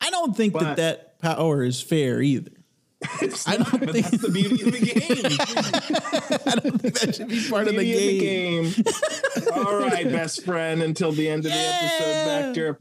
[0.00, 2.50] I don't think But- that that power is fair either.
[3.46, 5.38] I don't think- that's the beauty of the game.
[6.46, 8.64] I don't think that should be part of the game.
[8.66, 9.52] of the game.
[9.66, 12.52] All right, best friend, until the end of the episode, Yeah.
[12.54, 12.76] Vactor.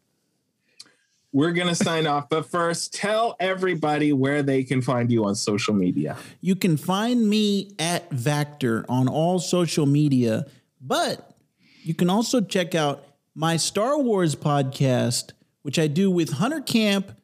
[1.33, 5.73] We're gonna sign off, but first, tell everybody where they can find you on social
[5.73, 6.15] media.
[6.41, 10.45] You can find me at Vactor on all social media,
[10.79, 11.35] but
[11.81, 13.03] you can also check out
[13.33, 15.31] my Star Wars podcast,
[15.63, 17.17] which I do with Hunter Camp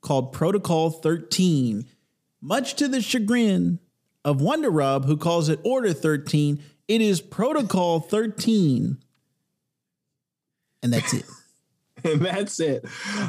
[0.00, 1.86] called Protocol 13.
[2.40, 3.80] Much to the chagrin
[4.24, 8.98] of Wonder Rob, who calls it Order 13, it is Protocol 13.
[10.84, 11.24] And that's it.
[12.06, 12.84] And that's it.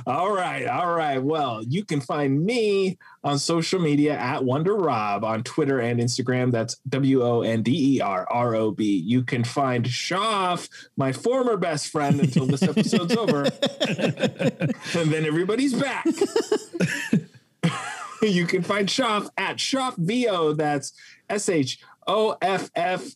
[0.06, 0.68] All right.
[0.68, 1.22] All right.
[1.22, 6.52] Well, you can find me on social media at Wonder Rob on Twitter and Instagram.
[6.52, 8.98] That's W O N D E R R O B.
[8.98, 13.44] You can find Shoff, my former best friend, until this episode's over.
[13.44, 16.06] and then everybody's back.
[18.22, 20.54] you can find Shoff at Shoff VO.
[20.54, 20.94] That's
[21.30, 23.16] S H O F F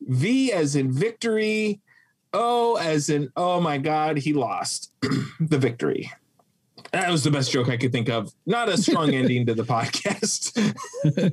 [0.00, 1.80] V as in victory.
[2.32, 4.92] Oh, as in, oh my God, he lost
[5.40, 6.10] the victory.
[6.92, 8.32] That was the best joke I could think of.
[8.46, 10.54] Not a strong ending to the podcast,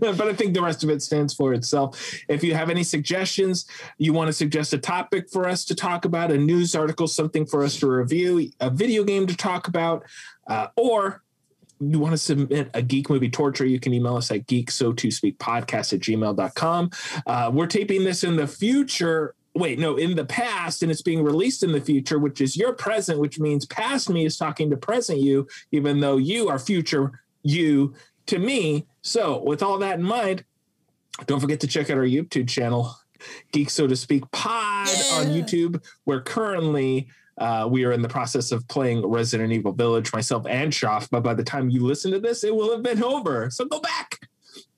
[0.17, 1.99] but I think the rest of it stands for itself.
[2.27, 3.65] If you have any suggestions,
[3.97, 7.45] you want to suggest a topic for us to talk about, a news article, something
[7.45, 10.03] for us to review, a video game to talk about,
[10.47, 11.23] uh, or
[11.79, 14.91] you want to submit a geek movie torture, you can email us at geek so
[14.93, 16.89] to speak podcast at gmail.com.
[17.25, 21.23] Uh, we're taping this in the future wait, no, in the past, and it's being
[21.23, 24.77] released in the future, which is your present, which means past me is talking to
[24.77, 27.93] present you, even though you are future you
[28.27, 28.85] to me.
[29.01, 30.43] So, with all that in mind,
[31.25, 32.95] don't forget to check out our YouTube channel,
[33.51, 35.83] Geek So to Speak Pod on YouTube.
[36.05, 37.07] We're currently
[37.37, 41.07] uh, we are in the process of playing Resident Evil Village, myself and Shoff.
[41.11, 43.49] But by the time you listen to this, it will have been over.
[43.51, 44.19] So go back,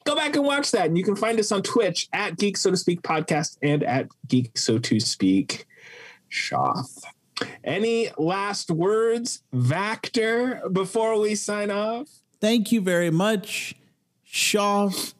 [0.05, 0.87] go back and watch that.
[0.87, 4.07] And you can find us on Twitch at Geek So to Speak Podcast and at
[4.27, 5.65] Geek So to Speak
[6.31, 7.03] Shoff.
[7.63, 12.09] Any last words, Vactor, before we sign off?
[12.41, 13.75] Thank you very much,
[14.27, 15.13] Shoff.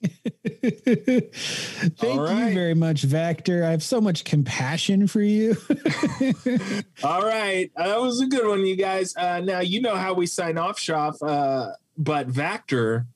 [0.02, 2.48] Thank right.
[2.48, 3.64] you very much, Vactor.
[3.64, 5.56] I have so much compassion for you.
[7.02, 7.70] All right.
[7.76, 9.16] Uh, that was a good one, you guys.
[9.16, 13.06] Uh, now, you know how we sign off, Shoff, uh, but Vactor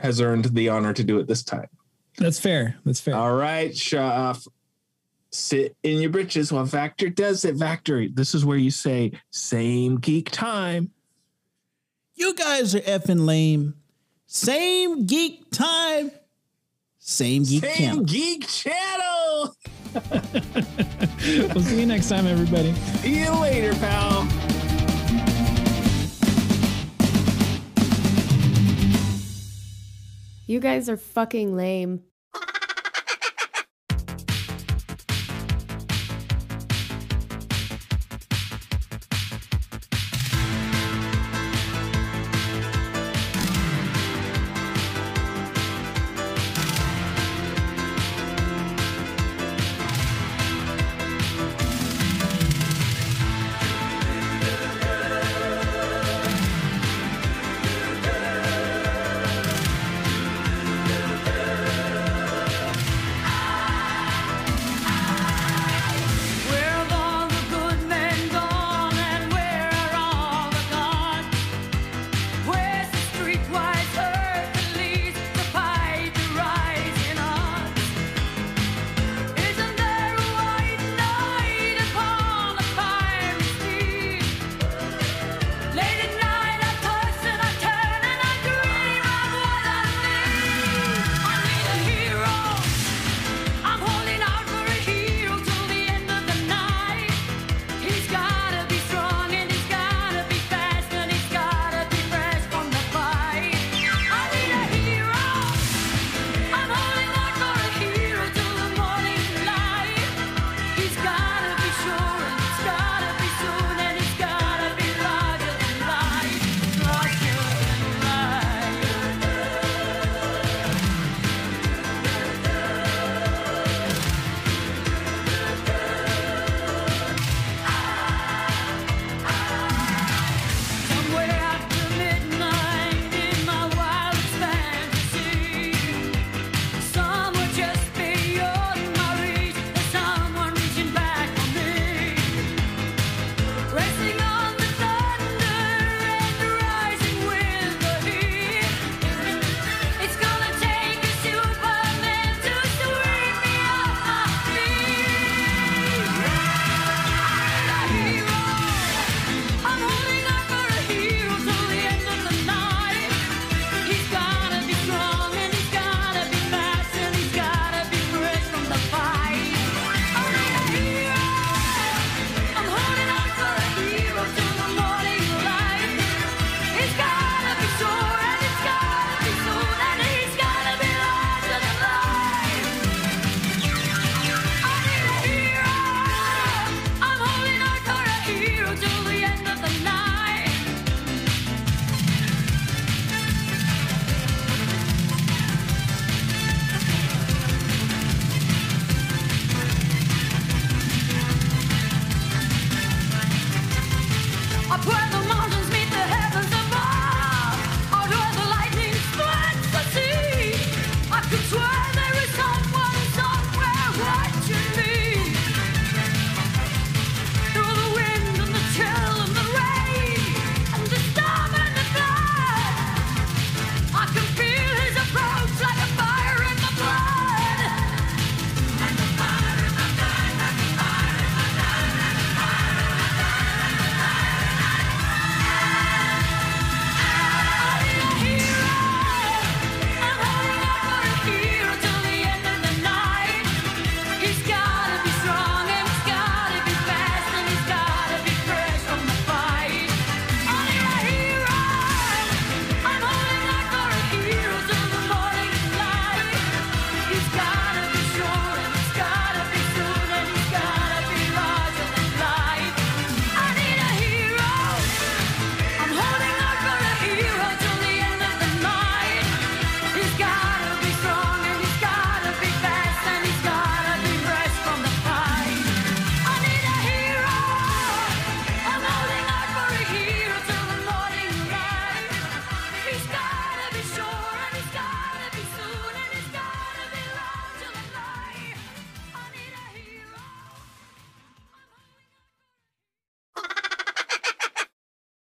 [0.00, 1.68] has earned the honor to do it this time.
[2.18, 2.76] That's fair.
[2.84, 3.14] That's fair.
[3.14, 4.46] All right, Shoff.
[5.32, 7.54] Sit in your britches while Vactor does it.
[7.56, 10.90] Vactor, this is where you say, same geek time.
[12.14, 13.74] You guys are effing lame.
[14.26, 16.10] Same geek time.
[16.98, 18.04] Same geek Same channel.
[18.04, 19.56] geek channel.
[21.54, 22.72] we'll see you next time, everybody.
[23.02, 24.28] See you later, pal.
[30.50, 32.02] You guys are fucking lame.